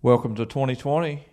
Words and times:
Welcome 0.00 0.36
to 0.36 0.46
2020. 0.46 1.26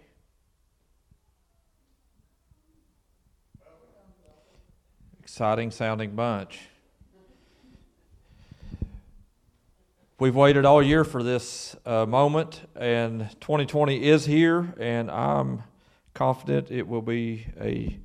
Exciting 5.20 5.70
sounding 5.70 6.16
bunch. 6.16 6.62
We've 10.20 10.36
waited 10.36 10.66
all 10.66 10.82
year 10.82 11.04
for 11.04 11.22
this 11.22 11.76
uh, 11.86 12.08
moment, 12.08 12.68
and 12.76 13.30
2020 13.40 14.04
is 14.04 14.26
here, 14.26 14.74
and 14.80 15.12
I'm 15.12 15.62
confident 16.16 16.72
it 16.72 16.88
will 16.88 17.04
be 17.04 17.46
a 17.62 18.00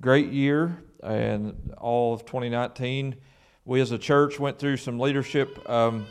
great 0.00 0.30
year. 0.30 0.84
And 1.02 1.74
all 1.78 2.14
of 2.14 2.24
2019, 2.24 3.16
we 3.64 3.80
as 3.80 3.90
a 3.90 3.98
church 3.98 4.38
went 4.38 4.60
through 4.60 4.76
some 4.76 5.00
leadership. 5.00 5.68
Um, 5.68 6.06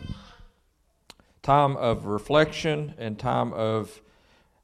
time 1.46 1.77
of 1.77 2.07
reflection 2.07 2.96
and 2.98 3.20
time 3.20 3.54
of 3.54 4.02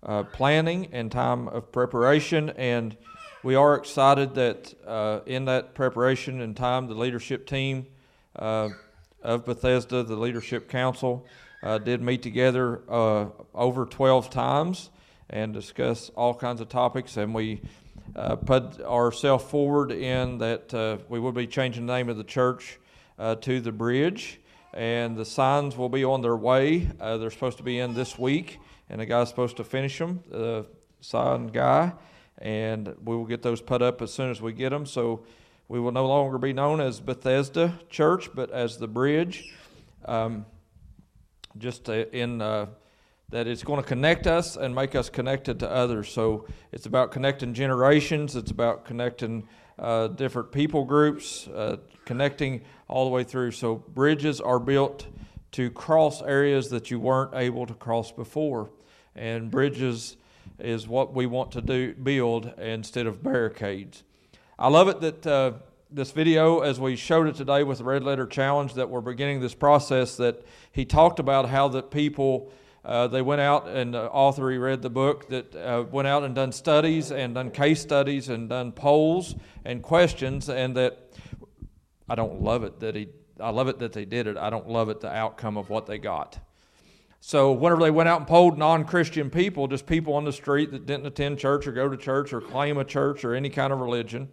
uh, 0.02 0.23
planning 0.23 0.88
and 0.91 1.12
time 1.12 1.48
of 1.48 1.72
preparation. 1.72 2.49
And 2.49 2.98
we 3.44 3.53
are 3.53 3.76
excited 3.76 4.34
that 4.34 4.73
uh, 4.88 5.20
in 5.27 5.45
that 5.45 5.75
preparation 5.75 6.41
and 6.41 6.58
time, 6.58 6.88
the 6.88 6.95
leadership 6.95 7.45
team 7.45 7.86
uh, 8.36 8.70
of 9.22 9.45
Bethesda, 9.45 10.02
the 10.02 10.16
leadership 10.16 10.70
council, 10.70 11.27
uh, 11.62 11.77
did 11.77 12.02
meet 12.02 12.23
together 12.23 12.81
uh, 12.89 13.27
over 13.53 13.86
12 13.86 14.31
times 14.31 14.89
and 15.30 15.53
discuss 15.53 16.09
all 16.16 16.34
kinds 16.34 16.61
of 16.61 16.70
topics. 16.70 17.16
And 17.16 17.36
we 17.36 17.61
uh, 18.16 18.38
put 18.38 18.81
ourselves 18.81 19.44
forward 19.44 19.91
in 19.91 20.39
that 20.39 21.03
we 21.09 21.20
will 21.20 21.31
be 21.31 21.45
changing 21.45 21.86
the 21.86 21.94
name 21.94 22.09
of 22.09 22.17
the 22.17 22.23
church 22.23 22.80
to 23.20 23.61
the 23.61 23.72
Bridge 23.72 24.39
and 24.73 25.17
the 25.17 25.25
signs 25.25 25.75
will 25.75 25.89
be 25.89 26.03
on 26.03 26.21
their 26.21 26.35
way. 26.35 26.89
Uh, 26.99 27.17
they're 27.17 27.31
supposed 27.31 27.57
to 27.57 27.63
be 27.63 27.80
in 27.80 27.93
this 27.93 28.17
week, 28.17 28.59
and 28.89 29.02
the 29.02 29.05
guy's 29.05 29.30
supposed 29.30 29.57
to 29.57 29.63
finish 29.63 29.97
them, 29.97 30.23
the 30.30 30.66
sign 31.02 31.47
guy, 31.47 31.94
and 32.38 32.95
we 33.03 33.16
will 33.16 33.25
get 33.25 33.42
those 33.42 33.61
put 33.61 33.81
up 33.81 34.02
as 34.02 34.14
soon 34.14 34.31
as 34.31 34.42
we 34.42 34.53
get 34.53 34.69
them. 34.69 34.86
So 34.86 35.23
we 35.67 35.80
will 35.80 35.92
no 35.92 36.08
longer 36.08 36.38
be 36.38 36.53
known 36.53 36.81
as 36.81 36.99
Bethesda 36.99 37.80
Church, 37.89 38.30
but 38.33 38.52
as 38.52 38.77
the 38.77 38.88
Bridge. 38.88 39.53
Um, 40.05 40.45
just 41.58 41.89
in 41.89 42.42
uh, 42.42 42.67
that 43.30 43.47
it's 43.47 43.64
going 43.64 43.81
to 43.81 43.88
connect 43.88 44.27
us 44.27 44.58
and 44.58 44.75
make 44.75 44.95
us 44.95 45.09
connected 45.09 45.59
to 45.59 45.69
others. 45.69 46.09
So 46.09 46.47
it's 46.72 46.86
about 46.86 47.11
connecting 47.11 47.53
generations. 47.53 48.36
It's 48.36 48.52
about 48.52 48.86
connecting 48.86 49.47
uh, 49.81 50.07
different 50.07 50.51
people 50.51 50.85
groups, 50.85 51.47
uh, 51.47 51.77
connecting 52.05 52.61
all 52.87 53.03
the 53.03 53.11
way 53.11 53.23
through. 53.23 53.51
So 53.51 53.75
bridges 53.75 54.39
are 54.39 54.59
built 54.59 55.07
to 55.53 55.69
cross 55.71 56.21
areas 56.21 56.69
that 56.69 56.91
you 56.91 56.99
weren't 56.99 57.33
able 57.33 57.65
to 57.65 57.73
cross 57.73 58.11
before, 58.11 58.69
and 59.15 59.52
bridges 59.52 60.15
is 60.59 60.87
what 60.87 61.13
we 61.13 61.25
want 61.25 61.52
to 61.52 61.61
do 61.61 61.93
build 61.93 62.53
instead 62.57 63.07
of 63.07 63.23
barricades. 63.23 64.03
I 64.57 64.69
love 64.69 64.87
it 64.87 65.02
that 65.02 65.27
uh, 65.27 65.53
this 65.89 66.11
video, 66.11 66.59
as 66.59 66.79
we 66.79 66.95
showed 66.95 67.27
it 67.27 67.35
today 67.35 67.63
with 67.63 67.79
the 67.79 67.83
Red 67.83 68.03
Letter 68.03 68.27
Challenge, 68.27 68.75
that 68.75 68.89
we're 68.89 69.02
beginning 69.02 69.41
this 69.41 69.55
process. 69.55 70.15
That 70.17 70.45
he 70.71 70.85
talked 70.85 71.19
about 71.19 71.49
how 71.49 71.67
that 71.69 71.91
people. 71.91 72.52
Uh, 72.83 73.07
they 73.07 73.21
went 73.21 73.41
out 73.41 73.67
and 73.67 73.93
the 73.93 74.09
author 74.09 74.49
he 74.49 74.57
read 74.57 74.81
the 74.81 74.89
book 74.89 75.29
that 75.29 75.55
uh, 75.55 75.83
went 75.91 76.07
out 76.07 76.23
and 76.23 76.33
done 76.33 76.51
studies 76.51 77.11
and 77.11 77.35
done 77.35 77.51
case 77.51 77.79
studies 77.79 78.29
and 78.29 78.49
done 78.49 78.71
polls 78.71 79.35
and 79.65 79.83
questions 79.83 80.49
and 80.49 80.75
that 80.75 80.97
I 82.09 82.15
don't 82.15 82.41
love 82.41 82.63
it 82.63 82.79
that 82.79 82.95
he 82.95 83.09
I 83.39 83.49
love 83.49 83.67
it 83.67 83.79
that 83.79 83.93
they 83.93 84.05
did 84.05 84.27
it. 84.27 84.37
I 84.37 84.49
don't 84.49 84.69
love 84.69 84.89
it 84.89 85.02
the 85.02 85.11
outcome 85.11 85.57
of 85.57 85.69
what 85.69 85.85
they 85.85 85.97
got. 85.97 86.37
So 87.19 87.52
whenever 87.52 87.81
they 87.81 87.91
went 87.91 88.09
out 88.09 88.19
and 88.19 88.27
polled 88.27 88.57
non-Christian 88.57 89.29
people, 89.29 89.67
just 89.67 89.85
people 89.85 90.13
on 90.15 90.23
the 90.23 90.33
street 90.33 90.71
that 90.71 90.85
didn't 90.85 91.05
attend 91.05 91.39
church 91.39 91.67
or 91.67 91.71
go 91.71 91.87
to 91.87 91.97
church 91.97 92.33
or 92.33 92.41
claim 92.41 92.77
a 92.77 92.83
church 92.83 93.23
or 93.23 93.35
any 93.35 93.49
kind 93.49 93.71
of 93.71 93.79
religion, 93.79 94.29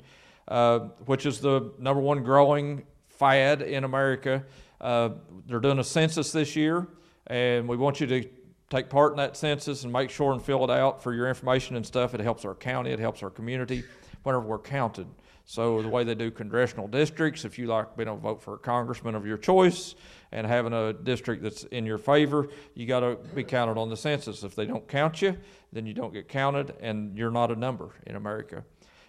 uh, 0.48 0.80
which 1.04 1.26
is 1.26 1.41
the 1.41 1.72
number 1.78 2.00
one 2.00 2.22
growing 2.22 2.84
fad 3.08 3.62
in 3.62 3.84
America. 3.84 4.44
Uh, 4.81 5.10
they're 5.47 5.60
doing 5.60 5.78
a 5.78 5.84
census 5.84 6.32
this 6.32 6.56
year, 6.56 6.87
and 7.26 7.69
we 7.69 7.76
want 7.76 8.00
you 8.00 8.06
to 8.06 8.28
take 8.71 8.89
part 8.89 9.12
in 9.12 9.17
that 9.19 9.37
census 9.37 9.84
and 9.84 9.93
make 9.93 10.11
sure 10.11 10.33
and 10.33 10.43
fill 10.43 10.65
it 10.65 10.71
out 10.71 11.03
for 11.03 11.15
your 11.15 11.29
information 11.29 11.77
and 11.77 11.87
stuff. 11.87 12.15
It 12.15 12.21
helps 12.21 12.45
our 12.45 12.55
county, 12.55 12.91
it 12.91 12.99
helps 12.99 13.23
our 13.23 13.31
community 13.31 13.84
whenever 14.23 14.45
we're 14.45 14.59
counted. 14.59 15.06
So 15.45 15.81
the 15.81 15.89
way 15.89 16.05
they 16.05 16.15
do 16.15 16.31
congressional 16.31 16.89
districts, 16.89 17.47
if 17.47 17.59
you 17.59 17.69
like 17.69 17.97
being 17.97 18.06
able 18.06 18.19
to 18.19 18.23
vote 18.23 18.43
for 18.43 18.55
a 18.55 18.59
congressman 18.59 19.15
of 19.15 19.25
your 19.25 19.39
choice 19.39 19.95
and 20.31 20.47
having 20.47 20.75
a 20.75 20.93
district 20.93 21.43
that's 21.43 21.65
in 21.65 21.87
your 21.87 21.97
favor, 21.97 22.49
you 22.75 22.84
got 22.84 23.01
to 23.01 23.17
be 23.34 23.45
counted 23.45 23.79
on 23.79 23.89
the 23.89 23.97
census. 23.97 24.45
If 24.45 24.55
they 24.55 24.67
don't 24.67 24.87
count 24.87 25.23
you, 25.23 25.39
then 25.73 25.87
you 25.87 25.95
don't 25.95 26.12
get 26.12 26.29
counted, 26.29 26.75
and 26.81 27.17
you're 27.17 27.31
not 27.31 27.50
a 27.50 27.56
number 27.56 27.93
in 28.06 28.17
America. 28.17 28.62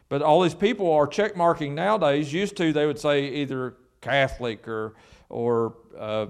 But 0.08 0.22
all 0.22 0.42
these 0.42 0.56
people 0.56 0.90
are 0.94 1.08
check 1.08 1.36
marking 1.36 1.76
nowadays. 1.76 2.32
Used 2.32 2.56
to, 2.56 2.72
they 2.72 2.86
would 2.86 3.00
say 3.00 3.26
either 3.26 3.76
Catholic 4.00 4.66
or 4.66 4.96
or 5.28 5.76
uh, 5.98 6.28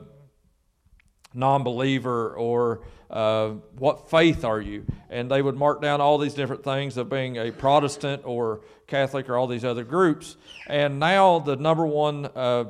non-believer 1.34 2.34
or 2.34 2.82
uh, 3.10 3.50
what 3.78 4.10
faith 4.10 4.44
are 4.46 4.62
you? 4.62 4.86
And 5.10 5.30
they 5.30 5.42
would 5.42 5.56
mark 5.56 5.82
down 5.82 6.02
all 6.02 6.18
these 6.18 6.34
different 6.34 6.64
things 6.64 6.98
of 6.98 7.10
being 7.10 7.38
a 7.38 7.52
Protestant 7.52 8.22
or 8.26 8.62
Catholic 8.88 9.30
or 9.30 9.38
all 9.38 9.48
these 9.48 9.66
other 9.66 9.84
groups. 9.84 10.38
And 10.68 11.00
now 11.00 11.40
the 11.40 11.56
number 11.56 11.86
one, 11.86 12.26
uh, 12.36 12.66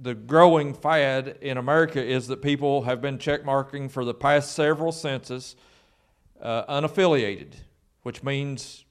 the 0.00 0.14
growing 0.14 0.74
fad 0.74 1.38
in 1.40 1.58
America 1.58 2.02
is 2.02 2.28
that 2.28 2.42
people 2.42 2.82
have 2.82 3.00
been 3.00 3.18
checkmarking 3.18 3.90
for 3.90 4.04
the 4.04 4.14
past 4.14 4.52
several 4.52 4.92
census 4.92 5.56
uh, 6.40 6.64
unaffiliated, 6.64 7.52
which 8.02 8.22
means 8.22 8.84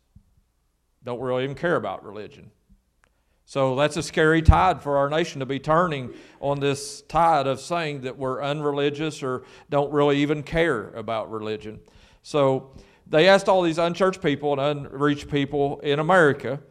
don't 1.03 1.20
really 1.20 1.44
even 1.44 1.56
care 1.56 1.76
about 1.76 2.06
religion. 2.06 2.52
So 3.51 3.75
that's 3.75 3.97
a 3.97 4.01
scary 4.01 4.41
tide 4.41 4.81
for 4.81 4.95
our 4.95 5.09
nation 5.09 5.41
to 5.41 5.45
be 5.45 5.59
turning 5.59 6.13
on 6.39 6.62
this 6.62 7.01
tide 7.01 7.47
of 7.47 7.59
saying 7.59 8.00
that 8.03 8.17
we're 8.17 8.41
unreligious 8.41 9.22
or 9.22 9.44
don't 9.69 9.91
really 9.91 10.19
even 10.19 10.41
care 10.41 10.91
about 10.91 11.29
religion. 11.29 11.81
So 12.23 12.73
they 13.07 13.28
asked 13.28 13.50
all 13.50 13.61
these 13.61 13.78
unchurched 13.78 14.22
people 14.22 14.57
and 14.57 14.88
unreached 14.88 15.29
people 15.29 15.81
in 15.81 16.00
America 16.00 16.61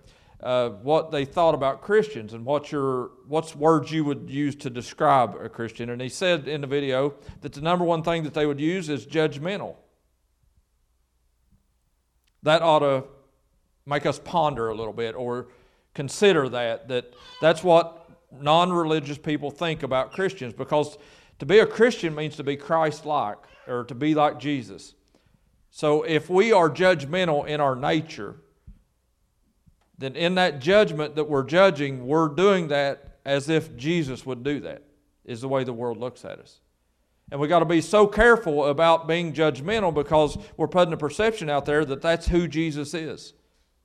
uh, 0.43 0.71
what 0.71 1.11
they 1.11 1.27
thought 1.27 1.55
about 1.55 1.83
Christians 1.83 2.33
and 2.33 2.47
what 2.47 2.73
your 2.73 3.11
what's 3.29 3.55
words 3.55 3.93
you 3.93 4.03
would 4.07 4.31
use 4.31 4.57
to 4.57 4.71
describe 4.71 5.35
a 5.35 5.51
Christian. 5.51 5.91
And 5.91 6.01
he 6.01 6.09
said 6.09 6.49
in 6.49 6.63
the 6.63 6.67
video 6.67 7.13
that 7.43 7.53
the 7.53 7.61
number 7.61 7.85
one 7.85 8.03
thing 8.03 8.23
that 8.23 8.33
they 8.33 8.47
would 8.47 8.59
use 8.59 8.89
is 8.89 9.07
judgmental. 9.07 9.77
That 12.43 12.63
ought 12.63 12.79
to 12.79 13.05
make 13.85 14.07
us 14.07 14.19
ponder 14.19 14.71
a 14.71 14.75
little 14.75 14.95
bit 14.95 15.15
or 15.15 15.49
consider 15.95 16.49
that 16.49 16.89
that 16.89 17.13
that's 17.41 17.65
what 17.65 18.09
non-religious 18.33 19.19
people 19.19 19.51
think 19.51 19.83
about 19.83 20.13
Christians 20.13 20.55
because 20.55 20.97
to 21.39 21.47
be 21.47 21.59
a 21.59 21.67
Christian 21.67 22.15
means 22.15 22.37
to 22.37 22.45
be 22.45 22.57
Christ-like 22.57 23.39
or 23.67 23.85
to 23.85 23.95
be 23.95 24.15
like 24.15 24.39
Jesus. 24.39 24.95
So 25.71 26.03
if 26.03 26.29
we 26.29 26.53
are 26.53 26.69
judgmental 26.69 27.47
in 27.47 27.61
our 27.61 27.75
nature, 27.75 28.37
then 29.99 30.17
in 30.17 30.35
that 30.37 30.61
judgment 30.61 31.17
that 31.17 31.25
we're 31.25 31.45
judging, 31.45 32.07
we're 32.07 32.29
doing 32.29 32.69
that 32.69 33.19
as 33.25 33.49
if 33.49 33.77
Jesus 33.77 34.25
would 34.27 34.43
do 34.43 34.61
that. 34.61 34.83
Is 35.25 35.43
the 35.43 35.49
way 35.49 35.65
the 35.65 35.73
world 35.73 35.99
looks 35.99 36.25
at 36.25 36.39
us. 36.41 36.61
And 37.31 37.39
we 37.39 37.47
got 37.47 37.61
to 37.61 37.65
be 37.65 37.81
so 37.81 38.07
careful 38.07 38.67
about 38.67 39.07
being 39.07 39.33
judgmental 39.33 39.95
because 39.95 40.37
we're 40.57 40.67
putting 40.67 40.93
a 40.93 40.97
perception 40.97 41.49
out 41.49 41.67
there 41.67 41.85
that 41.85 42.03
that's 42.03 42.27
who 42.27 42.49
Jesus 42.49 42.95
is 42.95 43.35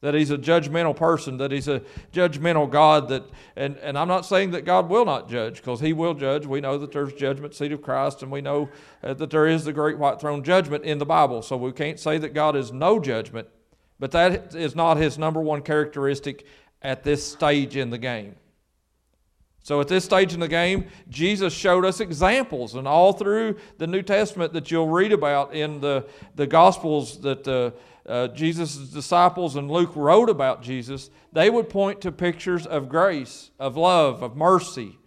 that 0.06 0.14
he's 0.14 0.32
a 0.32 0.38
judgmental 0.38 0.96
person, 0.96 1.38
that 1.38 1.52
he's 1.52 1.68
a 1.68 1.82
judgmental 2.14 2.70
God. 2.70 3.10
That, 3.10 3.24
and, 3.56 3.78
and 3.78 3.98
I'm 3.98 4.08
not 4.08 4.26
saying 4.26 4.52
that 4.52 4.64
God 4.64 4.90
will 4.90 5.06
not 5.06 5.30
judge, 5.30 5.58
because 5.58 5.80
he 5.80 5.94
will 5.94 6.14
judge. 6.14 6.46
We 6.46 6.62
know 6.62 6.78
that 6.78 6.92
there's 6.92 7.14
judgment 7.14 7.56
seat 7.56 7.72
of 7.72 7.82
Christ, 7.82 8.22
and 8.22 8.32
we 8.32 8.42
know 8.42 8.70
uh, 9.04 9.16
that 9.16 9.30
there 9.30 9.48
is 9.48 9.66
the 9.66 9.74
great 9.74 9.98
white 9.98 10.20
throne 10.22 10.44
judgment 10.44 10.84
in 10.84 11.00
the 11.00 11.06
Bible. 11.06 11.42
So 11.42 11.58
we 11.58 11.72
can't 11.72 12.00
say 12.00 12.18
that 12.20 12.34
God 12.34 12.56
is 12.56 12.72
no 12.72 13.00
judgment, 13.00 13.48
but 14.00 14.12
that 14.12 14.54
is 14.54 14.76
not 14.76 14.98
his 14.98 15.18
number 15.18 15.42
one 15.42 15.62
characteristic 15.62 16.46
at 16.82 17.04
this 17.04 17.26
stage 17.26 17.76
in 17.76 17.90
the 17.90 17.98
game. 17.98 18.36
So 19.64 19.82
at 19.82 19.88
this 19.88 20.06
stage 20.06 20.32
in 20.32 20.40
the 20.40 20.48
game, 20.48 20.90
Jesus 21.10 21.52
showed 21.52 21.86
us 21.86 22.00
examples, 22.00 22.76
and 22.76 22.88
all 22.88 23.14
through 23.14 23.58
the 23.80 23.88
New 23.88 24.04
Testament 24.04 24.54
that 24.54 24.70
you'll 24.70 24.90
read 24.90 25.12
about 25.12 25.56
in 25.56 25.82
the, 25.82 26.06
the 26.36 26.46
Gospels 26.46 27.20
that 27.22 27.48
uh, 27.48 27.72
uh, 28.08 28.28
Jesus' 28.30 28.76
disciples 28.76 29.56
and 29.56 29.70
Luke 29.70 29.96
wrote 29.96 30.30
about 30.30 30.62
Jesus, 30.62 31.10
they 31.34 31.50
would 31.50 31.70
point 31.70 32.02
to 32.02 32.12
pictures 32.12 32.68
of 32.68 32.90
grace, 32.90 33.52
of 33.60 33.76
love, 33.76 34.22
of 34.22 34.36
mercy. 34.36 34.98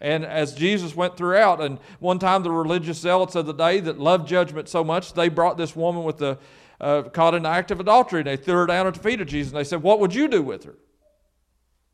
And 0.00 0.24
as 0.24 0.54
Jesus 0.54 0.94
went 0.94 1.16
throughout, 1.16 1.60
and 1.60 1.78
one 2.00 2.18
time 2.18 2.42
the 2.42 2.50
religious 2.50 2.98
zealots 2.98 3.34
of 3.34 3.46
the 3.46 3.54
day 3.54 3.80
that 3.80 3.98
loved 3.98 4.28
judgment 4.28 4.68
so 4.68 4.84
much, 4.84 5.14
they 5.14 5.28
brought 5.28 5.56
this 5.56 5.74
woman 5.74 6.04
with 6.04 6.18
the 6.18 6.38
uh, 6.78 7.02
caught 7.04 7.34
in 7.34 7.44
the 7.44 7.48
act 7.48 7.70
of 7.70 7.80
adultery, 7.80 8.20
and 8.20 8.26
they 8.26 8.36
threw 8.36 8.54
her 8.54 8.66
down 8.66 8.86
at 8.86 8.94
the 8.94 9.00
feet 9.00 9.20
of 9.20 9.26
Jesus, 9.26 9.50
and 9.50 9.58
they 9.58 9.64
said, 9.64 9.82
"What 9.82 9.98
would 10.00 10.14
you 10.14 10.28
do 10.28 10.42
with 10.42 10.64
her?" 10.64 10.74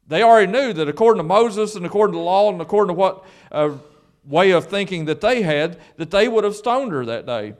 They 0.08 0.22
already 0.22 0.50
knew 0.50 0.72
that 0.72 0.88
according 0.88 1.18
to 1.18 1.28
Moses 1.28 1.76
and 1.76 1.86
according 1.86 2.14
to 2.14 2.18
the 2.18 2.24
law 2.24 2.50
and 2.50 2.60
according 2.60 2.88
to 2.88 2.98
what 2.98 3.24
uh, 3.52 3.76
way 4.24 4.50
of 4.50 4.66
thinking 4.66 5.04
that 5.04 5.20
they 5.20 5.42
had, 5.42 5.78
that 5.96 6.10
they 6.10 6.26
would 6.26 6.42
have 6.42 6.56
stoned 6.56 6.90
her 6.90 7.04
that 7.04 7.26
day. 7.26 7.54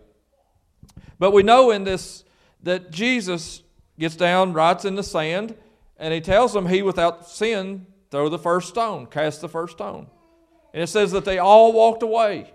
But 1.20 1.30
we 1.30 1.44
know 1.44 1.70
in 1.70 1.84
this 1.84 2.24
that 2.62 2.90
Jesus 2.90 3.62
gets 3.98 4.16
down, 4.16 4.52
writes 4.52 4.84
in 4.84 4.94
the 4.94 5.02
sand, 5.02 5.56
and 5.96 6.12
he 6.12 6.20
tells 6.20 6.52
them, 6.52 6.66
He 6.66 6.82
without 6.82 7.28
sin, 7.28 7.86
throw 8.10 8.28
the 8.28 8.38
first 8.38 8.68
stone, 8.68 9.06
cast 9.06 9.40
the 9.40 9.48
first 9.48 9.74
stone. 9.74 10.08
And 10.74 10.82
it 10.82 10.88
says 10.88 11.12
that 11.12 11.24
they 11.24 11.38
all 11.38 11.72
walked 11.72 12.02
away 12.02 12.52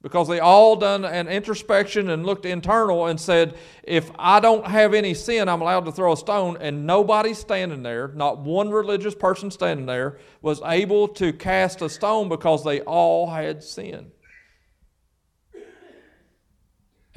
because 0.00 0.28
they 0.28 0.38
all 0.38 0.76
done 0.76 1.04
an 1.04 1.28
introspection 1.28 2.10
and 2.10 2.24
looked 2.24 2.46
internal 2.46 3.06
and 3.06 3.20
said 3.20 3.56
if 3.82 4.10
i 4.18 4.38
don't 4.38 4.66
have 4.66 4.94
any 4.94 5.12
sin 5.12 5.48
i'm 5.48 5.60
allowed 5.60 5.84
to 5.84 5.92
throw 5.92 6.12
a 6.12 6.16
stone 6.16 6.56
and 6.60 6.86
nobody 6.86 7.34
standing 7.34 7.82
there 7.82 8.08
not 8.08 8.38
one 8.38 8.70
religious 8.70 9.14
person 9.14 9.50
standing 9.50 9.86
there 9.86 10.18
was 10.40 10.60
able 10.64 11.08
to 11.08 11.32
cast 11.32 11.82
a 11.82 11.88
stone 11.88 12.28
because 12.28 12.64
they 12.64 12.80
all 12.82 13.28
had 13.28 13.62
sin 13.62 14.10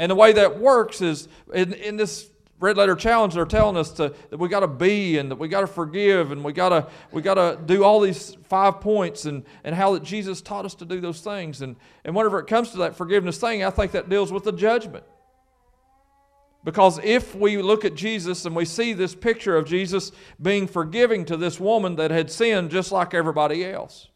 and 0.02 0.10
the 0.10 0.16
way 0.16 0.34
that 0.34 0.60
works 0.60 1.00
is 1.00 1.28
in, 1.54 1.74
in 1.74 1.96
this 1.96 2.32
red 2.60 2.76
letter 2.76 2.96
challenge 2.96 3.36
they're 3.36 3.46
telling 3.46 3.78
us 3.78 3.92
to, 3.92 4.12
that 4.32 4.38
we 4.40 4.50
got 4.50 4.62
to 4.62 4.68
be 4.68 5.20
and 5.20 5.30
that 5.30 5.36
we 5.36 5.48
got 5.48 5.62
to 5.62 5.68
forgive 5.68 6.32
and 6.32 6.44
we 6.44 6.52
got 6.52 6.70
to 6.70 6.88
we 7.12 7.22
got 7.22 7.36
to 7.36 7.60
do 7.68 7.84
all 7.84 8.00
these 8.00 8.36
five 8.44 8.82
points 8.82 9.26
and 9.26 9.44
and 9.64 9.76
how 9.76 9.94
that 9.94 10.02
jesus 10.02 10.42
taught 10.42 10.66
us 10.66 10.74
to 10.74 10.86
do 10.86 11.00
those 11.00 11.22
things. 11.22 11.62
And 11.62 11.76
and 12.04 12.16
whenever 12.16 12.40
it 12.40 12.48
comes 12.48 12.72
to 12.72 12.78
that 12.78 12.96
forgiveness 12.96 13.38
thing 13.38 13.64
i 13.64 13.70
think 13.70 13.92
that 13.92 14.10
deals 14.10 14.32
with 14.32 14.44
the 14.44 14.52
judgment. 14.52 15.06
Because 16.64 17.00
if 17.04 17.36
we 17.36 17.62
look 17.62 17.86
at 17.86 17.94
jesus 17.94 18.46
and 18.46 18.56
we 18.56 18.66
see 18.66 18.94
this 18.94 19.14
picture 19.14 19.56
of 19.56 19.66
jesus 19.66 20.12
being 20.42 20.66
forgiving 20.66 21.26
to 21.26 21.38
this 21.38 21.60
woman 21.60 21.96
that 21.98 22.10
had 22.10 22.32
sinned 22.32 22.72
just 22.72 22.92
like 22.92 23.14
everybody 23.14 23.64
else 23.66 24.08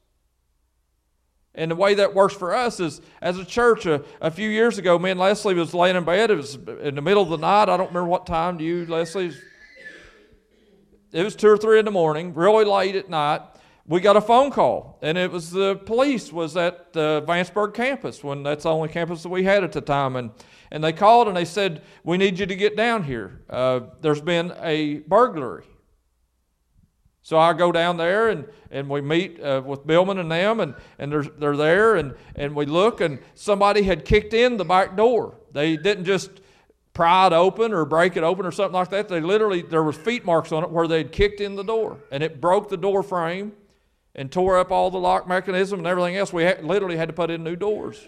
and 1.56 1.72
the 1.72 1.76
way 1.76 1.94
that 1.96 2.14
works 2.14 2.34
for 2.34 2.54
us 2.54 2.80
is, 2.80 3.02
as 3.22 3.38
a 3.38 3.46
church, 3.46 3.86
a, 3.86 4.04
a, 4.22 4.30
few 4.30 4.50
years 4.50 4.78
ago, 4.78 5.00
me 5.00 5.12
and 5.12 5.20
Leslie 5.20 5.54
was 5.54 5.74
laying 5.74 5.96
in 5.96 6.04
bed. 6.04 6.30
It 6.30 6.36
was 6.36 6.56
in 6.56 6.96
the 6.96 7.02
middle 7.02 7.24
of 7.24 7.30
the 7.30 7.38
night. 7.38 7.70
I 7.70 7.78
don't 7.78 7.88
remember 7.88 8.10
what 8.10 8.26
time. 8.26 8.58
Do 8.58 8.64
you, 8.64 8.86
Leslie? 8.86 9.32
It 11.12 11.24
was 11.24 11.36
two 11.36 11.48
or 11.48 11.58
three 11.58 11.80
in 11.80 11.86
the 11.86 11.92
morning, 11.92 12.34
really 12.34 12.66
late 12.66 12.96
at 12.96 13.10
night. 13.10 13.42
We 13.88 14.02
got 14.02 14.18
a 14.18 14.22
phone 14.22 14.52
call, 14.52 14.98
and 15.02 15.18
it 15.18 15.32
was 15.32 15.52
the 15.52 15.76
police 15.76 16.34
was 16.34 16.58
at 16.58 16.92
the 16.92 17.24
Vanceburg 17.28 17.74
campus 17.74 18.24
when 18.24 18.44
that's 18.44 18.64
the 18.64 18.72
only 18.72 18.90
campus 18.90 19.24
that 19.24 19.30
we 19.30 19.44
had 19.44 19.64
at 19.64 19.72
the 19.72 19.82
time, 19.82 20.16
and 20.16 20.32
and 20.72 20.84
they 20.84 20.92
called 20.92 21.28
and 21.28 21.38
they 21.38 21.46
said 21.46 21.84
we 22.04 22.18
need 22.18 22.40
you 22.40 22.48
to 22.48 22.56
get 22.56 22.76
down 22.76 23.04
here. 23.04 23.42
Uh, 23.48 23.82
there's 24.02 24.22
been 24.22 24.54
a 24.62 24.96
burglary 25.02 25.66
so 27.26 27.40
I 27.40 27.54
go 27.54 27.72
down 27.72 27.98
there 27.98 28.30
and, 28.30 28.48
and 28.70 28.88
we 28.88 29.02
meet 29.02 29.42
uh, 29.42 29.60
with 29.66 29.88
Billman 29.88 30.20
and 30.20 30.32
them, 30.32 30.60
and, 30.60 30.76
and 31.00 31.12
they're, 31.12 31.24
they're 31.24 31.58
there, 31.58 31.96
and, 31.96 32.14
and 32.36 32.56
we 32.56 32.68
look, 32.68 33.02
and 33.02 33.18
somebody 33.34 33.82
had 33.82 34.06
kicked 34.06 34.36
in 34.36 34.58
the 34.58 34.64
back 34.64 34.96
door. 34.96 35.36
They 35.52 35.76
didn't 35.76 36.06
just 36.06 36.30
pry 36.94 37.26
it 37.26 37.34
open 37.34 37.74
or 37.74 37.84
break 37.84 38.16
it 38.16 38.22
open 38.22 38.46
or 38.46 38.52
something 38.52 38.76
like 38.76 38.92
that. 38.92 39.10
They 39.10 39.22
literally, 39.22 39.64
there 39.64 39.82
was 39.82 39.96
feet 39.96 40.24
marks 40.24 40.52
on 40.52 40.64
it 40.64 40.70
where 40.70 40.88
they'd 40.88 41.12
kicked 41.12 41.42
in 41.42 41.56
the 41.56 41.64
door, 41.64 41.98
and 42.12 42.22
it 42.22 42.40
broke 42.40 42.70
the 42.70 42.78
door 42.78 43.02
frame 43.02 43.54
and 44.14 44.32
tore 44.32 44.60
up 44.60 44.72
all 44.72 44.92
the 44.92 45.00
lock 45.00 45.28
mechanism 45.28 45.80
and 45.80 45.88
everything 45.88 46.18
else. 46.18 46.32
We 46.32 46.46
literally 46.62 46.96
had 46.96 47.08
to 47.08 47.14
put 47.14 47.32
in 47.32 47.44
new 47.44 47.56
doors. 47.56 48.08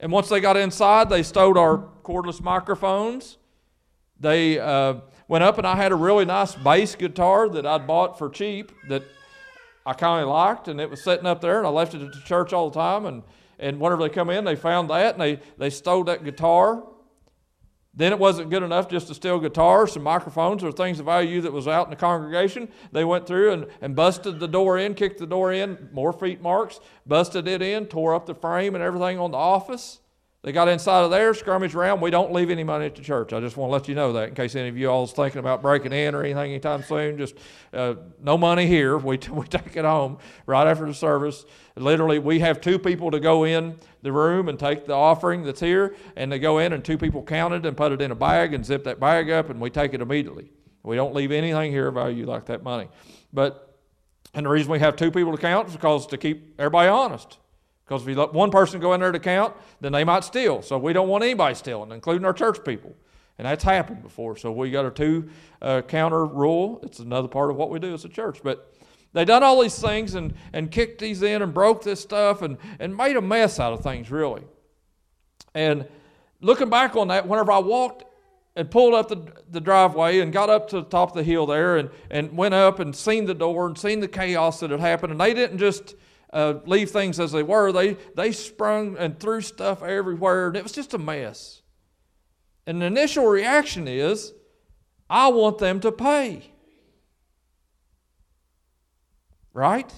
And 0.00 0.10
once 0.10 0.30
they 0.30 0.40
got 0.40 0.56
inside, 0.56 1.10
they 1.10 1.22
stowed 1.22 1.58
our 1.58 1.86
cordless 2.02 2.40
microphones. 2.40 3.36
They... 4.18 4.58
Uh, 4.58 5.00
went 5.28 5.44
up 5.44 5.58
and 5.58 5.66
I 5.66 5.76
had 5.76 5.92
a 5.92 5.96
really 5.96 6.24
nice 6.24 6.54
bass 6.54 6.94
guitar 6.94 7.48
that 7.48 7.66
I'd 7.66 7.86
bought 7.86 8.18
for 8.18 8.28
cheap 8.28 8.72
that 8.88 9.02
I 9.86 9.92
kind 9.92 10.22
of 10.22 10.28
liked, 10.28 10.66
and 10.66 10.80
it 10.80 10.90
was 10.90 11.02
sitting 11.02 11.26
up 11.26 11.40
there, 11.40 11.58
and 11.58 11.66
I 11.66 11.70
left 11.70 11.94
it 11.94 12.02
at 12.02 12.12
the 12.12 12.20
church 12.20 12.52
all 12.52 12.70
the 12.70 12.78
time. 12.78 13.06
And, 13.06 13.22
and 13.60 13.78
whenever 13.78 14.02
they 14.02 14.08
come 14.08 14.30
in, 14.30 14.44
they 14.44 14.56
found 14.56 14.90
that, 14.90 15.14
and 15.14 15.22
they, 15.22 15.40
they 15.58 15.70
stole 15.70 16.02
that 16.04 16.24
guitar. 16.24 16.82
Then 17.94 18.12
it 18.12 18.18
wasn't 18.18 18.50
good 18.50 18.64
enough 18.64 18.90
just 18.90 19.06
to 19.08 19.14
steal 19.14 19.38
guitars, 19.38 19.92
some 19.92 20.02
microphones, 20.02 20.64
or 20.64 20.72
things 20.72 20.98
of 20.98 21.06
value 21.06 21.40
that 21.40 21.52
was 21.52 21.68
out 21.68 21.86
in 21.86 21.90
the 21.90 21.96
congregation. 21.96 22.68
They 22.90 23.04
went 23.04 23.26
through 23.28 23.52
and, 23.52 23.66
and 23.80 23.94
busted 23.94 24.40
the 24.40 24.48
door 24.48 24.76
in, 24.76 24.94
kicked 24.94 25.18
the 25.18 25.26
door 25.26 25.52
in, 25.52 25.88
more 25.92 26.12
feet 26.12 26.42
marks, 26.42 26.80
busted 27.06 27.46
it 27.46 27.62
in, 27.62 27.86
tore 27.86 28.12
up 28.12 28.26
the 28.26 28.34
frame 28.34 28.74
and 28.74 28.82
everything 28.82 29.18
on 29.18 29.30
the 29.30 29.38
office. 29.38 30.00
They 30.46 30.52
got 30.52 30.68
inside 30.68 31.02
of 31.02 31.10
there, 31.10 31.34
skirmished 31.34 31.74
around. 31.74 32.00
We 32.00 32.12
don't 32.12 32.32
leave 32.32 32.50
any 32.50 32.62
money 32.62 32.86
at 32.86 32.94
the 32.94 33.02
church. 33.02 33.32
I 33.32 33.40
just 33.40 33.56
want 33.56 33.68
to 33.70 33.72
let 33.72 33.88
you 33.88 33.96
know 33.96 34.12
that 34.12 34.28
in 34.28 34.36
case 34.36 34.54
any 34.54 34.68
of 34.68 34.78
you 34.78 34.88
all 34.88 35.02
is 35.02 35.10
thinking 35.10 35.40
about 35.40 35.60
breaking 35.60 35.92
in 35.92 36.14
or 36.14 36.22
anything 36.22 36.52
anytime 36.52 36.84
soon. 36.84 37.18
Just 37.18 37.34
uh, 37.72 37.94
no 38.22 38.38
money 38.38 38.64
here. 38.64 38.96
We, 38.96 39.18
we 39.32 39.44
take 39.48 39.76
it 39.76 39.84
home 39.84 40.18
right 40.46 40.68
after 40.68 40.86
the 40.86 40.94
service. 40.94 41.44
Literally, 41.74 42.20
we 42.20 42.38
have 42.38 42.60
two 42.60 42.78
people 42.78 43.10
to 43.10 43.18
go 43.18 43.42
in 43.42 43.76
the 44.02 44.12
room 44.12 44.48
and 44.48 44.56
take 44.56 44.86
the 44.86 44.92
offering 44.92 45.42
that's 45.42 45.58
here, 45.58 45.96
and 46.14 46.30
they 46.30 46.38
go 46.38 46.58
in 46.58 46.72
and 46.72 46.84
two 46.84 46.96
people 46.96 47.24
count 47.24 47.52
it 47.52 47.66
and 47.66 47.76
put 47.76 47.90
it 47.90 48.00
in 48.00 48.12
a 48.12 48.14
bag 48.14 48.54
and 48.54 48.64
zip 48.64 48.84
that 48.84 49.00
bag 49.00 49.28
up, 49.28 49.50
and 49.50 49.60
we 49.60 49.68
take 49.68 49.94
it 49.94 50.00
immediately. 50.00 50.52
We 50.84 50.94
don't 50.94 51.12
leave 51.12 51.32
anything 51.32 51.72
here 51.72 51.88
of 51.88 51.94
value 51.94 52.24
like 52.24 52.46
that 52.46 52.62
money. 52.62 52.86
But 53.32 53.80
and 54.32 54.46
the 54.46 54.50
reason 54.50 54.70
we 54.70 54.78
have 54.78 54.94
two 54.94 55.10
people 55.10 55.32
to 55.32 55.38
count 55.38 55.70
is 55.70 55.74
because 55.74 56.06
to 56.06 56.16
keep 56.16 56.54
everybody 56.60 56.88
honest. 56.88 57.38
Because 57.86 58.02
if 58.02 58.08
you 58.08 58.16
let 58.16 58.32
one 58.32 58.50
person 58.50 58.80
go 58.80 58.94
in 58.94 59.00
there 59.00 59.12
to 59.12 59.20
count, 59.20 59.54
then 59.80 59.92
they 59.92 60.02
might 60.02 60.24
steal. 60.24 60.60
So 60.60 60.76
we 60.76 60.92
don't 60.92 61.08
want 61.08 61.22
anybody 61.22 61.54
stealing, 61.54 61.92
including 61.92 62.24
our 62.24 62.32
church 62.32 62.64
people. 62.64 62.96
And 63.38 63.46
that's 63.46 63.62
happened 63.62 64.02
before. 64.02 64.36
So 64.36 64.50
we 64.50 64.70
got 64.70 64.86
a 64.86 64.90
two 64.90 65.28
uh, 65.62 65.82
counter 65.82 66.26
rule. 66.26 66.80
It's 66.82 66.98
another 66.98 67.28
part 67.28 67.50
of 67.50 67.56
what 67.56 67.70
we 67.70 67.78
do 67.78 67.94
as 67.94 68.04
a 68.04 68.08
church. 68.08 68.40
But 68.42 68.74
they 69.12 69.24
done 69.24 69.42
all 69.42 69.62
these 69.62 69.78
things 69.78 70.14
and, 70.14 70.34
and 70.52 70.70
kicked 70.70 71.00
these 71.00 71.22
in 71.22 71.42
and 71.42 71.54
broke 71.54 71.82
this 71.82 72.00
stuff 72.00 72.42
and, 72.42 72.58
and 72.80 72.96
made 72.96 73.16
a 73.16 73.20
mess 73.20 73.60
out 73.60 73.72
of 73.72 73.82
things, 73.82 74.10
really. 74.10 74.42
And 75.54 75.86
looking 76.40 76.68
back 76.68 76.96
on 76.96 77.08
that, 77.08 77.28
whenever 77.28 77.52
I 77.52 77.58
walked 77.58 78.04
and 78.56 78.70
pulled 78.70 78.94
up 78.94 79.08
the, 79.08 79.22
the 79.50 79.60
driveway 79.60 80.20
and 80.20 80.32
got 80.32 80.50
up 80.50 80.68
to 80.70 80.76
the 80.76 80.86
top 80.86 81.10
of 81.10 81.14
the 81.14 81.22
hill 81.22 81.46
there 81.46 81.76
and, 81.76 81.90
and 82.10 82.36
went 82.36 82.54
up 82.54 82.80
and 82.80 82.96
seen 82.96 83.26
the 83.26 83.34
door 83.34 83.66
and 83.66 83.78
seen 83.78 84.00
the 84.00 84.08
chaos 84.08 84.60
that 84.60 84.70
had 84.70 84.80
happened, 84.80 85.12
and 85.12 85.20
they 85.20 85.34
didn't 85.34 85.58
just 85.58 85.94
uh, 86.32 86.54
leave 86.66 86.90
things 86.90 87.20
as 87.20 87.32
they 87.32 87.42
were. 87.42 87.72
They, 87.72 87.94
they 88.14 88.32
sprung 88.32 88.96
and 88.98 89.18
threw 89.18 89.40
stuff 89.40 89.82
everywhere, 89.82 90.48
and 90.48 90.56
it 90.56 90.62
was 90.62 90.72
just 90.72 90.94
a 90.94 90.98
mess. 90.98 91.62
And 92.66 92.82
the 92.82 92.86
initial 92.86 93.26
reaction 93.26 93.86
is, 93.86 94.32
I 95.08 95.28
want 95.28 95.58
them 95.58 95.80
to 95.80 95.92
pay. 95.92 96.50
Right? 99.52 99.92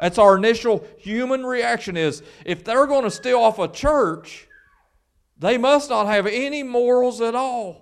That's 0.00 0.18
our 0.18 0.36
initial 0.36 0.84
human 0.98 1.46
reaction 1.46 1.96
is 1.96 2.22
if 2.44 2.64
they're 2.64 2.86
going 2.86 3.04
to 3.04 3.10
steal 3.10 3.38
off 3.38 3.58
a 3.58 3.68
church, 3.68 4.48
they 5.38 5.58
must 5.58 5.90
not 5.90 6.06
have 6.06 6.26
any 6.26 6.62
morals 6.62 7.20
at 7.20 7.34
all. 7.34 7.81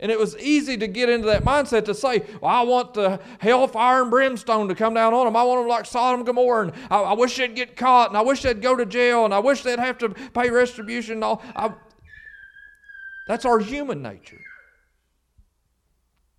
And 0.00 0.10
it 0.10 0.18
was 0.18 0.36
easy 0.38 0.78
to 0.78 0.86
get 0.88 1.10
into 1.10 1.26
that 1.26 1.44
mindset 1.44 1.84
to 1.84 1.94
say, 1.94 2.22
well, 2.40 2.50
I 2.50 2.62
want 2.62 2.94
the 2.94 3.20
hellfire 3.38 4.00
and 4.00 4.10
brimstone 4.10 4.66
to 4.68 4.74
come 4.74 4.94
down 4.94 5.12
on 5.12 5.26
them. 5.26 5.36
I 5.36 5.42
want 5.42 5.60
them 5.60 5.68
like 5.68 5.84
Sodom 5.84 6.20
and 6.20 6.26
Gomorrah. 6.26 6.68
And 6.68 6.72
I, 6.90 7.00
I 7.00 7.12
wish 7.12 7.36
they'd 7.36 7.54
get 7.54 7.76
caught. 7.76 8.08
And 8.08 8.16
I 8.16 8.22
wish 8.22 8.42
they'd 8.42 8.62
go 8.62 8.74
to 8.74 8.86
jail. 8.86 9.26
And 9.26 9.34
I 9.34 9.40
wish 9.40 9.62
they'd 9.62 9.78
have 9.78 9.98
to 9.98 10.08
pay 10.08 10.48
retribution. 10.48 11.16
And 11.16 11.24
all. 11.24 11.42
I, 11.54 11.74
that's 13.28 13.44
our 13.44 13.58
human 13.58 14.00
nature. 14.00 14.40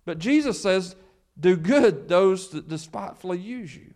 But 0.04 0.18
Jesus 0.18 0.60
says, 0.60 0.96
do 1.38 1.56
good 1.56 2.08
those 2.08 2.50
that 2.50 2.68
despitefully 2.68 3.38
use 3.38 3.74
you. 3.74 3.94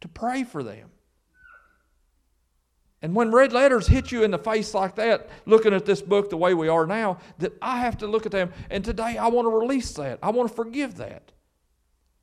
To 0.00 0.08
pray 0.08 0.44
for 0.44 0.62
them. 0.62 0.90
And 3.02 3.14
when 3.14 3.32
red 3.32 3.52
letters 3.52 3.86
hit 3.86 4.12
you 4.12 4.24
in 4.24 4.30
the 4.30 4.38
face 4.38 4.74
like 4.74 4.94
that, 4.96 5.30
looking 5.46 5.72
at 5.72 5.86
this 5.86 6.02
book 6.02 6.28
the 6.28 6.36
way 6.36 6.52
we 6.52 6.68
are 6.68 6.86
now, 6.86 7.18
that 7.38 7.54
I 7.62 7.78
have 7.80 7.96
to 7.98 8.06
look 8.06 8.26
at 8.26 8.32
them. 8.32 8.52
And 8.68 8.84
today 8.84 9.16
I 9.16 9.28
want 9.28 9.46
to 9.46 9.50
release 9.50 9.92
that. 9.94 10.18
I 10.22 10.30
want 10.30 10.50
to 10.50 10.54
forgive 10.54 10.96
that. 10.96 11.32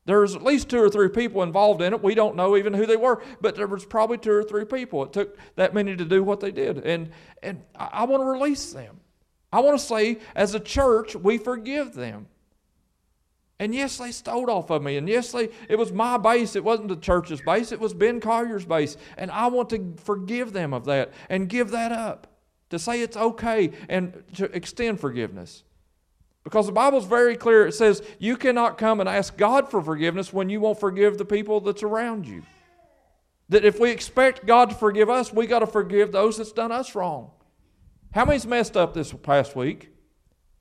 There's 0.04 0.34
at 0.34 0.42
least 0.42 0.70
two 0.70 0.80
or 0.80 0.88
three 0.88 1.08
people 1.08 1.42
involved 1.42 1.82
in 1.82 1.92
it. 1.92 2.02
We 2.02 2.14
don't 2.14 2.36
know 2.36 2.56
even 2.56 2.72
who 2.72 2.86
they 2.86 2.96
were, 2.96 3.22
but 3.40 3.56
there 3.56 3.66
was 3.66 3.84
probably 3.84 4.16
two 4.16 4.32
or 4.32 4.42
three 4.42 4.64
people. 4.64 5.04
It 5.04 5.12
took 5.12 5.36
that 5.56 5.74
many 5.74 5.96
to 5.96 6.04
do 6.04 6.22
what 6.22 6.40
they 6.40 6.50
did. 6.50 6.78
And, 6.78 7.10
and 7.42 7.62
I, 7.76 7.88
I 7.92 8.04
want 8.04 8.22
to 8.22 8.26
release 8.26 8.72
them. 8.72 9.00
I 9.52 9.60
want 9.60 9.78
to 9.78 9.84
say, 9.84 10.18
as 10.34 10.54
a 10.54 10.60
church, 10.60 11.14
we 11.14 11.38
forgive 11.38 11.92
them. 11.92 12.26
And 13.60 13.74
yes, 13.74 13.96
they 13.98 14.12
stole 14.12 14.50
off 14.50 14.70
of 14.70 14.82
me. 14.82 14.96
And 14.96 15.08
yes, 15.08 15.32
they, 15.32 15.48
it 15.68 15.76
was 15.76 15.92
my 15.92 16.16
bass. 16.16 16.54
It 16.54 16.62
wasn't 16.62 16.88
the 16.88 16.96
church's 16.96 17.40
bass. 17.40 17.72
It 17.72 17.80
was 17.80 17.92
Ben 17.92 18.20
Collier's 18.20 18.64
bass. 18.64 18.96
And 19.16 19.30
I 19.30 19.48
want 19.48 19.70
to 19.70 19.96
forgive 20.02 20.52
them 20.52 20.72
of 20.72 20.84
that 20.84 21.12
and 21.28 21.48
give 21.48 21.70
that 21.70 21.92
up. 21.92 22.26
To 22.70 22.78
say 22.78 23.00
it's 23.00 23.16
okay 23.16 23.72
and 23.88 24.22
to 24.34 24.44
extend 24.54 25.00
forgiveness. 25.00 25.64
Because 26.44 26.66
the 26.66 26.72
Bible's 26.72 27.06
very 27.06 27.34
clear. 27.34 27.66
It 27.66 27.72
says 27.72 28.02
you 28.18 28.36
cannot 28.36 28.76
come 28.76 29.00
and 29.00 29.08
ask 29.08 29.36
God 29.38 29.70
for 29.70 29.82
forgiveness 29.82 30.32
when 30.32 30.50
you 30.50 30.60
won't 30.60 30.78
forgive 30.78 31.16
the 31.16 31.24
people 31.24 31.60
that's 31.60 31.82
around 31.82 32.26
you. 32.26 32.42
That 33.48 33.64
if 33.64 33.80
we 33.80 33.90
expect 33.90 34.46
God 34.46 34.68
to 34.68 34.76
forgive 34.76 35.08
us, 35.08 35.32
we 35.32 35.46
got 35.46 35.60
to 35.60 35.66
forgive 35.66 36.12
those 36.12 36.36
that's 36.36 36.52
done 36.52 36.70
us 36.70 36.94
wrong. 36.94 37.30
How 38.12 38.26
many's 38.26 38.46
messed 38.46 38.76
up 38.76 38.92
this 38.92 39.12
past 39.12 39.56
week? 39.56 39.90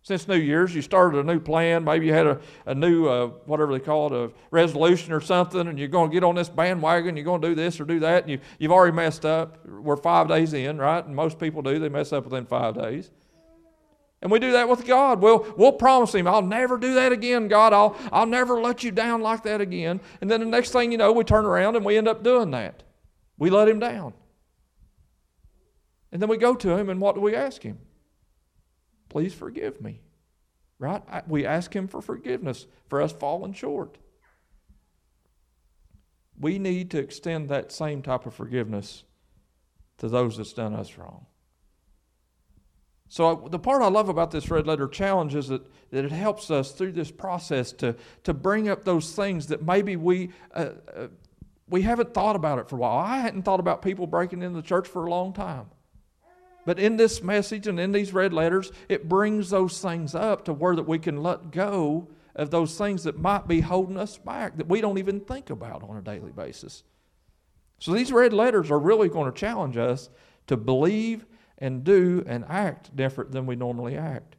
Since 0.07 0.25
New 0.25 0.37
Year's. 0.37 0.73
You 0.73 0.81
started 0.81 1.19
a 1.19 1.23
new 1.23 1.37
plan. 1.37 1.83
Maybe 1.83 2.05
you 2.05 2.13
had 2.13 2.27
a, 2.27 2.39
a 2.65 2.73
new, 2.73 3.07
uh, 3.07 3.27
whatever 3.45 3.73
they 3.73 3.83
call 3.83 4.07
it, 4.07 4.13
a 4.13 4.31
resolution 4.51 5.11
or 5.11 5.19
something, 5.19 5.67
and 5.67 5.77
you're 5.77 5.89
going 5.89 6.09
to 6.09 6.13
get 6.13 6.23
on 6.23 6.35
this 6.35 6.47
bandwagon. 6.47 7.17
You're 7.17 7.25
going 7.25 7.41
to 7.41 7.49
do 7.49 7.55
this 7.55 7.77
or 7.77 7.83
do 7.83 7.99
that, 7.99 8.23
and 8.23 8.31
you, 8.31 8.39
you've 8.57 8.71
already 8.71 8.95
messed 8.95 9.25
up. 9.25 9.67
We're 9.67 9.97
five 9.97 10.29
days 10.29 10.53
in, 10.53 10.77
right? 10.77 11.05
And 11.05 11.13
most 11.13 11.37
people 11.39 11.61
do. 11.61 11.77
They 11.77 11.89
mess 11.89 12.13
up 12.13 12.23
within 12.23 12.45
five 12.45 12.75
days. 12.75 13.11
And 14.21 14.31
we 14.31 14.39
do 14.39 14.53
that 14.53 14.69
with 14.69 14.87
God. 14.87 15.21
We'll, 15.21 15.45
we'll 15.57 15.73
promise 15.73 16.15
Him, 16.15 16.25
I'll 16.25 16.41
never 16.41 16.77
do 16.77 16.93
that 16.93 17.11
again, 17.11 17.49
God. 17.49 17.73
I'll, 17.73 17.97
I'll 18.09 18.25
never 18.25 18.61
let 18.61 18.85
you 18.85 18.91
down 18.91 19.21
like 19.21 19.43
that 19.43 19.59
again. 19.59 19.99
And 20.21 20.31
then 20.31 20.39
the 20.39 20.45
next 20.45 20.71
thing 20.71 20.93
you 20.93 20.97
know, 20.97 21.11
we 21.11 21.25
turn 21.25 21.45
around 21.45 21.75
and 21.75 21.83
we 21.83 21.97
end 21.97 22.07
up 22.07 22.23
doing 22.23 22.51
that. 22.51 22.81
We 23.37 23.49
let 23.49 23.67
Him 23.67 23.79
down. 23.79 24.13
And 26.13 26.21
then 26.21 26.29
we 26.29 26.37
go 26.37 26.55
to 26.55 26.77
Him, 26.77 26.89
and 26.89 27.01
what 27.01 27.15
do 27.15 27.19
we 27.19 27.35
ask 27.35 27.61
Him? 27.61 27.79
Please 29.09 29.33
forgive 29.33 29.81
me. 29.81 30.01
Right? 30.79 31.01
We 31.27 31.45
ask 31.45 31.75
Him 31.75 31.87
for 31.87 32.01
forgiveness 32.01 32.67
for 32.87 33.01
us 33.01 33.11
falling 33.11 33.53
short. 33.53 33.97
We 36.39 36.59
need 36.59 36.91
to 36.91 36.99
extend 36.99 37.49
that 37.49 37.71
same 37.71 38.01
type 38.03 38.25
of 38.25 38.33
forgiveness 38.33 39.03
to 39.97 40.07
those 40.07 40.37
that's 40.37 40.53
done 40.53 40.75
us 40.75 40.97
wrong. 40.97 41.25
So, 43.09 43.47
the 43.49 43.57
part 43.57 43.81
I 43.81 43.87
love 43.87 44.09
about 44.09 44.31
this 44.31 44.49
red 44.49 44.67
letter 44.67 44.87
challenge 44.87 45.33
is 45.33 45.47
that, 45.47 45.61
that 45.91 46.03
it 46.03 46.11
helps 46.11 46.51
us 46.51 46.71
through 46.73 46.91
this 46.91 47.09
process 47.09 47.71
to, 47.73 47.95
to 48.25 48.33
bring 48.33 48.67
up 48.67 48.83
those 48.83 49.13
things 49.13 49.47
that 49.47 49.65
maybe 49.65 49.95
we, 49.95 50.31
uh, 50.53 50.71
uh, 50.93 51.07
we 51.69 51.81
haven't 51.83 52.13
thought 52.13 52.35
about 52.35 52.59
it 52.59 52.67
for 52.67 52.75
a 52.75 52.79
while. 52.79 52.97
I 52.97 53.19
hadn't 53.19 53.43
thought 53.43 53.61
about 53.61 53.81
people 53.81 54.07
breaking 54.07 54.41
into 54.41 54.57
the 54.57 54.67
church 54.67 54.87
for 54.87 55.05
a 55.05 55.09
long 55.09 55.31
time. 55.31 55.67
But 56.67 56.79
in 56.79 56.97
this 56.97 57.23
message 57.23 57.65
and 57.65 57.79
in 57.79 57.93
these 57.93 58.11
red 58.11 58.33
letters, 58.33 58.73
it 58.89 59.07
brings 59.07 59.49
those 59.49 59.79
things 59.79 60.13
up 60.13 60.43
to 60.43 60.53
where 60.53 60.75
that 60.75 60.83
we 60.83 60.99
can 60.99 61.23
let 61.23 61.49
go 61.49 62.09
of 62.35 62.51
those 62.51 62.77
things 62.77 63.05
that 63.05 63.17
might 63.17 63.47
be 63.47 63.61
holding 63.61 63.95
us 63.95 64.17
back 64.17 64.57
that 64.57 64.67
we 64.67 64.81
don't 64.81 64.97
even 64.97 65.21
think 65.21 65.49
about 65.49 65.81
on 65.81 65.95
a 65.95 66.01
daily 66.01 66.33
basis. 66.33 66.83
So 67.79 67.93
these 67.93 68.11
red 68.11 68.33
letters 68.33 68.69
are 68.69 68.79
really 68.79 69.07
going 69.07 69.31
to 69.31 69.39
challenge 69.39 69.77
us 69.77 70.09
to 70.47 70.57
believe 70.57 71.25
and 71.57 71.85
do 71.85 72.25
and 72.27 72.43
act 72.49 72.93
different 72.93 73.31
than 73.31 73.45
we 73.45 73.55
normally 73.55 73.95
act 73.95 74.35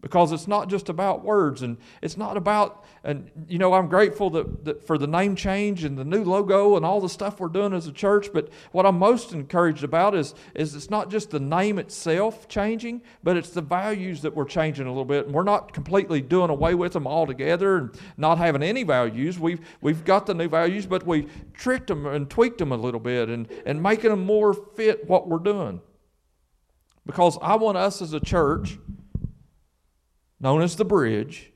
because 0.00 0.30
it's 0.30 0.46
not 0.46 0.68
just 0.68 0.88
about 0.88 1.24
words 1.24 1.62
and 1.62 1.76
it's 2.02 2.16
not 2.16 2.36
about 2.36 2.84
and 3.02 3.30
you 3.48 3.58
know 3.58 3.72
i'm 3.72 3.88
grateful 3.88 4.30
that, 4.30 4.64
that, 4.64 4.86
for 4.86 4.96
the 4.96 5.06
name 5.06 5.34
change 5.34 5.84
and 5.84 5.98
the 5.98 6.04
new 6.04 6.22
logo 6.22 6.76
and 6.76 6.84
all 6.84 7.00
the 7.00 7.08
stuff 7.08 7.40
we're 7.40 7.48
doing 7.48 7.72
as 7.72 7.86
a 7.86 7.92
church 7.92 8.32
but 8.32 8.48
what 8.72 8.86
i'm 8.86 8.98
most 8.98 9.32
encouraged 9.32 9.82
about 9.82 10.14
is, 10.14 10.34
is 10.54 10.74
it's 10.74 10.90
not 10.90 11.10
just 11.10 11.30
the 11.30 11.40
name 11.40 11.78
itself 11.78 12.48
changing 12.48 13.02
but 13.22 13.36
it's 13.36 13.50
the 13.50 13.60
values 13.60 14.22
that 14.22 14.34
we're 14.34 14.44
changing 14.44 14.86
a 14.86 14.90
little 14.90 15.04
bit 15.04 15.26
and 15.26 15.34
we're 15.34 15.42
not 15.42 15.72
completely 15.72 16.20
doing 16.20 16.50
away 16.50 16.74
with 16.74 16.92
them 16.92 17.06
altogether 17.06 17.76
and 17.76 17.90
not 18.16 18.38
having 18.38 18.62
any 18.62 18.82
values. 18.82 19.38
We've, 19.38 19.60
we've 19.80 20.04
got 20.04 20.26
the 20.26 20.34
new 20.34 20.48
values 20.48 20.86
but 20.86 21.06
we 21.06 21.26
tricked 21.54 21.88
them 21.88 22.06
and 22.06 22.28
tweaked 22.28 22.58
them 22.58 22.72
a 22.72 22.76
little 22.76 23.00
bit 23.00 23.28
and, 23.28 23.48
and 23.66 23.82
making 23.82 24.10
them 24.10 24.24
more 24.24 24.52
fit 24.52 25.08
what 25.08 25.28
we're 25.28 25.38
doing. 25.38 25.80
Because 27.06 27.38
i 27.42 27.56
want 27.56 27.76
us 27.76 28.02
as 28.02 28.12
a 28.12 28.20
church 28.20 28.78
known 30.40 30.62
as 30.62 30.76
the 30.76 30.84
bridge, 30.84 31.52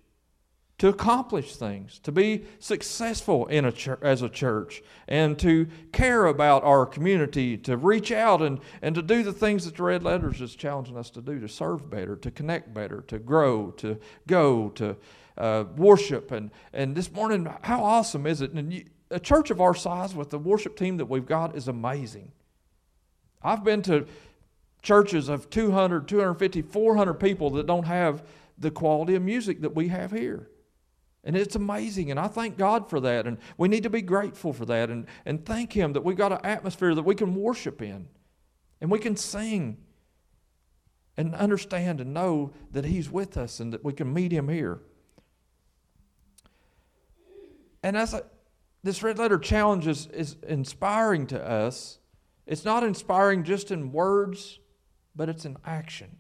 to 0.79 0.89
accomplish 0.89 1.55
things, 1.55 2.01
to 2.01 2.11
be 2.11 2.45
successful 2.59 3.47
in 3.47 3.65
a 3.65 3.71
ch- 3.71 3.91
as 4.03 4.23
a 4.23 4.29
church, 4.29 4.83
and 5.07 5.39
to 5.39 5.69
care 5.93 6.27
about 6.27 6.65
our 6.65 6.85
community, 6.85 7.57
to 7.57 7.77
reach 7.77 8.11
out 8.11 8.43
and, 8.43 8.59
and 8.83 8.97
to 8.97 9.03
do 9.03 9.23
the 9.23 9.33
things 9.33 9.65
that 9.65 9.77
the 9.77 9.83
Red 9.83 10.03
Letters 10.03 10.41
is 10.41 10.57
challenging 10.57 10.97
us 10.97 11.09
to 11.11 11.21
do, 11.21 11.39
to 11.39 11.49
serve 11.49 11.89
better, 11.89 12.17
to 12.17 12.33
connect 12.33 12.75
better, 12.75 13.03
to 13.03 13.21
grow, 13.21 13.71
to 13.77 13.97
go, 14.27 14.71
to 14.71 14.97
uh, 15.39 15.65
worship. 15.77 16.33
And, 16.33 16.51
and 16.73 16.97
this 16.97 17.12
morning, 17.12 17.49
how 17.61 17.85
awesome 17.85 18.27
is 18.27 18.41
it? 18.41 18.51
And 18.53 18.73
you, 18.73 18.85
a 19.12 19.21
church 19.21 19.51
of 19.51 19.61
our 19.61 19.75
size 19.75 20.17
with 20.17 20.31
the 20.31 20.39
worship 20.39 20.77
team 20.77 20.97
that 20.97 21.07
we've 21.07 21.27
got 21.27 21.55
is 21.55 21.69
amazing. 21.69 22.33
I've 23.41 23.62
been 23.62 23.83
to 23.83 24.07
churches 24.83 25.29
of 25.29 25.49
200, 25.49 26.09
250, 26.09 26.62
400 26.62 27.15
people 27.15 27.51
that 27.51 27.67
don't 27.67 27.85
have 27.85 28.25
the 28.59 28.71
quality 28.71 29.15
of 29.15 29.23
music 29.23 29.61
that 29.63 29.75
we 29.75 29.89
have 29.89 30.13
here. 30.13 30.49
And 31.25 31.37
it's 31.37 31.55
amazing, 31.55 32.11
and 32.11 32.19
I 32.19 32.27
thank 32.27 32.59
God 32.59 32.91
for 32.91 32.99
that. 33.01 33.27
And 33.27 33.39
we 33.57 33.69
need 33.69 33.85
to 33.85 33.91
be 33.91 34.03
grateful 34.03 34.53
for 34.53 34.67
that 34.67 34.91
and, 34.91 35.07
and 35.25 35.45
thank 35.45 35.73
Him 35.73 35.93
that 35.93 36.05
we've 36.05 36.17
got 36.17 36.33
an 36.33 36.41
atmosphere 36.43 36.95
that 36.95 37.05
we 37.05 37.15
can 37.15 37.35
worship 37.35 37.81
in 37.81 38.09
and 38.81 38.91
we 38.91 38.99
can 38.99 39.17
sing 39.17 39.77
and 41.17 41.35
understand 41.35 42.01
and 42.01 42.13
know 42.13 42.53
that 42.73 42.85
He's 42.85 43.09
with 43.09 43.37
us 43.37 43.61
and 43.61 43.73
that 43.73 43.85
we 43.85 43.93
can 43.93 44.13
meet 44.13 44.33
Him 44.33 44.49
here. 44.49 44.81
And 47.85 47.97
as 47.97 48.15
I, 48.15 48.23
this 48.83 49.03
red 49.03 49.19
letter 49.19 49.39
challenge 49.39 49.87
is, 49.87 50.07
is 50.09 50.37
inspiring 50.47 51.29
to 51.29 51.41
us, 51.41 51.99
it's 52.47 52.65
not 52.65 52.83
inspiring 52.83 53.45
just 53.45 53.71
in 53.71 53.93
words, 53.93 54.59
but 55.15 55.29
it's 55.29 55.45
in 55.45 55.57
action. 55.65 56.17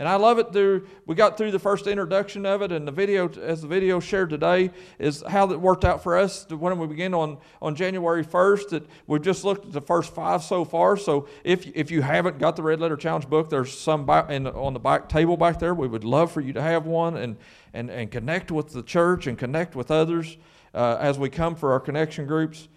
And 0.00 0.08
I 0.08 0.16
love 0.16 0.38
it 0.38 0.50
through, 0.50 0.86
we 1.04 1.14
got 1.14 1.36
through 1.36 1.50
the 1.50 1.58
first 1.58 1.86
introduction 1.86 2.46
of 2.46 2.62
it, 2.62 2.72
and 2.72 2.88
the 2.88 2.92
video, 2.92 3.28
as 3.28 3.60
the 3.60 3.68
video 3.68 4.00
shared 4.00 4.30
today, 4.30 4.70
is 4.98 5.22
how 5.28 5.44
that 5.44 5.58
worked 5.58 5.84
out 5.84 6.02
for 6.02 6.16
us 6.16 6.48
when 6.48 6.78
we 6.78 6.86
began 6.86 7.12
on, 7.12 7.36
on 7.60 7.74
January 7.74 8.24
1st. 8.24 8.70
That 8.70 8.86
we've 9.06 9.20
just 9.20 9.44
looked 9.44 9.66
at 9.66 9.72
the 9.72 9.80
first 9.82 10.14
five 10.14 10.42
so 10.42 10.64
far. 10.64 10.96
So 10.96 11.28
if, 11.44 11.66
if 11.76 11.90
you 11.90 12.00
haven't 12.00 12.38
got 12.38 12.56
the 12.56 12.62
Red 12.62 12.80
Letter 12.80 12.96
Challenge 12.96 13.28
book, 13.28 13.50
there's 13.50 13.78
some 13.78 14.08
in, 14.30 14.46
on 14.46 14.72
the 14.72 14.80
back 14.80 15.10
table 15.10 15.36
back 15.36 15.58
there. 15.58 15.74
We 15.74 15.86
would 15.86 16.04
love 16.04 16.32
for 16.32 16.40
you 16.40 16.54
to 16.54 16.62
have 16.62 16.86
one 16.86 17.18
and, 17.18 17.36
and, 17.74 17.90
and 17.90 18.10
connect 18.10 18.50
with 18.50 18.72
the 18.72 18.82
church 18.82 19.26
and 19.26 19.36
connect 19.36 19.76
with 19.76 19.90
others 19.90 20.38
uh, 20.72 20.96
as 20.98 21.18
we 21.18 21.28
come 21.28 21.54
for 21.54 21.72
our 21.72 21.80
connection 21.80 22.26
groups. 22.26 22.68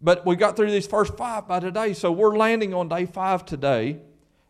But 0.00 0.26
we 0.26 0.34
got 0.34 0.56
through 0.56 0.72
these 0.72 0.88
first 0.88 1.16
five 1.16 1.46
by 1.46 1.60
today, 1.60 1.92
so 1.92 2.10
we're 2.10 2.36
landing 2.36 2.74
on 2.74 2.88
day 2.88 3.06
five 3.06 3.44
today 3.44 4.00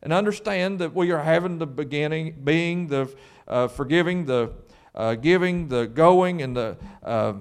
and 0.03 0.13
understand 0.13 0.79
that 0.81 0.95
we 0.95 1.13
are 1.13 1.23
having 1.23 1.59
the 1.59 1.67
beginning, 1.67 2.41
being 2.43 2.89
the 2.89 3.15
uh, 3.47 3.69
forgiving, 3.69 4.25
the 4.25 4.53
uh, 4.95 5.15
giving, 5.15 5.69
the 5.69 5.87
going, 5.87 6.43
and 6.43 6.57
the 6.57 6.77
uh, 7.03 7.35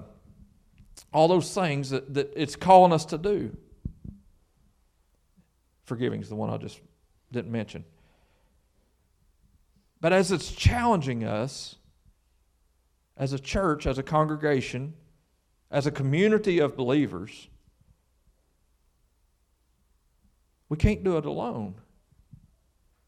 all 1.12 1.28
those 1.28 1.52
things 1.52 1.90
that, 1.90 2.14
that 2.14 2.32
it's 2.36 2.56
calling 2.56 2.92
us 2.92 3.04
to 3.06 3.18
do. 3.18 3.54
Forgiving 5.84 6.22
is 6.22 6.28
the 6.28 6.36
one 6.36 6.50
I 6.50 6.56
just 6.56 6.80
didn't 7.32 7.52
mention. 7.52 7.84
But 10.00 10.12
as 10.12 10.32
it's 10.32 10.50
challenging 10.50 11.24
us 11.24 11.76
as 13.16 13.32
a 13.32 13.38
church, 13.38 13.86
as 13.86 13.98
a 13.98 14.02
congregation, 14.02 14.94
as 15.70 15.86
a 15.86 15.90
community 15.90 16.58
of 16.58 16.76
believers, 16.76 17.48
we 20.68 20.76
can't 20.76 21.04
do 21.04 21.18
it 21.18 21.26
alone. 21.26 21.74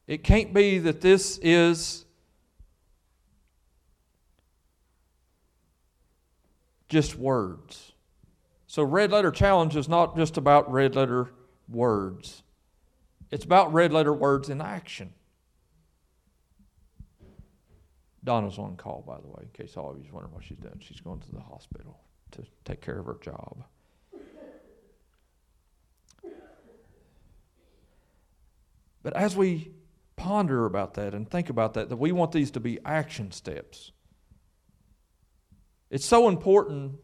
It 0.06 0.22
can't 0.22 0.52
be 0.52 0.78
that 0.80 1.00
this 1.00 1.38
is 1.42 2.04
just 6.88 7.16
words. 7.16 7.92
So, 8.66 8.82
red 8.82 9.12
letter 9.12 9.30
challenge 9.30 9.76
is 9.76 9.88
not 9.88 10.16
just 10.16 10.36
about 10.36 10.70
red 10.70 10.94
letter 10.94 11.30
words, 11.68 12.42
it's 13.30 13.44
about 13.44 13.72
red 13.72 13.92
letter 13.92 14.12
words 14.12 14.50
in 14.50 14.60
action. 14.60 15.12
Donna's 18.22 18.58
on 18.58 18.76
call, 18.76 19.04
by 19.06 19.20
the 19.20 19.28
way, 19.28 19.42
in 19.42 19.48
case 19.52 19.76
all 19.76 19.90
of 19.90 19.98
you 19.98 20.04
wondering 20.10 20.32
what 20.32 20.42
she's 20.44 20.56
doing. 20.56 20.80
She's 20.80 21.00
going 21.00 21.20
to 21.20 21.30
the 21.30 21.40
hospital 21.40 22.00
to 22.30 22.42
take 22.64 22.80
care 22.80 22.98
of 22.98 23.06
her 23.06 23.18
job. 23.20 23.64
But 29.02 29.14
as 29.14 29.36
we 29.36 29.72
ponder 30.16 30.66
about 30.66 30.94
that 30.94 31.14
and 31.14 31.28
think 31.28 31.50
about 31.50 31.74
that, 31.74 31.88
that 31.88 31.96
we 31.96 32.12
want 32.12 32.32
these 32.32 32.50
to 32.52 32.60
be 32.60 32.78
action 32.84 33.32
steps. 33.32 33.92
It's 35.90 36.04
so 36.04 36.28
important 36.28 36.96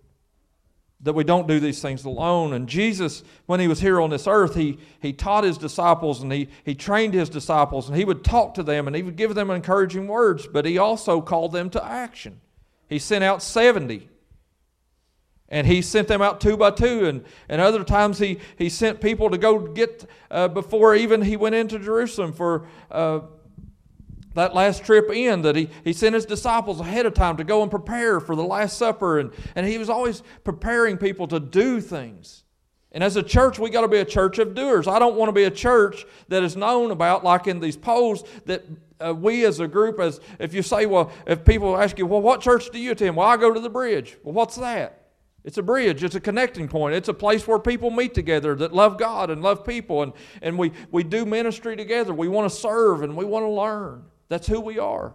that 1.02 1.14
we 1.14 1.24
don't 1.24 1.48
do 1.48 1.60
these 1.60 1.80
things 1.80 2.04
alone. 2.04 2.52
And 2.52 2.68
Jesus, 2.68 3.22
when 3.46 3.58
he 3.58 3.68
was 3.68 3.80
here 3.80 4.00
on 4.00 4.10
this 4.10 4.26
earth, 4.26 4.54
he, 4.54 4.78
he 5.00 5.12
taught 5.12 5.44
his 5.44 5.56
disciples 5.56 6.22
and 6.22 6.30
he, 6.32 6.48
he 6.64 6.74
trained 6.74 7.14
his 7.14 7.30
disciples 7.30 7.88
and 7.88 7.96
he 7.96 8.04
would 8.04 8.22
talk 8.22 8.54
to 8.54 8.62
them 8.62 8.86
and 8.86 8.94
he 8.94 9.02
would 9.02 9.16
give 9.16 9.34
them 9.34 9.50
encouraging 9.50 10.06
words, 10.06 10.46
but 10.46 10.66
he 10.66 10.76
also 10.76 11.20
called 11.20 11.52
them 11.52 11.70
to 11.70 11.84
action. 11.84 12.40
He 12.88 12.98
sent 12.98 13.24
out 13.24 13.42
70 13.42 14.08
and 15.50 15.66
he 15.66 15.82
sent 15.82 16.08
them 16.08 16.22
out 16.22 16.40
two 16.40 16.56
by 16.56 16.70
two. 16.70 17.06
And, 17.06 17.24
and 17.48 17.60
other 17.60 17.84
times 17.84 18.18
he, 18.18 18.38
he 18.56 18.68
sent 18.68 19.00
people 19.00 19.30
to 19.30 19.38
go 19.38 19.58
get, 19.58 20.06
uh, 20.30 20.48
before 20.48 20.94
even 20.94 21.22
he 21.22 21.36
went 21.36 21.54
into 21.54 21.78
Jerusalem 21.78 22.32
for 22.32 22.66
uh, 22.90 23.20
that 24.34 24.54
last 24.54 24.84
trip 24.84 25.10
in, 25.10 25.42
that 25.42 25.56
he, 25.56 25.68
he 25.82 25.92
sent 25.92 26.14
his 26.14 26.24
disciples 26.24 26.80
ahead 26.80 27.04
of 27.04 27.14
time 27.14 27.36
to 27.36 27.44
go 27.44 27.62
and 27.62 27.70
prepare 27.70 28.20
for 28.20 28.36
the 28.36 28.44
Last 28.44 28.78
Supper. 28.78 29.18
And, 29.18 29.32
and 29.56 29.66
he 29.66 29.76
was 29.76 29.90
always 29.90 30.22
preparing 30.44 30.96
people 30.96 31.26
to 31.28 31.40
do 31.40 31.80
things. 31.80 32.44
And 32.92 33.04
as 33.04 33.16
a 33.16 33.22
church, 33.22 33.58
we 33.58 33.70
got 33.70 33.82
to 33.82 33.88
be 33.88 33.98
a 33.98 34.04
church 34.04 34.38
of 34.38 34.54
doers. 34.54 34.88
I 34.88 34.98
don't 34.98 35.14
want 35.16 35.28
to 35.28 35.32
be 35.32 35.44
a 35.44 35.50
church 35.50 36.04
that 36.28 36.42
is 36.42 36.56
known 36.56 36.90
about, 36.90 37.22
like 37.22 37.46
in 37.46 37.60
these 37.60 37.76
polls, 37.76 38.24
that 38.46 38.64
uh, 39.00 39.14
we 39.14 39.44
as 39.44 39.60
a 39.60 39.68
group, 39.68 40.00
as 40.00 40.20
if 40.40 40.54
you 40.54 40.62
say, 40.62 40.86
well, 40.86 41.12
if 41.26 41.44
people 41.44 41.76
ask 41.76 41.98
you, 41.98 42.06
well, 42.06 42.20
what 42.20 42.40
church 42.40 42.70
do 42.70 42.80
you 42.80 42.92
attend? 42.92 43.16
Well, 43.16 43.28
I 43.28 43.36
go 43.36 43.52
to 43.52 43.60
the 43.60 43.70
bridge. 43.70 44.16
Well, 44.24 44.34
what's 44.34 44.56
that? 44.56 44.99
It's 45.42 45.56
a 45.56 45.62
bridge, 45.62 46.04
it's 46.04 46.14
a 46.14 46.20
connecting 46.20 46.68
point, 46.68 46.94
it's 46.94 47.08
a 47.08 47.14
place 47.14 47.46
where 47.46 47.58
people 47.58 47.90
meet 47.90 48.12
together 48.12 48.54
that 48.56 48.74
love 48.74 48.98
God 48.98 49.30
and 49.30 49.42
love 49.42 49.64
people, 49.64 50.02
and, 50.02 50.12
and 50.42 50.58
we, 50.58 50.72
we 50.90 51.02
do 51.02 51.24
ministry 51.24 51.76
together. 51.76 52.12
We 52.12 52.28
want 52.28 52.50
to 52.50 52.56
serve 52.56 53.02
and 53.02 53.16
we 53.16 53.24
want 53.24 53.44
to 53.44 53.50
learn. 53.50 54.04
That's 54.28 54.46
who 54.46 54.60
we 54.60 54.78
are. 54.78 55.14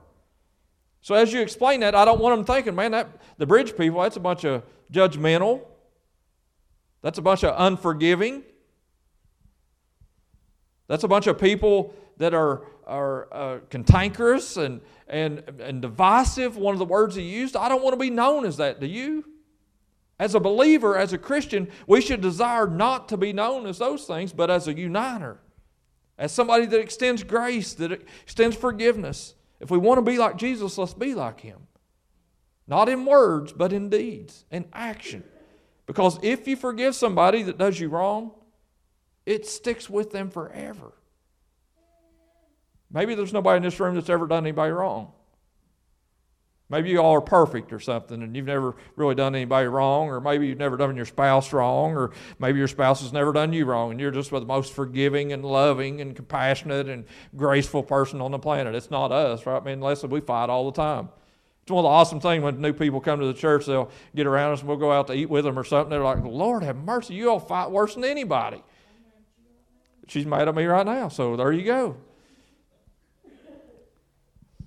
So 1.02 1.14
as 1.14 1.32
you 1.32 1.42
explain 1.42 1.82
that, 1.82 1.94
I 1.94 2.06
don't 2.06 2.20
want 2.20 2.36
them 2.36 2.56
thinking, 2.56 2.74
man, 2.74 2.92
that 2.92 3.22
the 3.38 3.46
bridge 3.46 3.78
people, 3.78 4.02
that's 4.02 4.18
a 4.18 4.20
bunch 4.20 4.44
of 4.44 4.64
judgmental, 4.92 5.62
that's 7.04 7.20
a 7.20 7.22
bunch 7.22 7.44
of 7.44 7.54
unforgiving. 7.56 8.42
That's 10.88 11.04
a 11.04 11.08
bunch 11.08 11.28
of 11.28 11.40
people 11.40 11.94
that 12.18 12.34
are, 12.34 12.64
are 12.86 13.28
uh, 13.32 13.60
cantankerous 13.70 14.58
and, 14.58 14.82
and, 15.08 15.44
and 15.60 15.82
divisive. 15.82 16.58
One 16.58 16.74
of 16.74 16.80
the 16.80 16.86
words 16.86 17.16
he 17.16 17.24
used. 17.24 17.56
I 17.56 17.70
don't 17.70 17.84
want 17.84 17.94
to 17.94 18.00
be 18.00 18.10
known 18.10 18.46
as 18.46 18.58
that. 18.58 18.80
Do 18.80 18.88
you? 18.88 19.26
As 20.20 20.34
a 20.34 20.40
believer, 20.40 20.98
as 20.98 21.12
a 21.12 21.18
Christian, 21.18 21.70
we 21.88 22.00
should 22.00 22.22
desire 22.22 22.68
not 22.68 23.10
to 23.10 23.18
be 23.18 23.34
known 23.34 23.66
as 23.66 23.80
those 23.80 24.06
things, 24.06 24.32
but 24.32 24.50
as 24.50 24.68
a 24.68 24.74
uniter, 24.74 25.40
as 26.18 26.32
somebody 26.32 26.66
that 26.66 26.80
extends 26.80 27.24
grace, 27.24 27.74
that 27.74 27.92
extends 27.92 28.56
forgiveness. 28.56 29.36
If 29.60 29.70
we 29.70 29.78
want 29.78 29.98
to 29.98 30.02
be 30.02 30.18
like 30.18 30.38
Jesus, 30.38 30.78
let's 30.78 30.94
be 30.94 31.14
like 31.16 31.42
him. 31.42 31.68
Not 32.68 32.90
in 32.90 33.06
words, 33.06 33.52
but 33.52 33.74
in 33.74 33.90
deeds 33.90 34.46
and 34.52 34.66
action. 34.74 35.24
Because 35.86 36.18
if 36.24 36.48
you 36.48 36.56
forgive 36.56 36.96
somebody 36.96 37.44
that 37.44 37.58
does 37.58 37.80
you 37.80 37.90
wrong, 37.90 38.32
it 39.26 39.46
sticks 39.46 39.90
with 39.90 40.12
them 40.12 40.30
forever. 40.30 40.94
Maybe 42.92 43.16
there's 43.16 43.34
nobody 43.34 43.58
in 43.58 43.64
this 43.64 43.80
room 43.80 43.96
that's 43.96 44.10
ever 44.10 44.28
done 44.28 44.46
anybody 44.46 44.72
wrong. 44.72 45.12
Maybe 46.68 46.90
you 46.90 46.98
all 46.98 47.14
are 47.14 47.22
perfect 47.22 47.72
or 47.72 47.80
something 47.80 48.24
and 48.24 48.36
you've 48.36 48.48
never 48.48 48.76
really 48.96 49.14
done 49.14 49.36
anybody 49.36 49.68
wrong, 49.68 50.08
or 50.10 50.20
maybe 50.20 50.48
you've 50.48 50.58
never 50.58 50.78
done 50.78 50.96
your 50.96 51.06
spouse 51.06 51.54
wrong, 51.54 51.96
or 51.96 52.12
maybe 52.40 52.58
your 52.58 52.68
spouse 52.68 53.02
has 53.02 53.14
never 53.14 53.32
done 53.32 53.54
you 53.54 53.66
wrong 53.66 53.92
and 53.92 54.00
you're 54.00 54.10
just 54.10 54.32
the 54.32 54.42
most 54.42 54.74
forgiving 54.74 55.32
and 55.32 55.46
loving 55.46 56.02
and 56.02 56.16
compassionate 56.16 56.90
and 56.90 57.06
graceful 57.36 57.84
person 57.84 58.20
on 58.20 58.32
the 58.32 58.40
planet. 58.40 58.74
It's 58.74 58.90
not 58.90 59.12
us, 59.12 59.46
right? 59.46 59.62
I 59.62 59.66
mean, 59.66 59.74
unless 59.76 60.04
we 60.04 60.22
fight 60.22 60.50
all 60.50 60.72
the 60.72 60.82
time. 60.82 61.10
It's 61.62 61.72
one 61.72 61.84
of 61.84 61.90
the 61.90 61.94
awesome 61.94 62.20
things 62.20 62.44
when 62.44 62.62
new 62.62 62.74
people 62.74 63.02
come 63.02 63.20
to 63.20 63.26
the 63.26 63.34
church, 63.34 63.66
they'll 63.66 63.90
get 64.16 64.28
around 64.28 64.54
us 64.54 64.60
and 64.60 64.68
we'll 64.68 64.78
go 64.78 64.92
out 64.92 65.08
to 65.08 65.14
eat 65.14 65.30
with 65.30 65.46
them 65.46 65.58
or 65.58 65.64
something. 65.64 65.90
They're 65.90 66.04
like, 66.04 66.24
Lord 66.24 66.64
have 66.64 66.76
mercy, 66.78 67.16
you 67.16 67.30
all 67.30 67.40
fight 67.40 67.72
worse 67.72 67.96
than 67.96 68.04
anybody. 68.04 68.64
She's 70.08 70.26
mad 70.26 70.48
at 70.48 70.56
me 70.56 70.66
right 70.66 70.86
now, 70.86 71.10
so 71.10 71.36
there 71.36 71.52
you 71.52 71.64
go. 71.64 71.98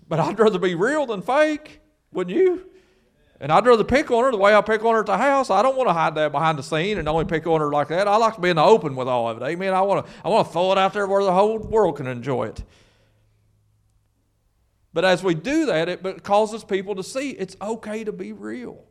But 0.08 0.20
I'd 0.20 0.38
rather 0.38 0.58
be 0.58 0.74
real 0.74 1.06
than 1.06 1.22
fake, 1.22 1.80
wouldn't 2.12 2.36
you? 2.36 2.66
And 3.40 3.52
I'd 3.52 3.66
rather 3.66 3.84
pick 3.84 4.10
on 4.10 4.24
her 4.24 4.30
the 4.32 4.36
way 4.36 4.54
I 4.54 4.60
pick 4.60 4.84
on 4.84 4.94
her 4.94 5.00
at 5.00 5.06
the 5.06 5.16
house. 5.16 5.48
I 5.48 5.62
don't 5.62 5.76
want 5.76 5.88
to 5.88 5.92
hide 5.92 6.16
that 6.16 6.32
behind 6.32 6.58
the 6.58 6.62
scene 6.62 6.98
and 6.98 7.08
only 7.08 7.24
pick 7.24 7.46
on 7.46 7.60
her 7.60 7.70
like 7.70 7.88
that. 7.88 8.08
I 8.08 8.16
like 8.16 8.34
to 8.34 8.40
be 8.40 8.48
in 8.48 8.56
the 8.56 8.64
open 8.64 8.96
with 8.96 9.06
all 9.06 9.28
of 9.28 9.40
it. 9.40 9.44
Amen. 9.44 9.74
I 9.74 9.82
want 9.82 10.04
to, 10.04 10.12
I 10.24 10.28
want 10.28 10.48
to 10.48 10.52
throw 10.52 10.72
it 10.72 10.78
out 10.78 10.92
there 10.92 11.06
where 11.06 11.22
the 11.22 11.32
whole 11.32 11.58
world 11.58 11.96
can 11.96 12.08
enjoy 12.08 12.48
it. 12.48 12.64
But 14.92 15.04
as 15.04 15.22
we 15.22 15.34
do 15.34 15.66
that, 15.66 15.88
it 15.88 16.24
causes 16.24 16.64
people 16.64 16.96
to 16.96 17.04
see 17.04 17.30
it's 17.30 17.56
okay 17.62 18.02
to 18.02 18.10
be 18.10 18.32
real. 18.32 18.84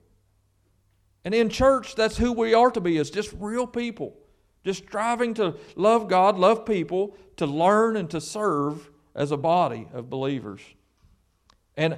And 1.26 1.34
in 1.34 1.50
church, 1.50 1.96
that's 1.96 2.16
who 2.16 2.32
we 2.32 2.54
are 2.54 2.72
to 2.72 2.80
be, 2.80 2.98
is 2.98 3.10
just 3.10 3.34
real 3.38 3.68
people. 3.68 4.18
Just 4.64 4.84
striving 4.84 5.34
to 5.34 5.56
love 5.76 6.08
God, 6.08 6.38
love 6.38 6.66
people, 6.66 7.18
to 7.36 7.46
learn 7.46 7.98
and 7.98 8.10
to 8.12 8.22
serve 8.22 8.90
as 9.14 9.32
a 9.32 9.38
body 9.38 9.90
of 9.92 10.10
believers. 10.10 10.62
And 11.76 11.98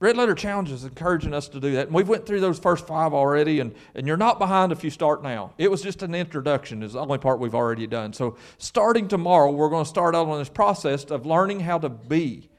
Red 0.00 0.16
Letter 0.16 0.34
Challenge 0.34 0.70
is 0.70 0.84
encouraging 0.84 1.32
us 1.32 1.48
to 1.48 1.60
do 1.60 1.72
that. 1.72 1.86
And 1.86 1.94
we've 1.94 2.08
went 2.08 2.26
through 2.26 2.40
those 2.40 2.58
first 2.58 2.86
five 2.86 3.14
already, 3.14 3.60
and, 3.60 3.74
and 3.94 4.06
you're 4.06 4.16
not 4.16 4.38
behind 4.38 4.72
if 4.72 4.82
you 4.82 4.90
start 4.90 5.22
now. 5.22 5.54
It 5.56 5.70
was 5.70 5.82
just 5.82 6.02
an 6.02 6.14
introduction, 6.14 6.82
is 6.82 6.94
the 6.94 7.00
only 7.00 7.18
part 7.18 7.38
we've 7.38 7.54
already 7.54 7.86
done. 7.86 8.12
So 8.12 8.36
starting 8.58 9.08
tomorrow, 9.08 9.50
we're 9.50 9.70
going 9.70 9.84
to 9.84 9.88
start 9.88 10.14
out 10.14 10.26
on 10.26 10.38
this 10.38 10.48
process 10.48 11.04
of 11.04 11.26
learning 11.26 11.60
how 11.60 11.78
to 11.78 11.88
be 11.88 12.50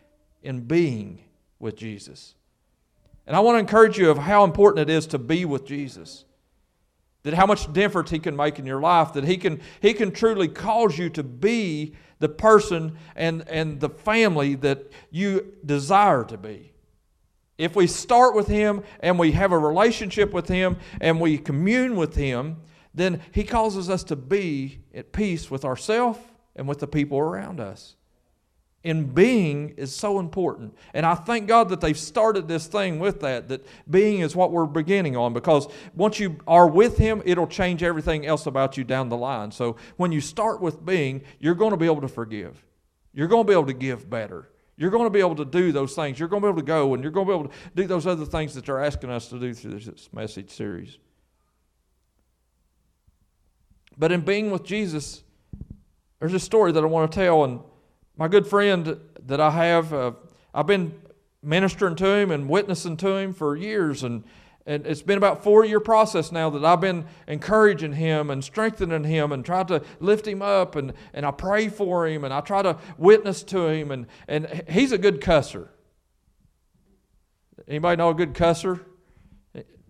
in 0.44 0.62
being 0.62 1.24
with 1.60 1.76
Jesus. 1.76 2.36
And 3.28 3.36
I 3.36 3.42
want 3.42 3.56
to 3.56 3.60
encourage 3.60 3.98
you 3.98 4.10
of 4.10 4.18
how 4.18 4.44
important 4.44 4.90
it 4.90 4.94
is 4.94 5.08
to 5.08 5.18
be 5.18 5.46
with 5.46 5.66
Jesus. 5.66 6.26
That 7.24 7.34
how 7.34 7.48
much 7.48 7.74
difference 7.74 8.12
he 8.12 8.20
can 8.20 8.36
make 8.36 8.60
in 8.60 8.68
your 8.68 8.80
life, 8.80 9.14
that 9.14 9.24
he 9.24 9.38
can, 9.38 9.60
he 9.82 9.94
can 9.94 10.12
truly 10.12 10.48
cause 10.48 10.98
you 10.98 11.10
to 11.10 11.24
be 11.24 11.96
the 12.20 12.30
person 12.30 12.98
and, 13.16 13.44
and 13.50 13.80
the 13.80 13.90
family 13.90 14.56
that 14.56 14.92
you 15.10 15.54
desire 15.66 16.24
to 16.24 16.38
be. 16.38 16.72
If 17.58 17.76
we 17.76 17.88
start 17.88 18.36
with 18.36 18.48
Him 18.48 18.84
and 19.00 19.18
we 19.18 19.32
have 19.32 19.52
a 19.52 19.58
relationship 19.58 20.34
with 20.34 20.48
Him 20.48 20.78
and 21.00 21.22
we 21.22 21.38
commune 21.38 21.96
with 21.96 22.16
Him, 22.16 22.58
then 22.94 23.22
He 23.32 23.44
causes 23.44 23.90
us 23.90 24.04
to 24.06 24.16
be 24.16 24.80
at 24.94 25.12
peace 25.12 25.50
with 25.50 25.64
ourselves 25.64 26.20
and 26.56 26.68
with 26.68 26.80
the 26.80 26.88
people 26.88 27.18
around 27.18 27.60
us. 27.60 27.96
And 28.84 29.16
being 29.16 29.70
is 29.78 29.96
so 29.96 30.20
important. 30.20 30.78
And 30.94 31.08
I 31.08 31.16
thank 31.16 31.48
God 31.48 31.70
that 31.70 31.82
they've 31.82 31.98
started 31.98 32.48
this 32.48 32.68
thing 32.68 33.00
with 33.00 33.22
that, 33.22 33.48
that 33.48 33.66
being 33.90 34.20
is 34.20 34.36
what 34.36 34.52
we're 34.52 34.68
beginning 34.68 35.18
on 35.18 35.34
because 35.34 35.68
once 35.96 36.20
you 36.20 36.38
are 36.46 36.68
with 36.68 36.98
Him, 36.98 37.24
it'll 37.26 37.48
change 37.48 37.82
everything 37.82 38.28
else 38.28 38.46
about 38.46 38.78
you 38.78 38.84
down 38.84 39.10
the 39.10 39.18
line. 39.18 39.50
So 39.52 39.78
when 39.98 40.12
you 40.12 40.22
start 40.22 40.62
with 40.62 40.86
being, 40.86 41.24
you're 41.40 41.56
going 41.56 41.72
to 41.72 41.78
be 41.78 41.88
able 41.88 42.02
to 42.02 42.08
forgive, 42.08 42.64
you're 43.14 43.28
going 43.28 43.46
to 43.46 43.48
be 43.48 43.54
able 43.54 43.66
to 43.66 43.74
give 43.74 44.08
better. 44.10 44.50
You're 44.78 44.92
going 44.92 45.06
to 45.06 45.10
be 45.10 45.20
able 45.20 45.36
to 45.36 45.46
do 45.46 45.72
those 45.72 45.96
things. 45.96 46.20
You're 46.20 46.28
going 46.28 46.42
to 46.42 46.48
be 46.48 46.50
able 46.50 46.62
to 46.62 46.66
go 46.66 46.94
and 46.94 47.04
you're 47.04 47.12
going 47.12 47.28
to 47.28 47.32
be 47.32 47.40
able 47.40 47.50
to 47.50 47.56
do 47.76 47.88
those 47.88 48.06
other 48.06 48.26
things 48.26 48.54
that 48.56 48.66
they're 48.66 48.84
asking 48.84 49.10
us 49.10 49.30
to 49.30 49.40
do 49.40 49.54
through 49.54 49.80
this 49.80 50.10
message 50.12 50.50
series. 50.52 50.98
But 53.98 54.12
in 54.12 54.22
being 54.22 54.52
with 54.52 54.64
Jesus, 54.64 55.24
there's 56.20 56.34
a 56.34 56.40
story 56.40 56.74
that 56.74 56.84
I 56.84 56.88
want 56.88 57.12
to 57.12 57.16
tell. 57.16 57.46
And 57.46 57.62
my 58.18 58.28
good 58.28 58.48
friend 58.48 59.00
that 59.26 59.40
I 59.40 59.52
have, 59.52 59.94
uh, 59.94 60.12
I've 60.54 60.68
been 60.68 60.94
ministering 61.42 61.96
to 61.96 62.08
him 62.08 62.32
and 62.32 62.50
witnessing 62.50 62.98
to 62.98 63.16
him 63.16 63.34
for 63.34 63.56
years. 63.56 64.04
And 64.04 64.26
and 64.66 64.88
it's 64.88 65.04
been 65.04 65.18
about 65.18 65.44
four 65.44 65.64
year 65.64 65.80
process 65.80 66.32
now 66.32 66.50
that 66.50 66.66
I've 66.66 66.82
been 66.82 67.06
encouraging 67.28 67.94
him 67.94 68.30
and 68.30 68.44
strengthening 68.44 69.04
him 69.04 69.32
and 69.32 69.46
trying 69.46 69.68
to 69.68 69.84
lift 70.00 70.28
him 70.28 70.42
up 70.42 70.76
and, 70.76 70.94
and 71.14 71.26
I 71.26 71.32
pray 71.32 71.70
for 71.70 72.08
him 72.08 72.24
and 72.24 72.34
I 72.34 72.42
try 72.42 72.64
to 72.64 72.78
witness 72.98 73.44
to 73.44 73.68
him 73.68 73.92
and, 73.92 74.08
and 74.28 74.64
he's 74.68 74.92
a 74.92 74.98
good 74.98 75.22
cusser. 75.22 75.70
Anybody 77.68 77.98
know 77.98 78.10
a 78.10 78.16
good 78.16 78.34
cusser? 78.34 78.82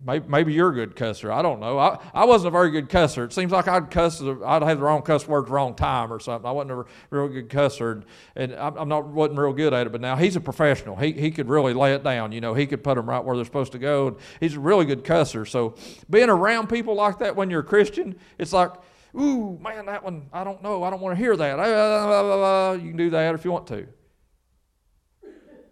Maybe, 0.06 0.28
maybe 0.28 0.52
you're 0.52 0.70
a 0.70 0.74
good 0.74 0.94
cusser. 0.94 1.32
I 1.32 1.42
don't 1.42 1.58
know. 1.58 1.80
I, 1.80 1.98
I 2.14 2.24
wasn't 2.26 2.48
a 2.48 2.50
very 2.52 2.70
good 2.70 2.88
cusser. 2.88 3.24
It 3.24 3.32
seems 3.32 3.50
like 3.50 3.66
I'd 3.66 3.90
cuss, 3.90 4.22
I'd 4.22 4.62
have 4.62 4.78
the 4.78 4.84
wrong 4.84 5.02
cuss 5.02 5.26
word 5.26 5.46
the 5.46 5.50
wrong 5.50 5.74
time 5.74 6.12
or 6.12 6.20
something. 6.20 6.48
I 6.48 6.52
wasn't 6.52 6.78
a 6.78 6.84
real 7.10 7.26
good 7.26 7.48
cusser, 7.48 7.90
and, 7.90 8.04
and 8.36 8.54
I'm 8.54 8.88
not 8.88 9.08
wasn't 9.08 9.40
real 9.40 9.52
good 9.52 9.74
at 9.74 9.88
it. 9.88 9.90
But 9.90 10.00
now 10.00 10.14
he's 10.14 10.36
a 10.36 10.40
professional. 10.40 10.94
He 10.94 11.10
he 11.10 11.32
could 11.32 11.48
really 11.48 11.74
lay 11.74 11.92
it 11.92 12.04
down. 12.04 12.30
You 12.30 12.40
know, 12.40 12.54
he 12.54 12.66
could 12.66 12.84
put 12.84 12.94
them 12.94 13.08
right 13.08 13.24
where 13.24 13.34
they're 13.34 13.44
supposed 13.44 13.72
to 13.72 13.78
go. 13.80 14.08
And 14.08 14.16
he's 14.38 14.54
a 14.54 14.60
really 14.60 14.84
good 14.84 15.02
cusser. 15.02 15.46
So 15.48 15.74
being 16.08 16.30
around 16.30 16.68
people 16.68 16.94
like 16.94 17.18
that 17.18 17.34
when 17.34 17.50
you're 17.50 17.60
a 17.60 17.64
Christian, 17.64 18.14
it's 18.38 18.52
like, 18.52 18.70
ooh 19.18 19.58
man, 19.60 19.86
that 19.86 20.04
one 20.04 20.26
I 20.32 20.44
don't 20.44 20.62
know. 20.62 20.84
I 20.84 20.90
don't 20.90 21.00
want 21.00 21.18
to 21.18 21.20
hear 21.20 21.36
that. 21.36 21.58
Uh, 21.58 22.74
you 22.74 22.90
can 22.90 22.96
do 22.96 23.10
that 23.10 23.34
if 23.34 23.44
you 23.44 23.50
want 23.50 23.66
to. 23.66 23.88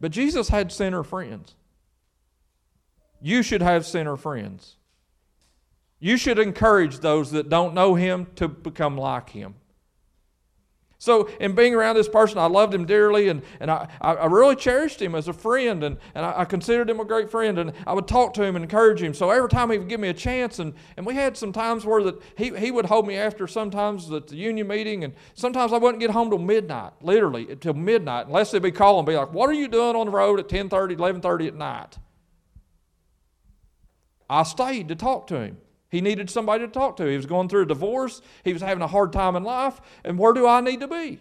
But 0.01 0.11
Jesus 0.11 0.49
had 0.49 0.73
sinner 0.73 1.05
friends. 1.05 1.55
You 3.25 3.43
should 3.43 3.63
have 3.63 3.87
sinner 3.87 4.19
friends. 4.19 4.77
You 5.99 6.19
should 6.19 6.39
encourage 6.39 6.99
those 6.99 7.31
that 7.31 7.49
don't 7.49 7.73
know 7.73 7.95
him 7.95 8.27
to 8.37 8.49
become 8.49 8.99
like 8.99 9.31
him. 9.31 9.55
So, 10.99 11.31
in 11.41 11.55
being 11.55 11.75
around 11.75 11.97
this 11.97 12.09
person, 12.09 12.37
I 12.37 12.47
loved 12.47 12.75
him 12.75 12.85
dearly 12.85 13.29
and, 13.29 13.41
and 13.61 13.71
I, 13.71 13.89
I 14.03 14.27
really 14.27 14.57
cherished 14.57 15.01
him 15.01 15.15
as 15.15 15.27
a 15.27 15.33
friend 15.33 15.83
and, 15.85 15.97
and 16.15 16.27
I, 16.27 16.45
considered 16.45 16.91
him 16.91 17.01
a 17.01 17.05
great 17.07 17.31
friend 17.31 17.59
and 17.59 17.73
I 17.87 17.95
would 17.95 18.07
talk 18.07 18.35
to 18.35 18.43
him 18.43 18.57
and 18.57 18.63
encourage 18.63 19.03
him. 19.03 19.15
So, 19.15 19.31
every 19.31 19.49
time 19.49 19.71
he 19.71 19.79
would 19.79 19.89
give 19.89 20.01
me 20.01 20.09
a 20.09 20.15
chance, 20.15 20.59
and, 20.59 20.75
and 20.99 21.07
we 21.07 21.15
had 21.15 21.35
some 21.35 21.51
times 21.51 21.87
where 21.87 22.03
that 22.03 22.21
he, 22.37 22.55
he 22.55 22.71
would 22.71 22.85
hold 22.85 23.07
me 23.07 23.17
after 23.17 23.47
sometimes 23.47 24.11
at 24.13 24.27
the 24.27 24.37
union 24.37 24.67
meeting, 24.67 25.03
and 25.03 25.15
sometimes 25.33 25.73
I 25.73 25.79
wouldn't 25.79 26.01
get 26.01 26.11
home 26.11 26.29
till 26.29 26.39
midnight, 26.39 26.93
literally, 27.01 27.57
till 27.57 27.73
midnight, 27.73 28.27
unless 28.27 28.51
they'd 28.51 28.61
be 28.61 28.71
calling 28.71 28.99
and 28.99 29.07
be 29.07 29.17
like, 29.17 29.33
What 29.33 29.49
are 29.49 29.55
you 29.55 29.69
doing 29.69 29.97
on 29.97 30.05
the 30.05 30.13
road 30.13 30.41
at 30.41 30.49
10:30, 30.49 30.99
11:30 30.99 31.49
at 31.49 31.55
night? 31.55 31.99
I 34.35 34.43
stayed 34.43 34.89
to 34.89 34.97
talk 34.97 35.29
to 35.29 35.41
him. 35.41 35.59
He 35.91 36.01
needed 36.01 36.29
somebody 36.29 36.67
to 36.67 36.73
talk 36.73 36.97
to. 36.97 37.07
He 37.07 37.17
was 37.17 37.27
going 37.27 37.49
through 37.49 37.63
a 37.63 37.67
divorce. 37.67 38.21
He 38.43 38.53
was 38.53 38.63
having 38.63 38.83
a 38.83 38.89
hard 38.89 39.13
time 39.13 39.37
in 39.37 39.45
life. 39.45 39.81
And 40.05 40.19
where 40.19 40.33
do 40.33 40.47
I 40.47 40.61
need 40.61 40.81
to 40.81 40.89
be? 40.89 41.21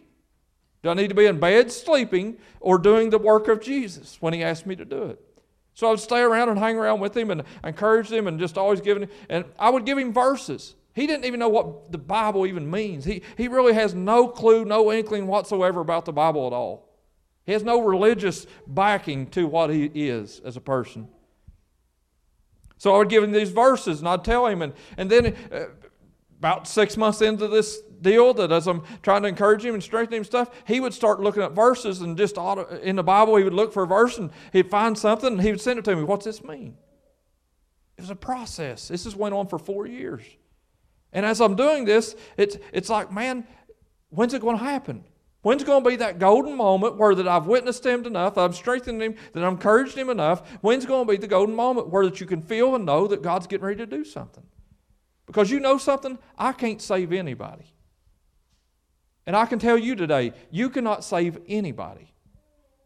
Do 0.81 0.89
I 0.89 0.95
need 0.95 1.09
to 1.09 1.15
be 1.15 1.27
in 1.27 1.39
bed 1.39 1.71
sleeping 1.71 2.37
or 2.59 2.79
doing 2.79 3.11
the 3.11 3.19
work 3.19 3.47
of 3.47 3.61
Jesus 3.61 4.17
when 4.19 4.33
he 4.33 4.43
asked 4.43 4.65
me 4.65 4.75
to 4.75 4.83
do 4.85 5.03
it? 5.03 5.21
So 5.75 5.87
I 5.87 5.91
would 5.91 5.99
stay 5.99 6.21
around 6.21 6.49
and 6.49 6.57
hang 6.57 6.75
around 6.75 6.99
with 7.01 7.15
him 7.15 7.29
and 7.29 7.43
encourage 7.63 8.11
him 8.11 8.27
and 8.27 8.39
just 8.39 8.57
always 8.57 8.81
giving 8.81 9.03
him, 9.03 9.09
and 9.29 9.45
I 9.57 9.69
would 9.69 9.85
give 9.85 9.97
him 9.97 10.11
verses. 10.11 10.75
He 10.93 11.07
didn't 11.07 11.25
even 11.25 11.39
know 11.39 11.49
what 11.49 11.91
the 11.91 11.97
Bible 11.97 12.45
even 12.45 12.69
means. 12.69 13.05
He, 13.05 13.23
he 13.37 13.47
really 13.47 13.73
has 13.73 13.95
no 13.95 14.27
clue, 14.27 14.65
no 14.65 14.91
inkling 14.91 15.25
whatsoever 15.25 15.81
about 15.81 16.05
the 16.05 16.13
Bible 16.13 16.45
at 16.45 16.53
all. 16.53 16.89
He 17.45 17.53
has 17.53 17.63
no 17.63 17.81
religious 17.81 18.45
backing 18.67 19.27
to 19.31 19.47
what 19.47 19.69
he 19.69 19.85
is 19.93 20.41
as 20.45 20.57
a 20.57 20.61
person. 20.61 21.09
So 22.83 22.93
I 22.93 22.97
would 22.97 23.07
give 23.07 23.23
him 23.23 23.31
these 23.31 23.49
verses 23.49 23.99
and 23.99 24.09
I'd 24.09 24.25
tell 24.25 24.45
him, 24.45 24.61
and, 24.61 24.73
and 24.97 25.09
then 25.09 25.37
uh, 25.53 25.67
about 26.37 26.67
six 26.67 26.97
months 26.97 27.21
into 27.21 27.47
this 27.47 27.79
deal, 28.01 28.33
that 28.33 28.51
as 28.51 28.67
I'm 28.67 28.83
trying 29.01 29.21
to 29.21 29.29
encourage 29.29 29.63
him 29.63 29.73
and 29.73 29.81
strengthen 29.81 30.17
him 30.17 30.25
stuff, 30.25 30.49
he 30.67 30.81
would 30.81 30.93
start 30.93 31.21
looking 31.21 31.43
at 31.43 31.53
verses 31.53 32.01
and 32.01 32.17
just 32.17 32.37
auto, 32.37 32.65
in 32.79 32.97
the 32.97 33.03
Bible, 33.03 33.37
he 33.37 33.45
would 33.45 33.53
look 33.53 33.71
for 33.71 33.83
a 33.83 33.87
verse 33.87 34.17
and 34.17 34.31
he'd 34.51 34.69
find 34.69 34.97
something 34.97 35.31
and 35.31 35.41
he 35.41 35.51
would 35.51 35.61
send 35.61 35.79
it 35.79 35.85
to 35.85 35.95
me. 35.95 36.03
What's 36.03 36.25
this 36.25 36.43
mean? 36.43 36.75
It 37.97 38.01
was 38.01 38.09
a 38.09 38.17
process. 38.17 38.89
This 38.89 39.05
has 39.05 39.15
went 39.15 39.33
on 39.33 39.47
for 39.47 39.57
four 39.57 39.87
years. 39.87 40.23
And 41.13 41.25
as 41.25 41.39
I'm 41.39 41.55
doing 41.55 41.85
this, 41.85 42.17
it's, 42.35 42.57
it's 42.73 42.89
like, 42.89 43.13
man, 43.13 43.47
when's 44.09 44.33
it 44.33 44.41
going 44.41 44.57
to 44.57 44.63
happen? 44.65 45.05
When's 45.43 45.63
going 45.65 45.83
to 45.83 45.89
be 45.89 45.97
that 45.97 46.19
golden 46.19 46.55
moment 46.55 46.95
where 46.95 47.13
that 47.13 47.27
I've 47.27 47.47
witnessed 47.47 47.85
him 47.85 48.05
enough, 48.05 48.37
I've 48.37 48.55
strengthened 48.55 49.01
him, 49.01 49.15
that 49.33 49.43
I've 49.43 49.51
encouraged 49.51 49.97
him 49.97 50.09
enough? 50.09 50.49
When's 50.61 50.85
going 50.85 51.05
to 51.05 51.11
be 51.11 51.17
the 51.17 51.27
golden 51.27 51.53
moment 51.53 51.89
where 51.89 52.05
that 52.05 52.21
you 52.21 52.25
can 52.25 52.41
feel 52.41 52.75
and 52.75 52.85
know 52.85 53.07
that 53.07 53.21
God's 53.21 53.45
getting 53.45 53.65
ready 53.65 53.79
to 53.79 53.85
do 53.85 54.05
something? 54.05 54.43
Because 55.25 55.51
you 55.51 55.59
know 55.59 55.77
something, 55.77 56.17
I 56.37 56.53
can't 56.53 56.81
save 56.81 57.11
anybody. 57.11 57.65
And 59.27 59.35
I 59.35 59.45
can 59.45 59.59
tell 59.59 59.77
you 59.77 59.95
today, 59.95 60.31
you 60.49 60.69
cannot 60.69 61.03
save 61.03 61.37
anybody. 61.47 62.13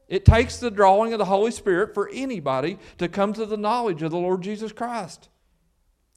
It 0.08 0.26
takes 0.26 0.58
the 0.58 0.72
drawing 0.72 1.14
of 1.14 1.20
the 1.20 1.26
Holy 1.26 1.52
Spirit 1.52 1.94
for 1.94 2.10
anybody 2.12 2.80
to 2.98 3.08
come 3.08 3.34
to 3.34 3.46
the 3.46 3.58
knowledge 3.58 4.02
of 4.02 4.10
the 4.10 4.18
Lord 4.18 4.42
Jesus 4.42 4.72
Christ. 4.72 5.30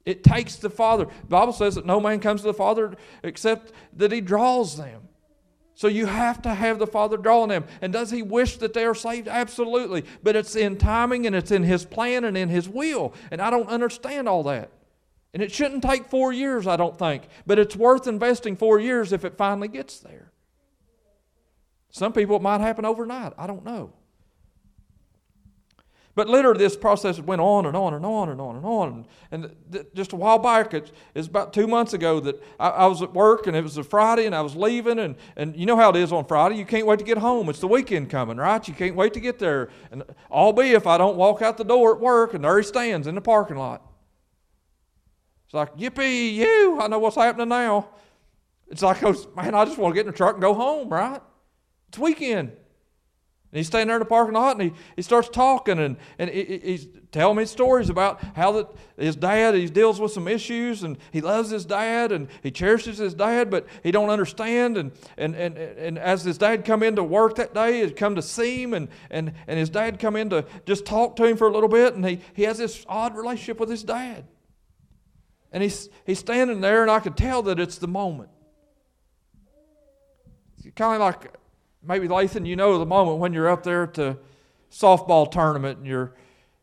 It 0.06 0.24
takes 0.24 0.56
the 0.56 0.70
Father. 0.70 1.04
The 1.04 1.26
Bible 1.28 1.52
says 1.52 1.74
that 1.74 1.84
no 1.84 2.00
man 2.00 2.20
comes 2.20 2.40
to 2.40 2.46
the 2.46 2.54
Father 2.54 2.94
except 3.22 3.72
that 3.94 4.12
He 4.12 4.22
draws 4.22 4.78
them. 4.78 5.02
So 5.80 5.88
you 5.88 6.04
have 6.04 6.42
to 6.42 6.52
have 6.52 6.78
the 6.78 6.86
Father 6.86 7.16
drawing 7.16 7.48
them. 7.48 7.64
And 7.80 7.90
does 7.90 8.10
He 8.10 8.20
wish 8.20 8.58
that 8.58 8.74
they 8.74 8.84
are 8.84 8.94
saved? 8.94 9.28
Absolutely. 9.28 10.04
But 10.22 10.36
it's 10.36 10.54
in 10.54 10.76
timing 10.76 11.26
and 11.26 11.34
it's 11.34 11.50
in 11.50 11.62
His 11.62 11.86
plan 11.86 12.24
and 12.24 12.36
in 12.36 12.50
His 12.50 12.68
will. 12.68 13.14
And 13.30 13.40
I 13.40 13.48
don't 13.48 13.66
understand 13.66 14.28
all 14.28 14.42
that. 14.42 14.70
And 15.32 15.42
it 15.42 15.50
shouldn't 15.50 15.82
take 15.82 16.10
four 16.10 16.34
years, 16.34 16.66
I 16.66 16.76
don't 16.76 16.98
think. 16.98 17.22
But 17.46 17.58
it's 17.58 17.74
worth 17.74 18.06
investing 18.06 18.56
four 18.56 18.78
years 18.78 19.10
if 19.10 19.24
it 19.24 19.38
finally 19.38 19.68
gets 19.68 20.00
there. 20.00 20.32
Some 21.88 22.12
people, 22.12 22.36
it 22.36 22.42
might 22.42 22.60
happen 22.60 22.84
overnight. 22.84 23.32
I 23.38 23.46
don't 23.46 23.64
know. 23.64 23.94
But 26.16 26.28
literally, 26.28 26.58
this 26.58 26.76
process 26.76 27.20
went 27.20 27.40
on 27.40 27.66
and 27.66 27.76
on 27.76 27.94
and 27.94 28.04
on 28.04 28.28
and 28.30 28.40
on 28.40 28.56
and 28.56 28.66
on. 28.66 29.06
And 29.30 29.54
th- 29.70 29.86
just 29.94 30.12
a 30.12 30.16
while 30.16 30.38
back, 30.38 30.74
it's, 30.74 30.90
it's 31.14 31.28
about 31.28 31.52
two 31.52 31.68
months 31.68 31.92
ago 31.92 32.18
that 32.20 32.42
I, 32.58 32.68
I, 32.68 32.86
was 32.86 33.00
at 33.00 33.14
work 33.14 33.46
and 33.46 33.56
it 33.56 33.62
was 33.62 33.76
a 33.78 33.84
Friday 33.84 34.26
and 34.26 34.34
I 34.34 34.40
was 34.40 34.56
leaving. 34.56 34.98
And, 34.98 35.14
and 35.36 35.54
you 35.54 35.66
know 35.66 35.76
how 35.76 35.90
it 35.90 35.96
is 35.96 36.12
on 36.12 36.24
Friday. 36.24 36.56
You 36.56 36.66
can't 36.66 36.84
wait 36.84 36.98
to 36.98 37.04
get 37.04 37.18
home. 37.18 37.48
It's 37.48 37.60
the 37.60 37.68
weekend 37.68 38.10
coming, 38.10 38.38
right? 38.38 38.66
You 38.66 38.74
can't 38.74 38.96
wait 38.96 39.14
to 39.14 39.20
get 39.20 39.38
there. 39.38 39.70
And 39.92 40.02
albeit 40.30 40.74
if 40.74 40.86
I 40.86 40.98
don't 40.98 41.16
walk 41.16 41.42
out 41.42 41.56
the 41.56 41.64
door 41.64 41.94
at 41.94 42.00
work 42.00 42.34
and 42.34 42.42
there 42.42 42.58
he 42.58 42.64
stands 42.64 43.06
in 43.06 43.14
the 43.14 43.20
parking 43.20 43.56
lot. 43.56 43.86
It's 45.46 45.54
like, 45.54 45.76
yippee, 45.76 46.34
you, 46.34 46.80
I 46.80 46.88
know 46.88 46.98
what's 46.98 47.16
happening 47.16 47.48
now. 47.48 47.88
It's 48.68 48.82
like, 48.82 49.02
oh, 49.04 49.14
man, 49.36 49.54
I 49.54 49.64
just 49.64 49.78
want 49.78 49.92
to 49.92 49.96
get 49.96 50.06
in 50.06 50.12
the 50.12 50.16
truck 50.16 50.34
and 50.34 50.42
go 50.42 50.54
home, 50.54 50.88
right? 50.88 51.20
It's 51.88 51.98
weekend. 51.98 52.52
And 53.52 53.58
he's 53.58 53.66
standing 53.66 53.88
there 53.88 53.96
in 53.96 54.00
the 54.00 54.06
parking 54.06 54.34
lot 54.34 54.60
and 54.60 54.70
he, 54.70 54.72
he 54.94 55.02
starts 55.02 55.28
talking 55.28 55.80
and, 55.80 55.96
and 56.20 56.30
he, 56.30 56.60
he's 56.62 56.86
telling 57.10 57.36
me 57.36 57.44
stories 57.44 57.90
about 57.90 58.22
how 58.36 58.52
that 58.52 58.68
his 58.96 59.16
dad, 59.16 59.56
he 59.56 59.66
deals 59.66 59.98
with 59.98 60.12
some 60.12 60.28
issues 60.28 60.84
and 60.84 60.96
he 61.10 61.20
loves 61.20 61.50
his 61.50 61.64
dad 61.64 62.12
and 62.12 62.28
he 62.44 62.52
cherishes 62.52 62.98
his 62.98 63.12
dad, 63.12 63.50
but 63.50 63.66
he 63.82 63.90
don't 63.90 64.08
understand. 64.08 64.78
And, 64.78 64.92
and, 65.18 65.34
and, 65.34 65.56
and 65.58 65.98
as 65.98 66.22
his 66.22 66.38
dad 66.38 66.64
come 66.64 66.84
into 66.84 67.02
work 67.02 67.34
that 67.36 67.52
day, 67.52 67.80
he'd 67.80 67.96
come 67.96 68.14
to 68.14 68.22
see 68.22 68.62
him 68.62 68.72
and, 68.72 68.88
and, 69.10 69.32
and 69.48 69.58
his 69.58 69.68
dad 69.68 69.98
come 69.98 70.14
in 70.14 70.30
to 70.30 70.44
just 70.64 70.86
talk 70.86 71.16
to 71.16 71.24
him 71.24 71.36
for 71.36 71.48
a 71.48 71.52
little 71.52 71.68
bit 71.68 71.94
and 71.94 72.06
he, 72.06 72.20
he 72.34 72.44
has 72.44 72.58
this 72.58 72.86
odd 72.88 73.16
relationship 73.16 73.58
with 73.58 73.68
his 73.68 73.82
dad. 73.82 74.28
And 75.50 75.60
he's, 75.60 75.88
he's 76.06 76.20
standing 76.20 76.60
there 76.60 76.82
and 76.82 76.90
I 76.90 77.00
could 77.00 77.16
tell 77.16 77.42
that 77.42 77.58
it's 77.58 77.78
the 77.78 77.88
moment. 77.88 78.30
It's 80.56 80.72
kind 80.76 80.94
of 80.94 81.00
like 81.00 81.39
Maybe, 81.82 82.08
Lathan, 82.08 82.46
you 82.46 82.56
know 82.56 82.78
the 82.78 82.86
moment 82.86 83.18
when 83.18 83.32
you're 83.32 83.48
up 83.48 83.62
there 83.62 83.84
at 83.84 83.94
the 83.94 84.18
softball 84.70 85.30
tournament 85.30 85.78
and 85.78 85.86
you're 85.86 86.14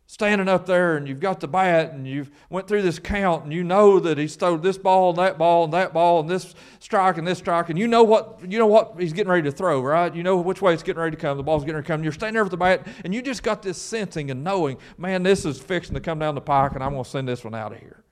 standing 0.09 0.47
up 0.47 0.65
there 0.65 0.95
and 0.95 1.05
you've 1.05 1.19
got 1.19 1.41
the 1.41 1.47
bat 1.47 1.91
and 1.91 2.07
you've 2.07 2.31
went 2.49 2.65
through 2.65 2.81
this 2.81 2.97
count 2.97 3.43
and 3.43 3.51
you 3.51 3.61
know 3.61 3.99
that 3.99 4.17
he's 4.17 4.37
thrown 4.37 4.61
this 4.61 4.77
ball 4.77 5.09
and 5.09 5.19
that 5.19 5.37
ball 5.37 5.65
and 5.65 5.73
that 5.73 5.93
ball 5.93 6.21
and 6.21 6.29
this 6.29 6.55
strike 6.79 7.17
and 7.17 7.27
this 7.27 7.37
strike 7.39 7.69
and 7.69 7.77
you 7.77 7.87
know 7.87 8.03
what 8.03 8.39
you 8.49 8.57
know 8.57 8.65
what 8.65 8.95
he's 8.97 9.11
getting 9.11 9.29
ready 9.29 9.43
to 9.43 9.51
throw, 9.51 9.81
right? 9.81 10.15
You 10.15 10.23
know 10.23 10.37
which 10.37 10.61
way 10.61 10.73
it's 10.73 10.81
getting 10.81 11.01
ready 11.01 11.15
to 11.15 11.21
come. 11.21 11.35
The 11.35 11.43
ball's 11.43 11.63
getting 11.63 11.75
ready 11.75 11.85
to 11.85 11.93
come. 11.93 12.03
You're 12.03 12.13
standing 12.13 12.35
there 12.35 12.43
with 12.43 12.51
the 12.51 12.57
bat 12.57 12.87
and 13.03 13.13
you 13.13 13.21
just 13.21 13.43
got 13.43 13.61
this 13.61 13.77
sensing 13.77 14.31
and 14.31 14.45
knowing, 14.45 14.77
man, 14.97 15.23
this 15.23 15.45
is 15.45 15.59
fixing 15.59 15.93
to 15.95 15.99
come 15.99 16.19
down 16.19 16.35
the 16.35 16.41
pike 16.41 16.71
and 16.73 16.83
I'm 16.83 16.91
going 16.91 17.03
to 17.03 17.09
send 17.09 17.27
this 17.27 17.43
one 17.43 17.53
out 17.53 17.73
of 17.73 17.79
here. 17.79 18.03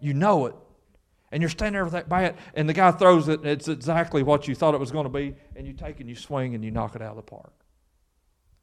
You 0.00 0.14
know 0.14 0.46
it. 0.46 0.54
And 1.32 1.40
you're 1.42 1.50
standing 1.50 1.74
there 1.74 1.84
with 1.84 1.92
that 1.92 2.08
bat, 2.08 2.36
and 2.54 2.68
the 2.68 2.72
guy 2.72 2.90
throws 2.90 3.28
it, 3.28 3.40
and 3.40 3.48
it's 3.48 3.68
exactly 3.68 4.22
what 4.22 4.48
you 4.48 4.54
thought 4.54 4.74
it 4.74 4.80
was 4.80 4.90
going 4.90 5.04
to 5.04 5.10
be, 5.10 5.34
and 5.54 5.66
you 5.66 5.72
take 5.72 6.00
and 6.00 6.08
you 6.08 6.16
swing 6.16 6.54
and 6.54 6.64
you 6.64 6.70
knock 6.70 6.96
it 6.96 7.02
out 7.02 7.10
of 7.10 7.16
the 7.16 7.22
park. 7.22 7.52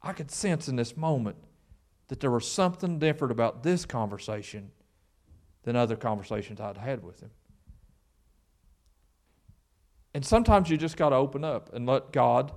I 0.02 0.12
could 0.12 0.30
sense 0.30 0.68
in 0.68 0.76
this 0.76 0.96
moment 0.96 1.36
that 2.08 2.20
there 2.20 2.30
was 2.30 2.50
something 2.50 2.98
different 2.98 3.32
about 3.32 3.62
this 3.62 3.84
conversation 3.84 4.70
than 5.62 5.76
other 5.76 5.96
conversations 5.96 6.60
I'd 6.60 6.76
had 6.76 7.02
with 7.02 7.20
him. 7.20 7.30
And 10.14 10.24
sometimes 10.24 10.70
you 10.70 10.76
just 10.76 10.96
got 10.96 11.10
to 11.10 11.16
open 11.16 11.44
up 11.44 11.74
and 11.74 11.86
let 11.86 12.12
God. 12.12 12.52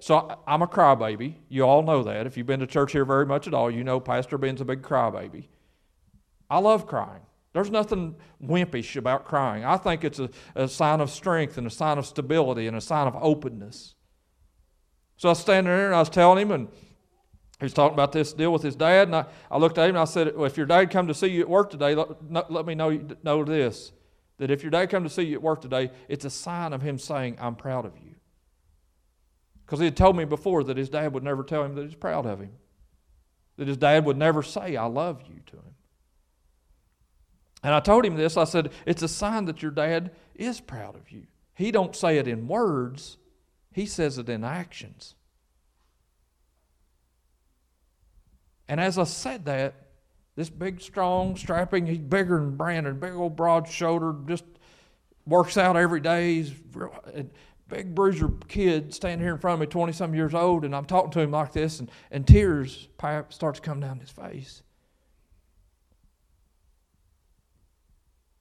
So 0.00 0.38
I'm 0.46 0.62
a 0.62 0.66
crybaby. 0.66 1.34
You 1.48 1.62
all 1.62 1.82
know 1.82 2.02
that. 2.02 2.26
If 2.26 2.36
you've 2.36 2.46
been 2.46 2.60
to 2.60 2.66
church 2.66 2.92
here 2.92 3.04
very 3.04 3.26
much 3.26 3.46
at 3.46 3.54
all, 3.54 3.70
you 3.70 3.84
know 3.84 4.00
Pastor 4.00 4.38
Ben's 4.38 4.60
a 4.60 4.64
big 4.64 4.82
crybaby. 4.82 5.48
I 6.48 6.58
love 6.58 6.86
crying. 6.86 7.22
There's 7.52 7.70
nothing 7.70 8.16
wimpish 8.42 8.96
about 8.96 9.24
crying. 9.24 9.64
I 9.64 9.76
think 9.76 10.04
it's 10.04 10.20
a, 10.20 10.30
a, 10.54 10.68
sign 10.68 11.00
of 11.00 11.10
strength 11.10 11.58
and 11.58 11.66
a 11.66 11.70
sign 11.70 11.98
of 11.98 12.06
stability 12.06 12.68
and 12.68 12.76
a 12.76 12.80
sign 12.80 13.08
of 13.08 13.16
openness. 13.20 13.94
So 15.16 15.28
I 15.28 15.32
was 15.32 15.40
standing 15.40 15.72
there 15.72 15.86
and 15.86 15.94
I 15.94 15.98
was 15.98 16.10
telling 16.10 16.38
him, 16.38 16.52
and 16.52 16.68
he 17.58 17.64
was 17.64 17.72
talking 17.72 17.94
about 17.94 18.12
this 18.12 18.32
deal 18.32 18.52
with 18.52 18.62
his 18.62 18.76
dad. 18.76 19.08
And 19.08 19.16
I, 19.16 19.24
I 19.50 19.58
looked 19.58 19.78
at 19.78 19.84
him 19.88 19.96
and 19.96 20.02
I 20.02 20.04
said, 20.04 20.34
well, 20.36 20.46
If 20.46 20.56
your 20.56 20.66
dad 20.66 20.90
come 20.90 21.08
to 21.08 21.14
see 21.14 21.26
you 21.26 21.40
at 21.40 21.48
work 21.48 21.70
today, 21.70 21.94
let, 21.94 22.50
let 22.50 22.66
me 22.66 22.74
know, 22.74 23.00
know 23.22 23.44
this 23.44 23.92
that 24.40 24.50
if 24.50 24.62
your 24.62 24.70
dad 24.70 24.88
come 24.88 25.04
to 25.04 25.10
see 25.10 25.22
you 25.22 25.34
at 25.34 25.42
work 25.42 25.60
today, 25.60 25.90
it's 26.08 26.24
a 26.24 26.30
sign 26.30 26.72
of 26.72 26.80
him 26.80 26.98
saying, 26.98 27.36
I'm 27.38 27.54
proud 27.54 27.84
of 27.84 27.92
you. 27.98 28.14
Because 29.66 29.80
he 29.80 29.84
had 29.84 29.98
told 29.98 30.16
me 30.16 30.24
before 30.24 30.64
that 30.64 30.78
his 30.78 30.88
dad 30.88 31.12
would 31.12 31.22
never 31.22 31.44
tell 31.44 31.62
him 31.62 31.74
that 31.74 31.84
he's 31.84 31.94
proud 31.94 32.24
of 32.24 32.40
him, 32.40 32.52
that 33.58 33.68
his 33.68 33.76
dad 33.76 34.06
would 34.06 34.16
never 34.16 34.42
say, 34.42 34.76
I 34.76 34.86
love 34.86 35.20
you 35.28 35.40
to 35.44 35.56
him. 35.56 35.69
And 37.62 37.74
I 37.74 37.80
told 37.80 38.04
him 38.04 38.16
this. 38.16 38.36
I 38.36 38.44
said, 38.44 38.72
it's 38.86 39.02
a 39.02 39.08
sign 39.08 39.44
that 39.46 39.62
your 39.62 39.70
dad 39.70 40.12
is 40.34 40.60
proud 40.60 40.96
of 40.96 41.10
you. 41.10 41.26
He 41.54 41.70
don't 41.70 41.94
say 41.94 42.18
it 42.18 42.26
in 42.26 42.48
words, 42.48 43.18
he 43.72 43.86
says 43.86 44.18
it 44.18 44.28
in 44.28 44.44
actions. 44.44 45.14
And 48.66 48.80
as 48.80 48.98
I 48.98 49.04
said 49.04 49.44
that, 49.46 49.74
this 50.36 50.48
big, 50.48 50.80
strong, 50.80 51.36
strapping, 51.36 51.86
he's 51.86 51.98
bigger 51.98 52.36
than 52.36 52.56
Brandon, 52.56 52.98
big 52.98 53.12
old 53.12 53.36
broad 53.36 53.68
shouldered, 53.68 54.28
just 54.28 54.44
works 55.26 55.56
out 55.56 55.76
every 55.76 56.00
day. 56.00 56.34
He's 56.36 56.52
a 57.14 57.26
big 57.68 57.94
bruiser 57.94 58.30
kid 58.48 58.94
standing 58.94 59.24
here 59.24 59.34
in 59.34 59.40
front 59.40 59.54
of 59.54 59.60
me, 59.60 59.66
20 59.66 59.92
some 59.92 60.14
years 60.14 60.34
old, 60.34 60.64
and 60.64 60.74
I'm 60.74 60.84
talking 60.84 61.10
to 61.12 61.20
him 61.20 61.32
like 61.32 61.52
this, 61.52 61.80
and, 61.80 61.90
and 62.10 62.26
tears 62.26 62.88
starts 63.28 63.60
come 63.60 63.80
down 63.80 63.98
his 63.98 64.10
face. 64.10 64.62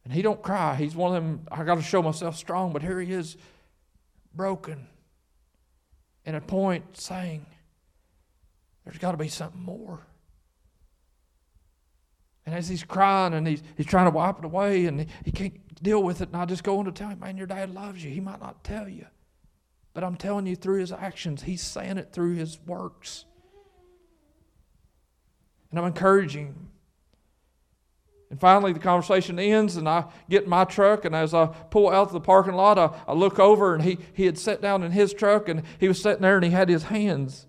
And 0.10 0.16
he 0.16 0.24
don't 0.24 0.42
cry. 0.42 0.74
He's 0.74 0.96
one 0.96 1.16
of 1.16 1.24
them, 1.24 1.42
I 1.52 1.64
got 1.64 1.76
to 1.76 1.84
show 1.84 2.02
myself 2.02 2.36
strong, 2.36 2.74
but 2.74 2.82
here 2.82 3.00
he 3.00 3.14
is, 3.14 3.38
broken. 4.34 4.88
And 6.26 6.36
a 6.36 6.42
point 6.42 6.98
saying, 6.98 7.46
there's 8.84 8.98
got 8.98 9.12
to 9.12 9.18
be 9.18 9.28
something 9.28 9.62
more. 9.62 10.00
And 12.44 12.56
as 12.56 12.68
he's 12.68 12.84
crying 12.84 13.36
and 13.36 13.48
he's, 13.48 13.62
he's 13.78 13.86
trying 13.86 14.06
to 14.06 14.10
wipe 14.10 14.40
it 14.40 14.46
away 14.46 14.88
and 14.88 15.02
he, 15.02 15.08
he 15.26 15.32
can't 15.32 15.84
deal 15.84 16.02
with 16.02 16.22
it, 16.22 16.30
and 16.30 16.38
I 16.38 16.46
just 16.46 16.64
go 16.64 16.80
on 16.80 16.86
to 16.86 16.92
tell 16.92 17.10
him, 17.10 17.20
man, 17.20 17.38
your 17.38 17.46
dad 17.46 17.72
loves 17.72 18.04
you. 18.04 18.10
He 18.10 18.20
might 18.20 18.40
not 18.40 18.64
tell 18.64 18.90
you. 18.90 19.06
But 19.94 20.04
I'm 20.04 20.16
telling 20.16 20.48
you 20.48 20.56
through 20.56 20.80
his 20.80 20.92
actions, 20.92 21.44
he's 21.44 21.62
saying 21.62 22.00
it 22.00 22.14
through 22.14 22.34
his 22.34 22.60
works. 22.66 23.26
And 25.70 25.80
I'm 25.80 25.86
encouraging 25.86 26.48
him. 26.48 26.70
And 28.30 28.40
finally, 28.40 28.74
the 28.74 28.80
conversation 28.80 29.40
ends, 29.40 29.76
and 29.76 29.90
I 29.90 30.06
get 30.30 30.44
in 30.44 30.50
my 30.50 30.64
truck, 30.64 31.04
and 31.06 31.16
as 31.16 31.34
I 31.34 31.48
pull 31.48 31.90
out 31.90 32.08
of 32.08 32.14
the 32.14 32.20
parking 32.22 32.54
lot, 32.54 32.78
I, 32.78 32.92
I 33.08 33.14
look 33.14 33.40
over, 33.40 33.74
and 33.74 33.84
he, 33.84 33.98
he 34.14 34.26
had 34.26 34.38
sat 34.38 34.62
down 34.62 34.84
in 34.84 34.92
his 34.92 35.14
truck, 35.14 35.50
and 35.50 35.64
he 35.80 35.88
was 35.88 36.02
sitting 36.02 36.22
there, 36.22 36.36
and 36.36 36.46
he 36.46 36.52
had 36.52 36.70
his 36.70 36.84
hands 36.84 37.48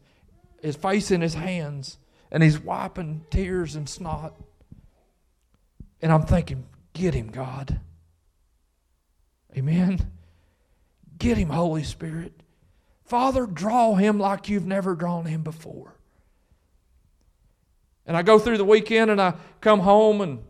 his 0.62 0.76
face 0.76 1.10
in 1.10 1.20
his 1.20 1.34
hands, 1.34 1.98
and 2.30 2.42
he's 2.42 2.58
wiping 2.58 3.24
tears 3.30 3.74
and 3.76 3.88
snot. 3.88 4.34
And 6.02 6.12
I'm 6.12 6.22
thinking, 6.22 6.66
get 6.92 7.14
him, 7.14 7.28
God. 7.28 7.80
Amen. 9.56 10.10
Get 11.18 11.36
him, 11.36 11.50
Holy 11.50 11.82
Spirit. 11.82 12.32
Father, 13.04 13.46
draw 13.46 13.94
him 13.94 14.18
like 14.18 14.48
you've 14.48 14.66
never 14.66 14.94
drawn 14.94 15.26
him 15.26 15.42
before. 15.42 15.96
And 18.06 18.16
I 18.16 18.22
go 18.22 18.38
through 18.38 18.58
the 18.58 18.64
weekend 18.64 19.10
and 19.10 19.20
I 19.20 19.34
come 19.60 19.80
home 19.80 20.20
and 20.20 20.42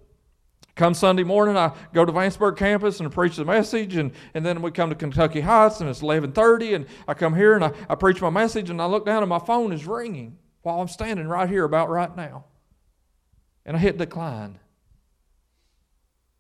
come 0.81 0.95
Sunday 0.95 1.25
morning 1.25 1.59
I 1.59 1.73
go 1.93 2.07
to 2.07 2.11
Vanceburg 2.11 2.57
campus 2.57 3.01
and 3.01 3.13
preach 3.13 3.37
the 3.37 3.45
message 3.45 3.97
and, 3.97 4.13
and 4.33 4.47
then 4.47 4.63
we 4.63 4.71
come 4.71 4.89
to 4.89 4.97
Kentucky 4.97 5.43
Heights 5.43 5.83
and 5.83 5.91
it's 5.91 6.01
1130 6.01 6.73
and 6.73 6.87
I 7.07 7.13
come 7.13 7.37
here 7.37 7.55
and 7.55 7.63
I, 7.63 7.73
I 7.91 7.95
preach 7.97 8.23
my 8.23 8.31
message 8.31 8.71
and 8.71 8.81
I 8.81 8.87
look 8.87 9.05
down 9.05 9.23
and 9.23 9.29
my 9.29 9.41
phone 9.41 9.75
is 9.75 9.87
ringing 9.87 10.39
while 10.63 10.81
I'm 10.81 10.89
standing 10.89 11.29
right 11.29 11.51
here 11.51 11.65
about 11.65 11.91
right 11.91 12.17
now. 12.17 12.47
And 13.67 13.77
I 13.77 13.81
hit 13.81 13.99
decline. 13.99 14.59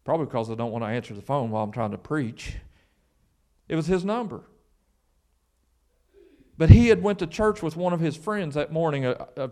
Probably 0.04 0.24
because 0.24 0.50
I 0.50 0.54
don't 0.54 0.72
want 0.72 0.84
to 0.84 0.88
answer 0.88 1.12
the 1.12 1.20
phone 1.20 1.50
while 1.50 1.62
I'm 1.62 1.70
trying 1.70 1.90
to 1.90 1.98
preach. 1.98 2.56
It 3.68 3.76
was 3.76 3.88
his 3.88 4.06
number. 4.06 4.40
But 6.56 6.70
he 6.70 6.88
had 6.88 7.02
went 7.02 7.18
to 7.18 7.26
church 7.26 7.62
with 7.62 7.76
one 7.76 7.92
of 7.92 8.00
his 8.00 8.16
friends 8.16 8.54
that 8.54 8.72
morning, 8.72 9.04
a, 9.04 9.28
a 9.36 9.50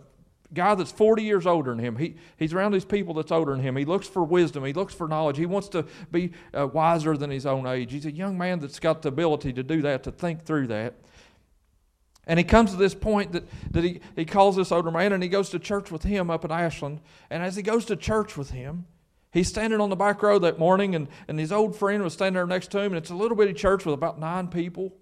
guy 0.53 0.75
that's 0.75 0.91
40 0.91 1.23
years 1.23 1.45
older 1.45 1.71
than 1.71 1.79
him. 1.79 1.95
He, 1.95 2.15
he's 2.37 2.53
around 2.53 2.71
these 2.71 2.85
people 2.85 3.13
that's 3.13 3.31
older 3.31 3.51
than 3.51 3.61
him. 3.61 3.75
He 3.75 3.85
looks 3.85 4.07
for 4.07 4.23
wisdom. 4.23 4.63
He 4.65 4.73
looks 4.73 4.93
for 4.93 5.07
knowledge. 5.07 5.37
He 5.37 5.45
wants 5.45 5.69
to 5.69 5.85
be 6.11 6.31
uh, 6.57 6.67
wiser 6.67 7.15
than 7.17 7.29
his 7.29 7.45
own 7.45 7.67
age. 7.67 7.91
He's 7.91 8.05
a 8.05 8.11
young 8.11 8.37
man 8.37 8.59
that's 8.59 8.79
got 8.79 9.01
the 9.01 9.09
ability 9.09 9.53
to 9.53 9.63
do 9.63 9.81
that, 9.83 10.03
to 10.03 10.11
think 10.11 10.43
through 10.43 10.67
that. 10.67 10.95
And 12.25 12.37
he 12.37 12.43
comes 12.43 12.71
to 12.71 12.77
this 12.77 12.93
point 12.93 13.31
that, 13.31 13.43
that 13.71 13.83
he, 13.83 14.01
he 14.15 14.25
calls 14.25 14.55
this 14.55 14.71
older 14.71 14.91
man 14.91 15.13
and 15.13 15.23
he 15.23 15.29
goes 15.29 15.49
to 15.49 15.59
church 15.59 15.91
with 15.91 16.03
him 16.03 16.29
up 16.29 16.45
in 16.45 16.51
Ashland. 16.51 17.01
And 17.29 17.41
as 17.41 17.55
he 17.55 17.63
goes 17.63 17.85
to 17.85 17.95
church 17.95 18.37
with 18.37 18.51
him, 18.51 18.85
he's 19.31 19.47
standing 19.47 19.81
on 19.81 19.89
the 19.89 19.95
back 19.95 20.21
row 20.21 20.37
that 20.39 20.59
morning 20.59 20.93
and, 20.93 21.07
and 21.27 21.39
his 21.39 21.51
old 21.51 21.75
friend 21.75 22.03
was 22.03 22.13
standing 22.13 22.35
there 22.35 22.45
next 22.45 22.69
to 22.71 22.79
him. 22.79 22.91
And 22.91 22.97
it's 22.97 23.09
a 23.09 23.15
little 23.15 23.35
bitty 23.35 23.53
church 23.53 23.83
with 23.83 23.95
about 23.95 24.19
nine 24.19 24.47
people. 24.47 24.93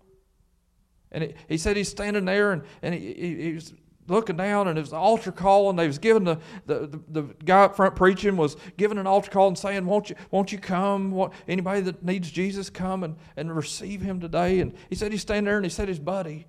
And 1.11 1.25
it, 1.25 1.37
he 1.49 1.57
said 1.57 1.75
he's 1.75 1.89
standing 1.89 2.23
there 2.23 2.53
and, 2.53 2.63
and 2.81 2.93
he, 2.93 3.13
he, 3.13 3.51
he's 3.51 3.73
looking 4.07 4.37
down 4.37 4.67
and 4.67 4.77
it 4.77 4.81
was 4.81 4.91
the 4.91 4.95
altar 4.95 5.31
call 5.31 5.69
and 5.69 5.77
they 5.77 5.87
was 5.87 5.99
giving 5.99 6.23
the, 6.23 6.39
the, 6.65 6.87
the, 6.87 7.21
the, 7.21 7.21
guy 7.43 7.63
up 7.63 7.75
front 7.75 7.95
preaching 7.95 8.37
was 8.37 8.55
giving 8.77 8.97
an 8.97 9.05
altar 9.07 9.29
call 9.29 9.47
and 9.47 9.57
saying 9.57 9.85
won't 9.85 10.09
you 10.09 10.15
won't 10.31 10.51
you 10.51 10.57
come 10.57 11.11
what, 11.11 11.33
anybody 11.47 11.81
that 11.81 12.03
needs 12.03 12.31
jesus 12.31 12.69
come 12.69 13.03
and, 13.03 13.17
and 13.35 13.53
receive 13.53 14.01
him 14.01 14.19
today 14.19 14.59
and 14.59 14.73
he 14.89 14.95
said 14.95 15.11
he's 15.11 15.21
standing 15.21 15.45
there 15.45 15.57
and 15.57 15.65
he 15.65 15.69
said 15.69 15.87
his 15.87 15.99
buddy 15.99 16.47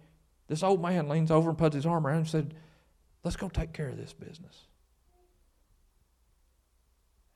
this 0.49 0.63
old 0.63 0.83
man 0.83 1.09
leans 1.09 1.31
over 1.31 1.51
and 1.51 1.59
puts 1.59 1.77
his 1.77 1.87
arm 1.87 2.07
around 2.07 2.17
him 2.17 2.21
and 2.21 2.29
said, 2.29 2.55
Let's 3.23 3.37
go 3.37 3.49
take 3.49 3.73
care 3.73 3.89
of 3.89 3.99
this 3.99 4.15
business. 4.15 4.65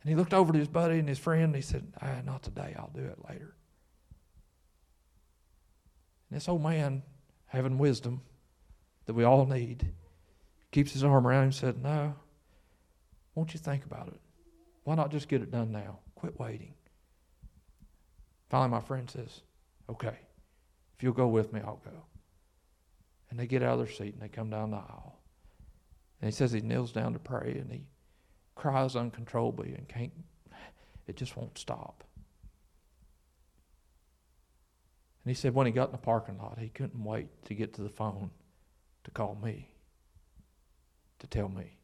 And 0.02 0.08
he 0.08 0.16
looked 0.16 0.34
over 0.34 0.52
to 0.52 0.58
his 0.58 0.68
buddy 0.68 0.98
and 0.98 1.08
his 1.08 1.18
friend 1.18 1.44
and 1.44 1.54
he 1.54 1.60
said, 1.60 1.92
ah, 2.00 2.20
Not 2.24 2.42
today, 2.42 2.74
I'll 2.76 2.90
do 2.94 3.04
it 3.04 3.18
later. 3.28 3.54
And 6.30 6.36
this 6.36 6.48
old 6.48 6.62
man, 6.62 7.02
having 7.46 7.78
wisdom 7.78 8.22
that 9.04 9.12
we 9.12 9.24
all 9.24 9.44
need, 9.44 9.92
keeps 10.72 10.92
his 10.92 11.04
arm 11.04 11.26
around 11.26 11.42
him 11.42 11.44
and 11.44 11.54
said, 11.54 11.82
No, 11.82 12.14
won't 13.34 13.54
you 13.54 13.60
think 13.60 13.84
about 13.84 14.08
it? 14.08 14.20
Why 14.84 14.96
not 14.96 15.12
just 15.12 15.28
get 15.28 15.42
it 15.42 15.52
done 15.52 15.70
now? 15.70 16.00
Quit 16.16 16.38
waiting. 16.40 16.74
Finally, 18.50 18.70
my 18.70 18.80
friend 18.80 19.08
says, 19.08 19.42
Okay, 19.88 20.18
if 20.96 21.02
you'll 21.02 21.12
go 21.12 21.28
with 21.28 21.52
me, 21.52 21.60
I'll 21.64 21.80
go. 21.84 22.04
And 23.30 23.38
they 23.38 23.46
get 23.46 23.62
out 23.62 23.78
of 23.78 23.86
their 23.86 23.94
seat 23.94 24.14
and 24.14 24.22
they 24.22 24.28
come 24.28 24.50
down 24.50 24.72
the 24.72 24.78
aisle. 24.78 25.20
And 26.20 26.30
he 26.30 26.34
says 26.34 26.52
he 26.52 26.60
kneels 26.60 26.92
down 26.92 27.12
to 27.12 27.18
pray 27.18 27.56
and 27.58 27.70
he 27.70 27.86
cries 28.54 28.94
uncontrollably 28.94 29.74
and 29.74 29.88
can't, 29.88 30.12
it 31.06 31.16
just 31.16 31.36
won't 31.36 31.58
stop. 31.58 32.04
And 35.24 35.30
he 35.30 35.34
said 35.34 35.54
when 35.54 35.66
he 35.66 35.72
got 35.72 35.88
in 35.88 35.92
the 35.92 35.98
parking 35.98 36.38
lot, 36.38 36.58
he 36.58 36.68
couldn't 36.68 37.02
wait 37.02 37.28
to 37.46 37.54
get 37.54 37.74
to 37.74 37.82
the 37.82 37.88
phone 37.88 38.30
to 39.04 39.10
call 39.10 39.38
me, 39.42 39.71
to 41.22 41.28
tell 41.28 41.48
me. 41.48 41.78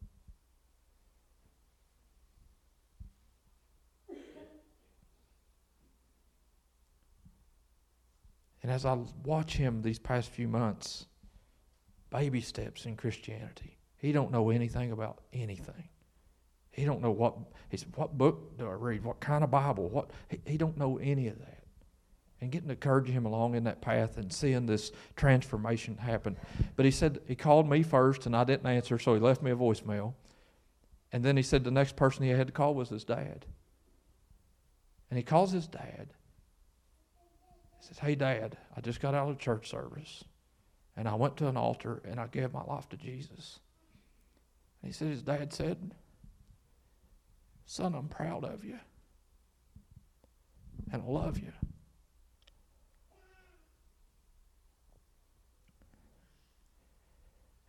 And 8.62 8.72
as 8.72 8.84
I 8.84 8.98
watch 9.24 9.56
him 9.56 9.80
these 9.80 10.00
past 10.00 10.28
few 10.28 10.48
months, 10.48 11.06
baby 12.10 12.40
steps 12.40 12.84
in 12.84 12.96
Christianity. 12.96 13.78
He 13.96 14.10
don't 14.10 14.32
know 14.32 14.50
anything 14.50 14.90
about 14.90 15.22
anything. 15.32 15.88
He 16.72 16.84
don't 16.84 17.00
know 17.00 17.12
what 17.12 17.36
he 17.70 17.76
said, 17.76 17.92
what 17.94 18.18
book 18.18 18.58
do 18.58 18.68
I 18.68 18.72
read? 18.72 19.04
What 19.04 19.20
kind 19.20 19.44
of 19.44 19.52
Bible? 19.52 19.88
What 19.88 20.10
he, 20.28 20.40
he 20.44 20.58
don't 20.58 20.76
know 20.76 20.98
any 20.98 21.28
of 21.28 21.38
that. 21.38 21.57
And 22.40 22.52
getting 22.52 22.68
to 22.68 22.74
encourage 22.74 23.08
him 23.08 23.26
along 23.26 23.56
in 23.56 23.64
that 23.64 23.80
path 23.80 24.16
and 24.16 24.32
seeing 24.32 24.66
this 24.66 24.92
transformation 25.16 25.96
happen. 25.96 26.36
But 26.76 26.84
he 26.84 26.92
said 26.92 27.20
he 27.26 27.34
called 27.34 27.68
me 27.68 27.82
first 27.82 28.26
and 28.26 28.36
I 28.36 28.44
didn't 28.44 28.66
answer, 28.66 28.98
so 28.98 29.14
he 29.14 29.20
left 29.20 29.42
me 29.42 29.50
a 29.50 29.56
voicemail. 29.56 30.14
And 31.12 31.24
then 31.24 31.36
he 31.36 31.42
said 31.42 31.64
the 31.64 31.70
next 31.70 31.96
person 31.96 32.22
he 32.22 32.30
had 32.30 32.46
to 32.46 32.52
call 32.52 32.74
was 32.74 32.90
his 32.90 33.04
dad. 33.04 33.44
And 35.10 35.16
he 35.16 35.24
calls 35.24 35.50
his 35.50 35.66
dad. 35.66 36.08
He 37.80 37.86
says, 37.86 37.98
Hey 37.98 38.14
dad, 38.14 38.56
I 38.76 38.80
just 38.82 39.00
got 39.00 39.14
out 39.14 39.30
of 39.30 39.38
church 39.38 39.68
service. 39.68 40.22
And 40.96 41.08
I 41.08 41.14
went 41.14 41.36
to 41.38 41.48
an 41.48 41.56
altar 41.56 42.02
and 42.04 42.20
I 42.20 42.26
gave 42.26 42.52
my 42.52 42.62
life 42.62 42.88
to 42.90 42.96
Jesus. 42.96 43.60
And 44.82 44.88
he 44.88 44.92
said, 44.92 45.08
his 45.08 45.22
dad 45.22 45.52
said, 45.52 45.92
Son, 47.66 47.94
I'm 47.94 48.08
proud 48.08 48.44
of 48.44 48.64
you. 48.64 48.78
And 50.92 51.02
I 51.02 51.06
love 51.06 51.38
you. 51.38 51.52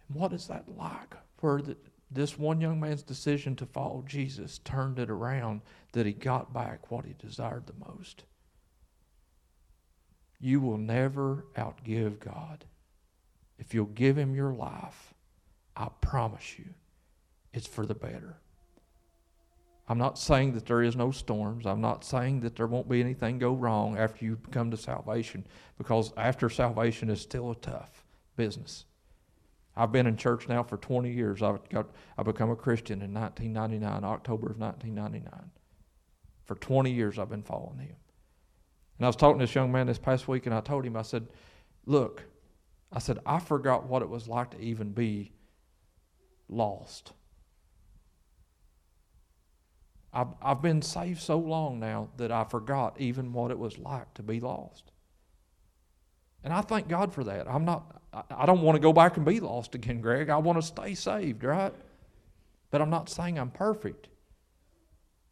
What 0.09 0.33
is 0.33 0.47
that 0.47 0.65
like? 0.77 1.15
For 1.37 1.61
the, 1.61 1.77
this 2.11 2.37
one 2.37 2.59
young 2.59 2.79
man's 2.79 3.03
decision 3.03 3.55
to 3.57 3.65
follow 3.65 4.03
Jesus 4.07 4.59
turned 4.59 4.99
it 4.99 5.09
around 5.09 5.61
that 5.93 6.05
he 6.05 6.13
got 6.13 6.53
back 6.53 6.91
what 6.91 7.05
he 7.05 7.13
desired 7.17 7.67
the 7.67 7.93
most. 7.93 8.23
You 10.39 10.61
will 10.61 10.77
never 10.77 11.45
outgive 11.57 12.19
God. 12.19 12.65
If 13.57 13.73
you'll 13.73 13.87
give 13.87 14.17
Him 14.17 14.33
your 14.33 14.53
life, 14.53 15.13
I 15.75 15.89
promise 16.01 16.57
you, 16.57 16.65
it's 17.53 17.67
for 17.67 17.85
the 17.85 17.93
better. 17.93 18.37
I'm 19.87 19.97
not 19.97 20.17
saying 20.17 20.53
that 20.53 20.65
there 20.65 20.83
is 20.83 20.95
no 20.95 21.11
storms. 21.11 21.65
I'm 21.65 21.81
not 21.81 22.05
saying 22.05 22.41
that 22.41 22.55
there 22.55 22.67
won't 22.67 22.87
be 22.87 23.01
anything 23.01 23.39
go 23.39 23.53
wrong 23.53 23.97
after 23.97 24.23
you 24.23 24.37
come 24.51 24.71
to 24.71 24.77
salvation, 24.77 25.45
because 25.77 26.13
after 26.15 26.49
salvation 26.49 27.09
is 27.09 27.19
still 27.19 27.51
a 27.51 27.55
tough 27.55 28.05
business. 28.37 28.85
I've 29.79 29.91
been 29.91 30.07
in 30.07 30.17
church 30.17 30.47
now 30.47 30.63
for 30.63 30.77
20 30.77 31.11
years. 31.11 31.41
I 31.41 31.57
got 31.69 31.87
I 32.17 32.23
become 32.23 32.51
a 32.51 32.55
Christian 32.55 33.01
in 33.01 33.13
1999, 33.13 34.03
October 34.03 34.49
of 34.51 34.59
1999. 34.59 35.51
For 36.45 36.55
20 36.55 36.91
years, 36.91 37.17
I've 37.17 37.29
been 37.29 37.43
following 37.43 37.79
Him. 37.79 37.95
And 38.97 39.05
I 39.05 39.07
was 39.07 39.15
talking 39.15 39.39
to 39.39 39.45
this 39.45 39.55
young 39.55 39.71
man 39.71 39.87
this 39.87 39.99
past 39.99 40.27
week, 40.27 40.45
and 40.45 40.53
I 40.53 40.59
told 40.59 40.85
him, 40.85 40.97
I 40.97 41.03
said, 41.03 41.27
"Look, 41.85 42.25
I 42.91 42.99
said, 42.99 43.19
I 43.25 43.39
forgot 43.39 43.87
what 43.87 44.01
it 44.01 44.09
was 44.09 44.27
like 44.27 44.51
to 44.51 44.59
even 44.59 44.91
be 44.91 45.31
lost. 46.49 47.13
I've, 50.11 50.29
I've 50.41 50.61
been 50.61 50.81
saved 50.81 51.21
so 51.21 51.37
long 51.37 51.79
now 51.79 52.09
that 52.17 52.31
I 52.31 52.43
forgot 52.43 52.99
even 52.99 53.31
what 53.31 53.51
it 53.51 53.59
was 53.59 53.77
like 53.77 54.13
to 54.15 54.23
be 54.23 54.39
lost. 54.39 54.91
And 56.43 56.51
I 56.51 56.61
thank 56.61 56.87
God 56.87 57.13
for 57.13 57.23
that. 57.25 57.47
I'm 57.47 57.63
not, 57.63 57.98
I, 58.11 58.45
don't 58.45 58.61
want 58.61 58.75
to 58.75 58.79
go 58.79 58.91
back 58.91 59.17
and 59.17 59.25
be 59.25 59.39
lost 59.39 59.75
again, 59.75 60.01
Greg. 60.01 60.29
I 60.29 60.37
want 60.37 60.57
to 60.57 60.65
stay 60.65 60.95
saved, 60.95 61.43
right? 61.43 61.73
But 62.71 62.81
I'm 62.81 62.89
not 62.89 63.09
saying 63.09 63.37
I'm 63.37 63.51
perfect. 63.51 64.07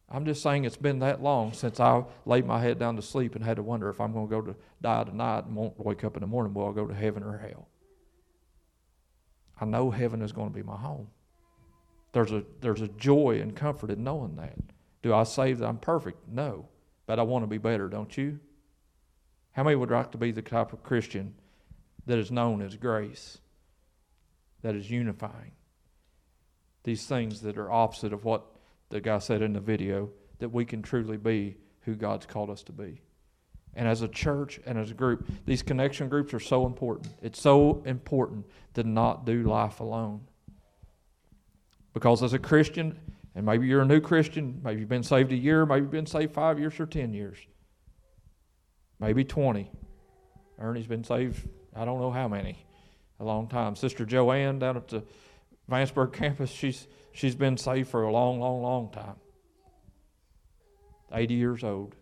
I'm 0.10 0.26
just 0.26 0.42
saying 0.42 0.64
it's 0.64 0.78
been 0.78 1.00
that 1.00 1.22
long 1.22 1.54
since 1.54 1.80
I 1.80 2.04
laid 2.26 2.46
my 2.46 2.62
head 2.62 2.80
down 2.80 2.96
to 2.96 3.02
sleep 3.02 3.36
and 3.36 3.44
had 3.44 3.58
to 3.58 3.64
wonder 3.64 3.90
if 3.90 4.00
I'm 4.00 4.14
going 4.14 4.28
to 4.28 4.32
go 4.32 4.42
to 4.42 4.56
die 4.82 5.04
tonight 5.04 5.46
and 5.46 5.56
won't 5.56 5.78
wake 5.84 6.04
up 6.04 6.16
in 6.16 6.22
the 6.22 6.28
morning. 6.28 6.54
Will 6.54 6.70
I 6.70 6.74
go 6.74 6.86
to 6.86 6.94
heaven 6.94 7.24
or 7.24 7.38
hell? 7.38 7.68
I 9.60 9.66
know 9.66 9.90
heaven 9.92 10.22
is 10.22 10.32
going 10.32 10.50
to 10.50 10.56
be 10.56 10.64
my 10.64 10.78
home. 10.78 11.08
There's 12.14 12.32
a 12.32 12.44
there's 12.62 12.82
a 12.82 12.88
joy 12.88 13.40
and 13.42 13.56
comfort 13.56 13.90
in 13.90 14.04
knowing 14.04 14.36
that. 14.38 14.56
Do 15.02 15.14
I 15.14 15.24
say 15.24 15.54
that 15.54 15.66
I'm 15.66 15.78
perfect? 15.78 16.28
No, 16.30 16.68
but 17.06 17.20
I 17.20 17.24
want 17.24 17.44
to 17.44 17.48
be 17.48 17.58
better, 17.58 17.90
don't 17.90 18.16
you? 18.18 18.40
How 19.52 19.64
many 19.64 19.76
would 19.76 19.92
like 19.92 20.12
to 20.12 20.18
be 20.18 20.32
the 20.32 20.42
type 20.42 20.74
of 20.74 20.84
Christian 20.84 21.34
that 22.08 22.18
is 22.18 22.32
known 22.32 22.62
as 22.62 22.76
grace, 22.76 23.38
that 24.64 24.76
is 24.76 24.90
unifying? 24.90 25.52
These 26.84 27.06
things 27.06 27.42
that 27.42 27.58
are 27.58 27.72
opposite 27.72 28.14
of 28.14 28.26
what 28.26 28.46
the 28.90 29.02
guy 29.02 29.20
said 29.20 29.42
in 29.42 29.54
the 29.54 29.60
video, 29.60 30.10
that 30.40 30.50
we 30.50 30.66
can 30.66 30.82
truly 30.82 31.18
be 31.18 31.58
who 31.82 31.96
God's 31.96 32.26
called 32.26 32.50
us 32.50 32.64
to 32.64 32.72
be. 32.72 33.02
And 33.76 33.88
as 33.88 34.02
a 34.02 34.08
church 34.08 34.60
and 34.66 34.78
as 34.78 34.90
a 34.90 34.94
group, 34.94 35.28
these 35.46 35.62
connection 35.62 36.10
groups 36.10 36.34
are 36.34 36.40
so 36.40 36.66
important. 36.66 37.14
It's 37.22 37.40
so 37.40 37.84
important 37.86 38.46
to 38.74 38.84
not 38.84 39.26
do 39.26 39.44
life 39.44 39.82
alone. 39.82 40.22
Because 41.94 42.24
as 42.24 42.34
a 42.34 42.40
Christian, 42.40 42.98
and 43.36 43.46
maybe 43.46 43.68
you're 43.68 43.82
a 43.82 43.86
new 43.86 44.02
Christian, 44.02 44.62
maybe 44.64 44.80
you've 44.80 44.90
been 44.90 45.04
saved 45.04 45.32
a 45.32 45.36
year, 45.36 45.66
maybe 45.66 45.82
you've 45.82 45.92
been 45.92 46.06
saved 46.06 46.34
five 46.34 46.60
years 46.60 46.80
or 46.80 46.86
ten 46.86 47.14
years, 47.14 47.38
maybe 49.00 49.24
20. 49.24 49.70
Ernie's 50.60 50.88
been 50.88 51.04
saved, 51.04 51.48
I 51.78 51.86
don't 51.86 52.00
know 52.00 52.12
how 52.12 52.28
many, 52.28 52.58
a 53.20 53.24
long 53.24 53.48
time. 53.48 53.76
Sister 53.76 54.06
Joanne 54.06 54.60
down 54.60 54.78
at 54.78 54.88
the 54.88 55.04
Vanceburg 55.70 56.14
campus, 56.14 56.50
she's, 56.50 56.88
she's 57.12 57.36
been 57.36 57.58
saved 57.58 57.90
for 57.90 58.04
a 58.04 58.12
long, 58.12 58.40
long, 58.40 58.62
long 58.62 58.92
time. 58.92 59.16
80 61.12 61.34
years 61.34 61.64
old. 61.64 61.96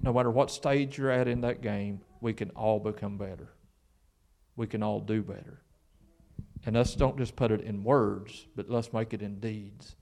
No 0.00 0.12
matter 0.12 0.30
what 0.30 0.50
stage 0.50 0.98
you're 0.98 1.10
at 1.10 1.28
in 1.28 1.42
that 1.42 1.60
game, 1.60 2.00
we 2.20 2.32
can 2.32 2.50
all 2.50 2.78
become 2.78 3.18
better. 3.18 3.52
We 4.56 4.66
can 4.66 4.82
all 4.82 5.00
do 5.00 5.22
better. 5.22 5.62
And 6.64 6.76
let's 6.76 6.94
don't 6.94 7.18
just 7.18 7.34
put 7.36 7.50
it 7.50 7.62
in 7.62 7.82
words, 7.82 8.46
but 8.54 8.70
let's 8.70 8.92
make 8.92 9.12
it 9.12 9.22
in 9.22 9.40
deeds. 9.40 9.96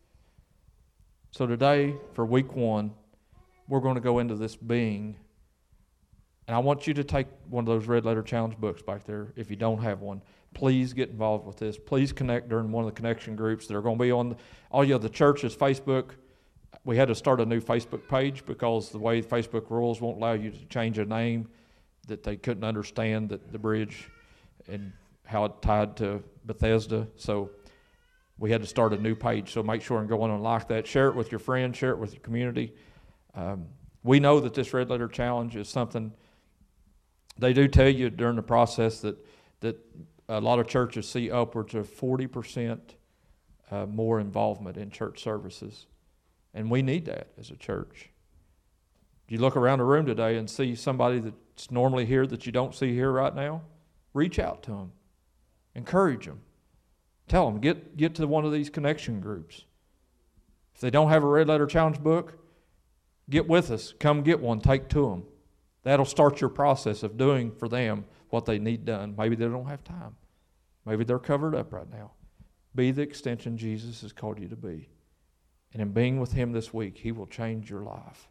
So 1.30 1.46
today, 1.46 1.94
for 2.12 2.26
week 2.26 2.54
one, 2.54 2.92
we're 3.68 3.80
going 3.80 3.94
to 3.94 4.00
go 4.00 4.18
into 4.18 4.34
this 4.34 4.56
being. 4.56 5.16
And 6.50 6.56
I 6.56 6.58
want 6.58 6.88
you 6.88 6.94
to 6.94 7.04
take 7.04 7.28
one 7.48 7.62
of 7.62 7.66
those 7.66 7.86
red 7.86 8.04
letter 8.04 8.24
challenge 8.24 8.56
books 8.56 8.82
back 8.82 9.04
there 9.04 9.28
if 9.36 9.50
you 9.50 9.56
don't 9.56 9.80
have 9.84 10.00
one. 10.00 10.20
Please 10.52 10.92
get 10.92 11.08
involved 11.08 11.46
with 11.46 11.58
this. 11.58 11.78
Please 11.78 12.10
connect 12.12 12.48
during 12.48 12.72
one 12.72 12.82
of 12.82 12.90
the 12.90 12.96
connection 12.96 13.36
groups 13.36 13.68
that 13.68 13.76
are 13.76 13.80
going 13.80 13.96
to 13.96 14.02
be 14.02 14.10
on 14.10 14.36
all 14.72 14.82
you 14.82 14.94
know, 14.94 14.98
the 14.98 15.08
church's 15.08 15.54
Facebook. 15.54 16.06
We 16.84 16.96
had 16.96 17.06
to 17.06 17.14
start 17.14 17.40
a 17.40 17.46
new 17.46 17.60
Facebook 17.60 18.08
page 18.08 18.44
because 18.46 18.90
the 18.90 18.98
way 18.98 19.22
Facebook 19.22 19.70
rules 19.70 20.00
won't 20.00 20.16
allow 20.16 20.32
you 20.32 20.50
to 20.50 20.64
change 20.64 20.98
a 20.98 21.04
name 21.04 21.48
that 22.08 22.24
they 22.24 22.36
couldn't 22.36 22.64
understand 22.64 23.28
that 23.28 23.52
the 23.52 23.58
bridge 23.60 24.08
and 24.66 24.92
how 25.24 25.44
it 25.44 25.62
tied 25.62 25.96
to 25.98 26.20
Bethesda. 26.46 27.06
So 27.14 27.50
we 28.40 28.50
had 28.50 28.60
to 28.62 28.66
start 28.66 28.92
a 28.92 28.98
new 28.98 29.14
page. 29.14 29.52
So 29.52 29.62
make 29.62 29.82
sure 29.82 30.00
and 30.00 30.08
go 30.08 30.20
on 30.22 30.32
and 30.32 30.42
like 30.42 30.66
that. 30.66 30.88
Share 30.88 31.06
it 31.10 31.14
with 31.14 31.30
your 31.30 31.38
friends. 31.38 31.78
Share 31.78 31.90
it 31.90 31.98
with 31.98 32.12
your 32.12 32.22
community. 32.22 32.74
Um, 33.36 33.66
we 34.02 34.18
know 34.18 34.40
that 34.40 34.54
this 34.54 34.74
red 34.74 34.90
letter 34.90 35.06
challenge 35.06 35.54
is 35.54 35.68
something 35.68 36.12
they 37.40 37.52
do 37.52 37.68
tell 37.68 37.88
you 37.88 38.10
during 38.10 38.36
the 38.36 38.42
process 38.42 39.00
that 39.00 39.16
that 39.60 39.78
a 40.28 40.40
lot 40.40 40.58
of 40.58 40.68
churches 40.68 41.08
see 41.08 41.30
upwards 41.30 41.74
of 41.74 41.88
40% 41.88 42.78
uh, 43.70 43.86
more 43.86 44.20
involvement 44.20 44.76
in 44.76 44.90
church 44.90 45.22
services. 45.22 45.86
And 46.54 46.70
we 46.70 46.82
need 46.82 47.04
that 47.06 47.28
as 47.38 47.50
a 47.50 47.56
church. 47.56 48.10
You 49.28 49.38
look 49.38 49.56
around 49.56 49.78
the 49.78 49.84
room 49.84 50.06
today 50.06 50.36
and 50.36 50.50
see 50.50 50.74
somebody 50.74 51.20
that's 51.20 51.70
normally 51.70 52.04
here 52.04 52.26
that 52.26 52.46
you 52.46 52.52
don't 52.52 52.74
see 52.74 52.92
here 52.94 53.12
right 53.12 53.34
now, 53.34 53.62
reach 54.12 54.38
out 54.38 54.62
to 54.64 54.70
them, 54.72 54.92
encourage 55.74 56.26
them, 56.26 56.40
tell 57.28 57.48
them, 57.48 57.60
get, 57.60 57.96
get 57.96 58.14
to 58.16 58.26
one 58.26 58.44
of 58.44 58.52
these 58.52 58.70
connection 58.70 59.20
groups. 59.20 59.64
If 60.74 60.80
they 60.80 60.90
don't 60.90 61.10
have 61.10 61.22
a 61.22 61.28
red 61.28 61.48
letter 61.48 61.66
challenge 61.66 62.00
book, 62.00 62.38
get 63.28 63.48
with 63.48 63.70
us. 63.70 63.94
Come 64.00 64.22
get 64.22 64.40
one, 64.40 64.60
take 64.60 64.88
to 64.88 65.10
them. 65.10 65.24
That'll 65.82 66.04
start 66.04 66.40
your 66.40 66.50
process 66.50 67.02
of 67.02 67.16
doing 67.16 67.52
for 67.52 67.68
them 67.68 68.04
what 68.28 68.44
they 68.44 68.58
need 68.58 68.84
done. 68.84 69.14
Maybe 69.16 69.36
they 69.36 69.46
don't 69.46 69.68
have 69.68 69.82
time. 69.82 70.16
Maybe 70.84 71.04
they're 71.04 71.18
covered 71.18 71.54
up 71.54 71.72
right 71.72 71.90
now. 71.90 72.12
Be 72.74 72.90
the 72.90 73.02
extension 73.02 73.56
Jesus 73.56 74.02
has 74.02 74.12
called 74.12 74.38
you 74.38 74.48
to 74.48 74.56
be. 74.56 74.88
And 75.72 75.80
in 75.82 75.92
being 75.92 76.20
with 76.20 76.32
Him 76.32 76.52
this 76.52 76.72
week, 76.74 76.98
He 76.98 77.12
will 77.12 77.26
change 77.26 77.70
your 77.70 77.82
life 77.82 78.28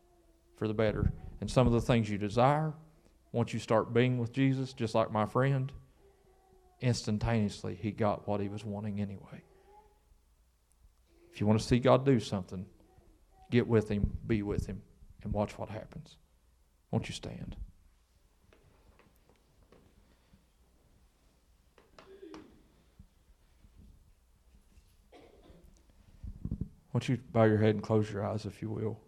for 0.56 0.68
the 0.68 0.74
better. 0.74 1.12
And 1.42 1.50
some 1.50 1.68
of 1.68 1.74
the 1.74 1.82
things 1.82 2.10
you 2.10 2.18
desire, 2.18 2.74
once 3.32 3.54
you 3.54 3.60
start 3.60 3.94
being 3.94 4.18
with 4.18 4.32
Jesus, 4.32 4.74
just 4.74 4.96
like 4.96 5.12
my 5.12 5.26
friend, 5.26 5.72
instantaneously 6.82 7.76
he 7.76 7.92
got 7.92 8.28
what 8.28 8.40
he 8.40 8.48
was 8.48 8.64
wanting 8.64 9.02
anyway. 9.02 9.44
If 11.32 11.40
you 11.40 11.48
want 11.48 11.60
to 11.60 11.66
see 11.66 11.80
God 11.80 12.06
do 12.06 12.20
something, 12.20 12.66
get 13.52 13.68
with 13.68 13.90
Him, 13.90 14.18
be 14.28 14.42
with 14.42 14.66
Him, 14.66 14.82
and 15.24 15.32
watch 15.32 15.58
what 15.58 15.70
happens. 15.70 16.18
Won't 16.92 17.08
you 17.08 17.14
stand? 17.14 17.56
Won't 26.94 27.08
you 27.08 27.20
bow 27.32 27.44
your 27.44 27.58
head 27.58 27.76
and 27.76 27.84
close 27.84 28.12
your 28.12 28.26
eyes, 28.26 28.46
if 28.46 28.62
you 28.62 28.70
will? 28.70 29.00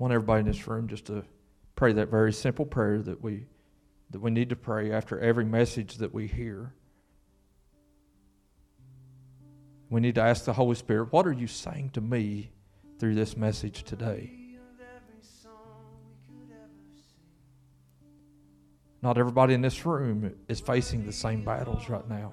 I 0.00 0.02
want 0.02 0.14
everybody 0.14 0.40
in 0.40 0.46
this 0.46 0.66
room 0.66 0.86
just 0.88 1.06
to 1.06 1.24
pray 1.76 1.92
that 1.94 2.08
very 2.08 2.32
simple 2.32 2.64
prayer 2.64 3.02
that 3.02 3.22
we 3.22 3.46
that 4.10 4.20
we 4.20 4.30
need 4.30 4.48
to 4.50 4.56
pray 4.56 4.92
after 4.92 5.18
every 5.20 5.44
message 5.44 5.96
that 5.96 6.12
we 6.12 6.26
hear. 6.26 6.74
We 9.90 10.00
need 10.00 10.14
to 10.14 10.22
ask 10.22 10.44
the 10.44 10.52
Holy 10.52 10.76
Spirit, 10.76 11.12
what 11.12 11.26
are 11.26 11.32
you 11.32 11.48
saying 11.48 11.90
to 11.90 12.00
me 12.00 12.52
through 13.00 13.16
this 13.16 13.36
message 13.36 13.82
today? 13.82 14.30
Not 19.02 19.18
everybody 19.18 19.54
in 19.54 19.62
this 19.62 19.84
room 19.84 20.32
is 20.46 20.60
facing 20.60 21.06
the 21.06 21.12
same 21.12 21.44
battles 21.44 21.88
right 21.88 22.08
now. 22.08 22.32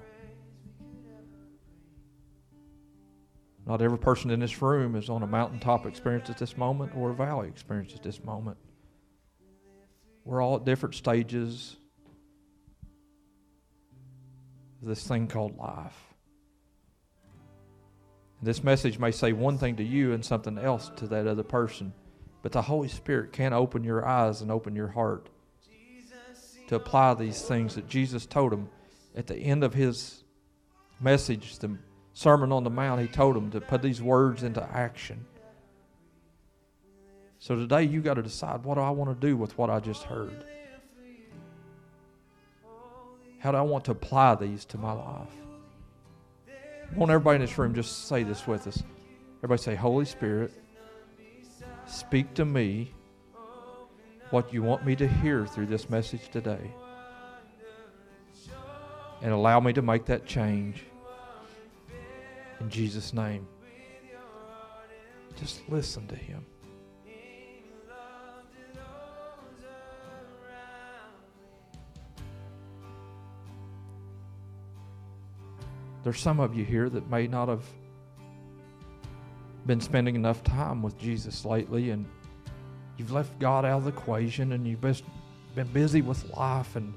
Not 3.66 3.82
every 3.82 3.98
person 3.98 4.30
in 4.30 4.38
this 4.38 4.62
room 4.62 4.94
is 4.94 5.10
on 5.10 5.22
a 5.22 5.26
mountaintop 5.26 5.84
experience 5.84 6.30
at 6.30 6.38
this 6.38 6.56
moment 6.56 6.92
or 6.94 7.10
a 7.10 7.14
valley 7.14 7.48
experience 7.48 7.94
at 7.94 8.02
this 8.02 8.22
moment. 8.22 8.56
We're 10.24 10.42
all 10.42 10.56
at 10.56 10.64
different 10.64 10.94
stages 10.94 11.76
of 14.80 14.88
this 14.88 15.06
thing 15.06 15.26
called 15.26 15.58
life. 15.58 16.07
This 18.40 18.62
message 18.62 18.98
may 18.98 19.10
say 19.10 19.32
one 19.32 19.58
thing 19.58 19.76
to 19.76 19.84
you 19.84 20.12
and 20.12 20.24
something 20.24 20.58
else 20.58 20.90
to 20.96 21.08
that 21.08 21.26
other 21.26 21.42
person, 21.42 21.92
but 22.42 22.52
the 22.52 22.62
Holy 22.62 22.88
Spirit 22.88 23.32
can 23.32 23.52
open 23.52 23.82
your 23.82 24.06
eyes 24.06 24.42
and 24.42 24.50
open 24.50 24.76
your 24.76 24.88
heart 24.88 25.28
to 26.68 26.76
apply 26.76 27.14
these 27.14 27.42
things 27.42 27.74
that 27.74 27.88
Jesus 27.88 28.26
told 28.26 28.52
him 28.52 28.68
at 29.16 29.26
the 29.26 29.36
end 29.36 29.64
of 29.64 29.74
his 29.74 30.22
message, 31.00 31.58
the 31.58 31.76
Sermon 32.12 32.52
on 32.52 32.62
the 32.62 32.70
Mount. 32.70 33.00
He 33.00 33.08
told 33.08 33.36
him 33.36 33.50
to 33.50 33.60
put 33.60 33.82
these 33.82 34.00
words 34.00 34.42
into 34.42 34.62
action. 34.62 35.24
So 37.40 37.56
today 37.56 37.84
you 37.84 38.00
got 38.00 38.14
to 38.14 38.22
decide 38.22 38.64
what 38.64 38.74
do 38.74 38.80
I 38.80 38.90
want 38.90 39.20
to 39.20 39.26
do 39.26 39.36
with 39.36 39.56
what 39.58 39.70
I 39.70 39.80
just 39.80 40.04
heard? 40.04 40.44
How 43.38 43.52
do 43.52 43.56
I 43.56 43.62
want 43.62 43.84
to 43.86 43.92
apply 43.92 44.34
these 44.34 44.64
to 44.66 44.78
my 44.78 44.92
life? 44.92 45.47
I 46.90 46.98
want 46.98 47.10
everybody 47.10 47.36
in 47.36 47.40
this 47.42 47.56
room 47.58 47.74
just 47.74 48.08
say 48.08 48.22
this 48.22 48.46
with 48.46 48.66
us. 48.66 48.82
Everybody 49.38 49.62
say, 49.62 49.74
Holy 49.74 50.04
Spirit, 50.04 50.52
speak 51.86 52.34
to 52.34 52.44
me 52.44 52.92
what 54.30 54.52
you 54.52 54.62
want 54.62 54.84
me 54.84 54.96
to 54.96 55.06
hear 55.06 55.46
through 55.46 55.66
this 55.66 55.88
message 55.88 56.28
today. 56.30 56.70
And 59.22 59.32
allow 59.32 59.60
me 59.60 59.72
to 59.72 59.82
make 59.82 60.06
that 60.06 60.26
change. 60.26 60.84
In 62.60 62.70
Jesus' 62.70 63.12
name. 63.12 63.46
Just 65.36 65.68
listen 65.68 66.06
to 66.08 66.16
Him. 66.16 66.44
There's 76.08 76.22
some 76.22 76.40
of 76.40 76.56
you 76.56 76.64
here 76.64 76.88
that 76.88 77.10
may 77.10 77.26
not 77.26 77.48
have 77.48 77.66
been 79.66 79.78
spending 79.78 80.14
enough 80.14 80.42
time 80.42 80.80
with 80.80 80.96
Jesus 80.96 81.44
lately 81.44 81.90
and 81.90 82.06
you've 82.96 83.12
left 83.12 83.38
God 83.38 83.66
out 83.66 83.76
of 83.76 83.84
the 83.84 83.90
equation 83.90 84.52
and 84.52 84.66
you've 84.66 84.80
been 84.80 85.66
busy 85.74 86.00
with 86.00 86.24
life 86.30 86.76
and 86.76 86.94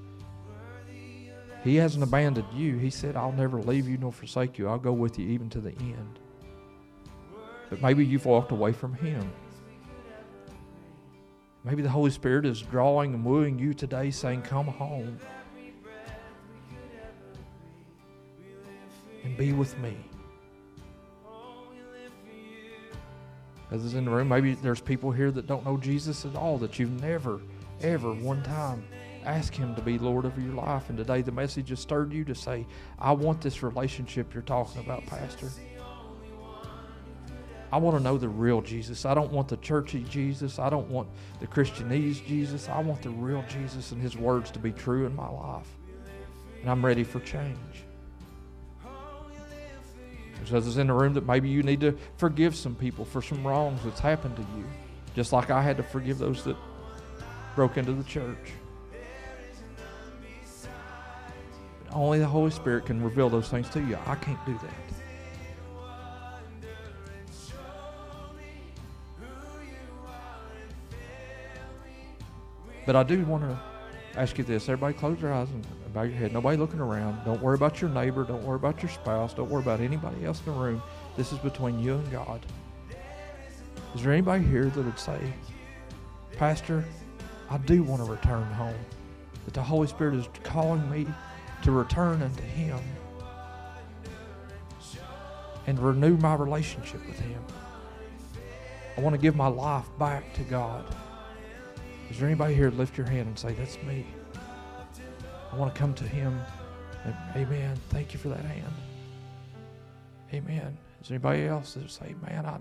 he 1.62 1.76
hasn't 1.76 2.06
abandoned 2.06 2.48
you. 2.54 2.78
He 2.78 2.90
said, 2.90 3.18
I'll 3.18 3.34
never 3.34 3.62
leave 3.62 3.86
you 3.86 3.98
nor 3.98 4.14
forsake 4.14 4.58
you. 4.58 4.70
I'll 4.70 4.80
go 4.80 4.94
with 4.94 5.20
you 5.20 5.28
even 5.28 5.50
to 5.50 5.60
the 5.60 5.78
end. 5.78 6.20
But 7.70 7.82
maybe 7.82 8.06
you've 8.06 8.26
walked 8.26 8.54
away 8.54 8.72
from 8.72 8.94
him. 8.94 9.30
Maybe 11.66 11.82
the 11.82 11.90
Holy 11.90 12.12
Spirit 12.12 12.46
is 12.46 12.62
drawing 12.62 13.14
and 13.14 13.26
wooing 13.26 13.60
you 13.60 13.74
today, 13.74 14.10
saying, 14.10 14.44
Come 14.44 14.68
home 14.68 15.20
be 19.42 19.54
with 19.54 19.76
me. 19.80 19.98
Others 23.72 23.96
in 23.96 24.06
the 24.06 24.12
room, 24.12 24.28
maybe 24.28 24.54
there's 24.54 24.82
people 24.82 25.12
here 25.12 25.32
that 25.32 25.48
don't 25.48 25.66
know 25.66 25.78
Jesus 25.78 26.26
at 26.26 26.36
all, 26.36 26.60
that 26.60 26.78
you've 26.78 27.02
never, 27.02 27.42
ever 27.82 28.14
one 28.14 28.44
time 28.44 28.86
asked 29.26 29.56
Him 29.56 29.74
to 29.74 29.82
be 29.82 29.98
Lord 29.98 30.26
of 30.26 30.38
your 30.38 30.54
life. 30.54 30.90
And 30.90 30.98
today 30.98 31.24
the 31.24 31.32
message 31.32 31.70
has 31.70 31.80
stirred 31.80 32.14
you 32.14 32.24
to 32.26 32.36
say, 32.36 32.68
I 33.00 33.14
want 33.14 33.42
this 33.42 33.64
relationship 33.64 34.32
you're 34.32 34.44
talking 34.44 34.84
about, 34.84 35.08
Pastor. 35.08 35.48
I 37.72 37.78
want 37.78 37.98
to 37.98 38.04
know 38.04 38.20
the 38.20 38.30
real 38.30 38.62
Jesus. 38.62 39.06
I 39.06 39.16
don't 39.16 39.32
want 39.32 39.48
the 39.48 39.58
churchy 39.58 40.04
Jesus. 40.04 40.60
I 40.60 40.70
don't 40.70 40.90
want 40.90 41.08
the 41.40 41.48
Christianese 41.48 42.24
Jesus. 42.28 42.70
I 42.70 42.80
want 42.80 43.02
the 43.02 43.10
real 43.10 43.44
Jesus 43.50 43.92
and 43.92 44.00
his 44.00 44.16
words 44.16 44.52
to 44.52 44.60
be 44.60 44.72
true 44.72 45.08
in 45.08 45.16
my 45.16 45.30
life. 45.30 45.68
And 46.60 46.70
I'm 46.70 46.86
ready 46.86 47.04
for 47.04 47.22
change. 47.22 47.86
There's 50.42 50.56
others 50.56 50.78
in 50.80 50.88
the 50.88 50.94
room 50.94 51.14
that 51.14 51.28
maybe 51.28 51.50
you 51.50 51.62
need 51.62 51.82
to 51.82 51.96
forgive 52.18 52.56
some 52.56 52.74
people 52.74 53.06
for 53.06 53.22
some 53.22 53.46
wrongs 53.46 53.80
that's 53.84 54.00
happened 54.00 54.38
to 54.38 54.42
you, 54.42 54.66
just 55.16 55.32
like 55.32 55.52
I 55.52 55.62
had 55.62 55.78
to 55.78 55.84
forgive 55.84 56.18
those 56.18 56.44
that 56.46 56.56
broke 57.56 57.78
into 57.78 57.94
the 57.94 58.04
church. 58.04 58.54
Only 61.92 62.18
the 62.18 62.26
Holy 62.26 62.50
Spirit 62.50 62.88
can 62.88 63.04
reveal 63.04 63.30
those 63.30 63.50
things 63.50 63.70
to 63.70 63.82
you. 63.82 64.00
I 64.08 64.16
can't 64.16 64.44
do 64.48 64.58
that. 64.64 64.74
But 72.88 72.96
I 72.96 73.04
do 73.04 73.24
want 73.26 73.44
to 73.44 73.60
ask 74.18 74.40
you 74.40 74.44
this. 74.44 74.64
Everybody 74.64 74.98
close 74.98 75.22
your 75.22 75.34
eyes 75.34 75.50
and 75.52 75.64
bow 75.94 76.04
your 76.04 76.16
head. 76.16 76.34
Nobody 76.34 76.58
looking 76.58 76.80
around. 76.80 77.24
Don't 77.26 77.42
worry 77.42 77.56
about 77.56 77.82
your 77.82 77.90
neighbor. 77.90 78.24
Don't 78.24 78.44
worry 78.44 78.56
about 78.56 78.82
your 78.82 78.90
spouse. 78.90 79.34
Don't 79.34 79.50
worry 79.50 79.62
about 79.62 79.80
anybody 79.80 80.26
else 80.26 80.40
in 80.46 80.54
the 80.54 80.60
room. 80.60 80.82
This 81.18 81.32
is 81.32 81.40
between 81.40 81.80
you 81.80 81.96
and 81.96 82.12
God. 82.12 82.46
Is 83.96 84.04
there 84.04 84.14
anybody 84.14 84.44
here 84.44 84.66
that 84.66 84.86
would 84.86 85.00
say, 85.00 85.20
Pastor, 86.38 86.86
I 87.50 87.58
do 87.58 87.84
want 87.84 88.04
to 88.04 88.10
return 88.10 88.44
home? 88.44 88.80
That 89.46 89.54
the 89.54 89.62
Holy 89.62 89.88
Spirit 89.88 90.16
is 90.16 90.28
calling 90.44 90.90
me 90.90 91.08
to 91.64 91.72
return 91.72 92.22
unto 92.22 92.44
Him 92.44 92.80
and 95.68 95.80
renew 95.80 96.16
my 96.18 96.36
relationship 96.36 97.06
with 97.06 97.20
Him. 97.20 97.44
I 98.98 99.02
want 99.02 99.14
to 99.14 99.22
give 99.22 99.36
my 99.36 99.48
life 99.48 99.88
back 100.00 100.34
to 100.36 100.44
God. 100.44 100.86
Is 102.10 102.20
there 102.20 102.28
anybody 102.28 102.54
here 102.54 102.70
lift 102.72 102.98
your 102.98 103.08
hand 103.08 103.28
and 103.28 103.40
say, 103.40 103.54
That's 103.54 103.82
me? 103.84 104.06
I 105.52 105.56
want 105.56 105.74
to 105.74 105.80
come 105.80 105.94
to 105.96 106.04
Him. 106.04 106.40
Amen. 107.36 107.78
Thank 107.90 108.14
you 108.14 108.20
for 108.20 108.30
that 108.30 108.44
hand. 108.44 108.74
Amen. 110.34 110.78
Is 111.02 111.10
there 111.10 111.16
anybody 111.16 111.46
else 111.46 111.74
that 111.74 111.90
say, 111.92 112.16
Man, 112.26 112.46
I, 112.46 112.60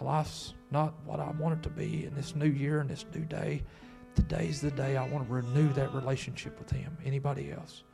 my 0.00 0.06
life's 0.06 0.54
not 0.70 0.94
what 1.04 1.20
I 1.20 1.30
want 1.32 1.54
it 1.54 1.62
to 1.62 1.70
be 1.70 2.04
in 2.04 2.14
this 2.14 2.34
new 2.34 2.48
year 2.48 2.80
and 2.80 2.90
this 2.90 3.04
new 3.14 3.24
day? 3.24 3.62
Today's 4.14 4.60
the 4.60 4.70
day 4.72 4.96
I 4.96 5.08
want 5.08 5.26
to 5.26 5.32
renew 5.32 5.72
that 5.72 5.94
relationship 5.94 6.58
with 6.58 6.70
Him. 6.70 6.96
Anybody 7.04 7.52
else? 7.52 7.84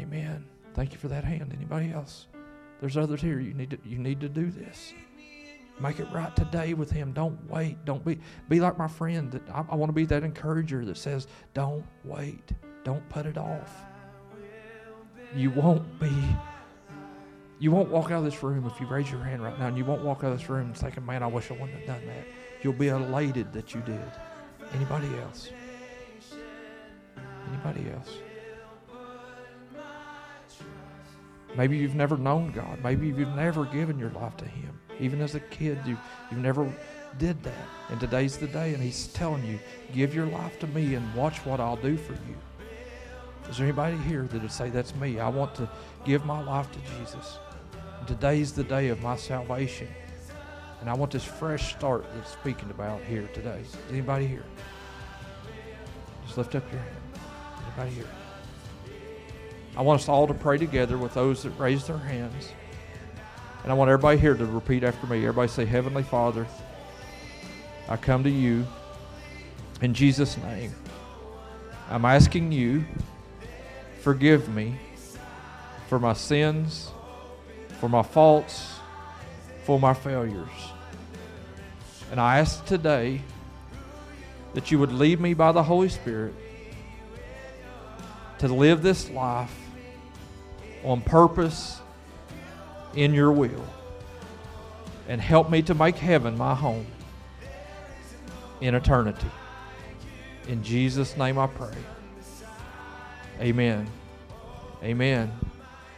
Amen. 0.00 0.44
Thank 0.74 0.92
you 0.92 0.98
for 0.98 1.08
that 1.08 1.24
hand. 1.24 1.52
Anybody 1.54 1.92
else? 1.92 2.26
There's 2.80 2.96
others 2.96 3.20
here. 3.20 3.38
You 3.38 3.54
need 3.54 3.70
to 3.70 3.78
you 3.84 3.98
need 3.98 4.20
to 4.20 4.28
do 4.28 4.50
this. 4.50 4.94
Make 5.78 5.98
it 5.98 6.08
right 6.12 6.34
today 6.36 6.74
with 6.74 6.90
him. 6.90 7.12
Don't 7.12 7.38
wait. 7.48 7.82
Don't 7.84 8.04
be 8.04 8.18
be 8.48 8.60
like 8.60 8.78
my 8.78 8.88
friend 8.88 9.30
that 9.32 9.48
I, 9.50 9.64
I 9.70 9.74
want 9.76 9.88
to 9.88 9.94
be 9.94 10.04
that 10.06 10.24
encourager 10.24 10.84
that 10.84 10.96
says, 10.96 11.26
Don't 11.54 11.84
wait. 12.04 12.52
Don't 12.84 13.06
put 13.08 13.26
it 13.26 13.36
off. 13.36 13.84
You 15.34 15.50
won't 15.50 16.00
be 16.00 16.10
you 17.60 17.70
won't 17.70 17.90
walk 17.90 18.06
out 18.06 18.18
of 18.20 18.24
this 18.24 18.42
room 18.42 18.66
if 18.66 18.80
you 18.80 18.86
raise 18.86 19.10
your 19.10 19.22
hand 19.22 19.42
right 19.42 19.56
now, 19.58 19.66
and 19.66 19.76
you 19.76 19.84
won't 19.84 20.02
walk 20.02 20.24
out 20.24 20.32
of 20.32 20.38
this 20.38 20.48
room 20.48 20.72
thinking, 20.72 21.04
Man, 21.04 21.22
I 21.22 21.26
wish 21.26 21.50
I 21.50 21.54
wouldn't 21.54 21.74
have 21.74 21.86
done 21.86 22.06
that. 22.06 22.26
You'll 22.62 22.72
be 22.72 22.88
elated 22.88 23.52
that 23.52 23.74
you 23.74 23.82
did. 23.82 24.10
Anybody 24.72 25.08
else? 25.18 25.50
Anybody 27.48 27.90
else? 27.90 28.16
Maybe 31.56 31.76
you've 31.76 31.94
never 31.94 32.16
known 32.16 32.52
God. 32.52 32.82
Maybe 32.82 33.08
you've 33.08 33.18
never 33.28 33.66
given 33.66 33.98
your 33.98 34.10
life 34.10 34.36
to 34.38 34.46
Him. 34.46 34.80
Even 34.98 35.20
as 35.20 35.34
a 35.34 35.40
kid, 35.40 35.78
you, 35.84 35.98
you 36.30 36.38
never 36.38 36.72
did 37.18 37.42
that. 37.42 37.66
And 37.90 38.00
today's 38.00 38.38
the 38.38 38.46
day, 38.46 38.72
and 38.72 38.82
He's 38.82 39.08
telling 39.08 39.44
you, 39.44 39.58
give 39.92 40.14
your 40.14 40.26
life 40.26 40.58
to 40.60 40.66
me 40.68 40.94
and 40.94 41.14
watch 41.14 41.44
what 41.44 41.60
I'll 41.60 41.76
do 41.76 41.96
for 41.96 42.12
you. 42.12 42.36
Is 43.50 43.56
there 43.56 43.66
anybody 43.66 43.96
here 43.96 44.22
that 44.22 44.42
would 44.42 44.52
say, 44.52 44.70
That's 44.70 44.94
me? 44.94 45.18
I 45.18 45.28
want 45.28 45.56
to 45.56 45.68
give 46.04 46.24
my 46.24 46.40
life 46.40 46.68
to 46.70 46.78
Jesus. 46.96 47.38
Today's 48.06 48.52
the 48.52 48.62
day 48.62 48.88
of 48.88 49.02
my 49.02 49.16
salvation. 49.16 49.88
And 50.80 50.88
I 50.88 50.94
want 50.94 51.10
this 51.10 51.24
fresh 51.24 51.74
start 51.74 52.06
that's 52.14 52.32
speaking 52.32 52.70
about 52.70 53.02
here 53.02 53.28
today. 53.34 53.60
Is 53.60 53.76
anybody 53.90 54.26
here? 54.26 54.44
Just 56.24 56.38
lift 56.38 56.54
up 56.54 56.62
your 56.72 56.80
hand. 56.80 56.96
Anybody 57.66 57.96
here? 57.96 58.08
I 59.76 59.82
want 59.82 60.00
us 60.00 60.08
all 60.08 60.26
to 60.28 60.34
pray 60.34 60.56
together 60.56 60.96
with 60.96 61.14
those 61.14 61.42
that 61.42 61.50
raise 61.50 61.86
their 61.86 61.98
hands. 61.98 62.52
And 63.64 63.72
I 63.72 63.74
want 63.74 63.90
everybody 63.90 64.18
here 64.18 64.34
to 64.34 64.46
repeat 64.46 64.84
after 64.84 65.06
me. 65.08 65.18
Everybody 65.18 65.48
say, 65.48 65.66
Heavenly 65.66 66.04
Father, 66.04 66.46
I 67.88 67.96
come 67.96 68.22
to 68.22 68.30
you 68.30 68.64
in 69.82 69.92
Jesus' 69.92 70.38
name. 70.38 70.72
I'm 71.90 72.04
asking 72.04 72.52
you, 72.52 72.84
forgive 74.00 74.48
me 74.48 74.76
for 75.88 75.98
my 75.98 76.12
sins, 76.12 76.90
for 77.78 77.88
my 77.88 78.02
faults, 78.02 78.74
for 79.64 79.78
my 79.78 79.94
failures. 79.94 80.48
And 82.10 82.20
I 82.20 82.38
ask 82.38 82.64
today 82.64 83.20
that 84.54 84.70
you 84.70 84.78
would 84.78 84.92
lead 84.92 85.20
me 85.20 85.34
by 85.34 85.52
the 85.52 85.62
Holy 85.62 85.88
Spirit 85.88 86.34
to 88.38 88.48
live 88.48 88.82
this 88.82 89.10
life 89.10 89.54
on 90.82 91.02
purpose 91.02 91.80
in 92.94 93.14
your 93.14 93.32
will. 93.32 93.64
And 95.08 95.20
help 95.20 95.50
me 95.50 95.62
to 95.62 95.74
make 95.74 95.96
heaven 95.96 96.38
my 96.38 96.54
home 96.54 96.86
in 98.60 98.74
eternity. 98.74 99.26
In 100.48 100.62
Jesus' 100.62 101.16
name 101.16 101.36
I 101.36 101.48
pray. 101.48 101.74
Amen. 103.40 103.88
Amen. 104.82 105.49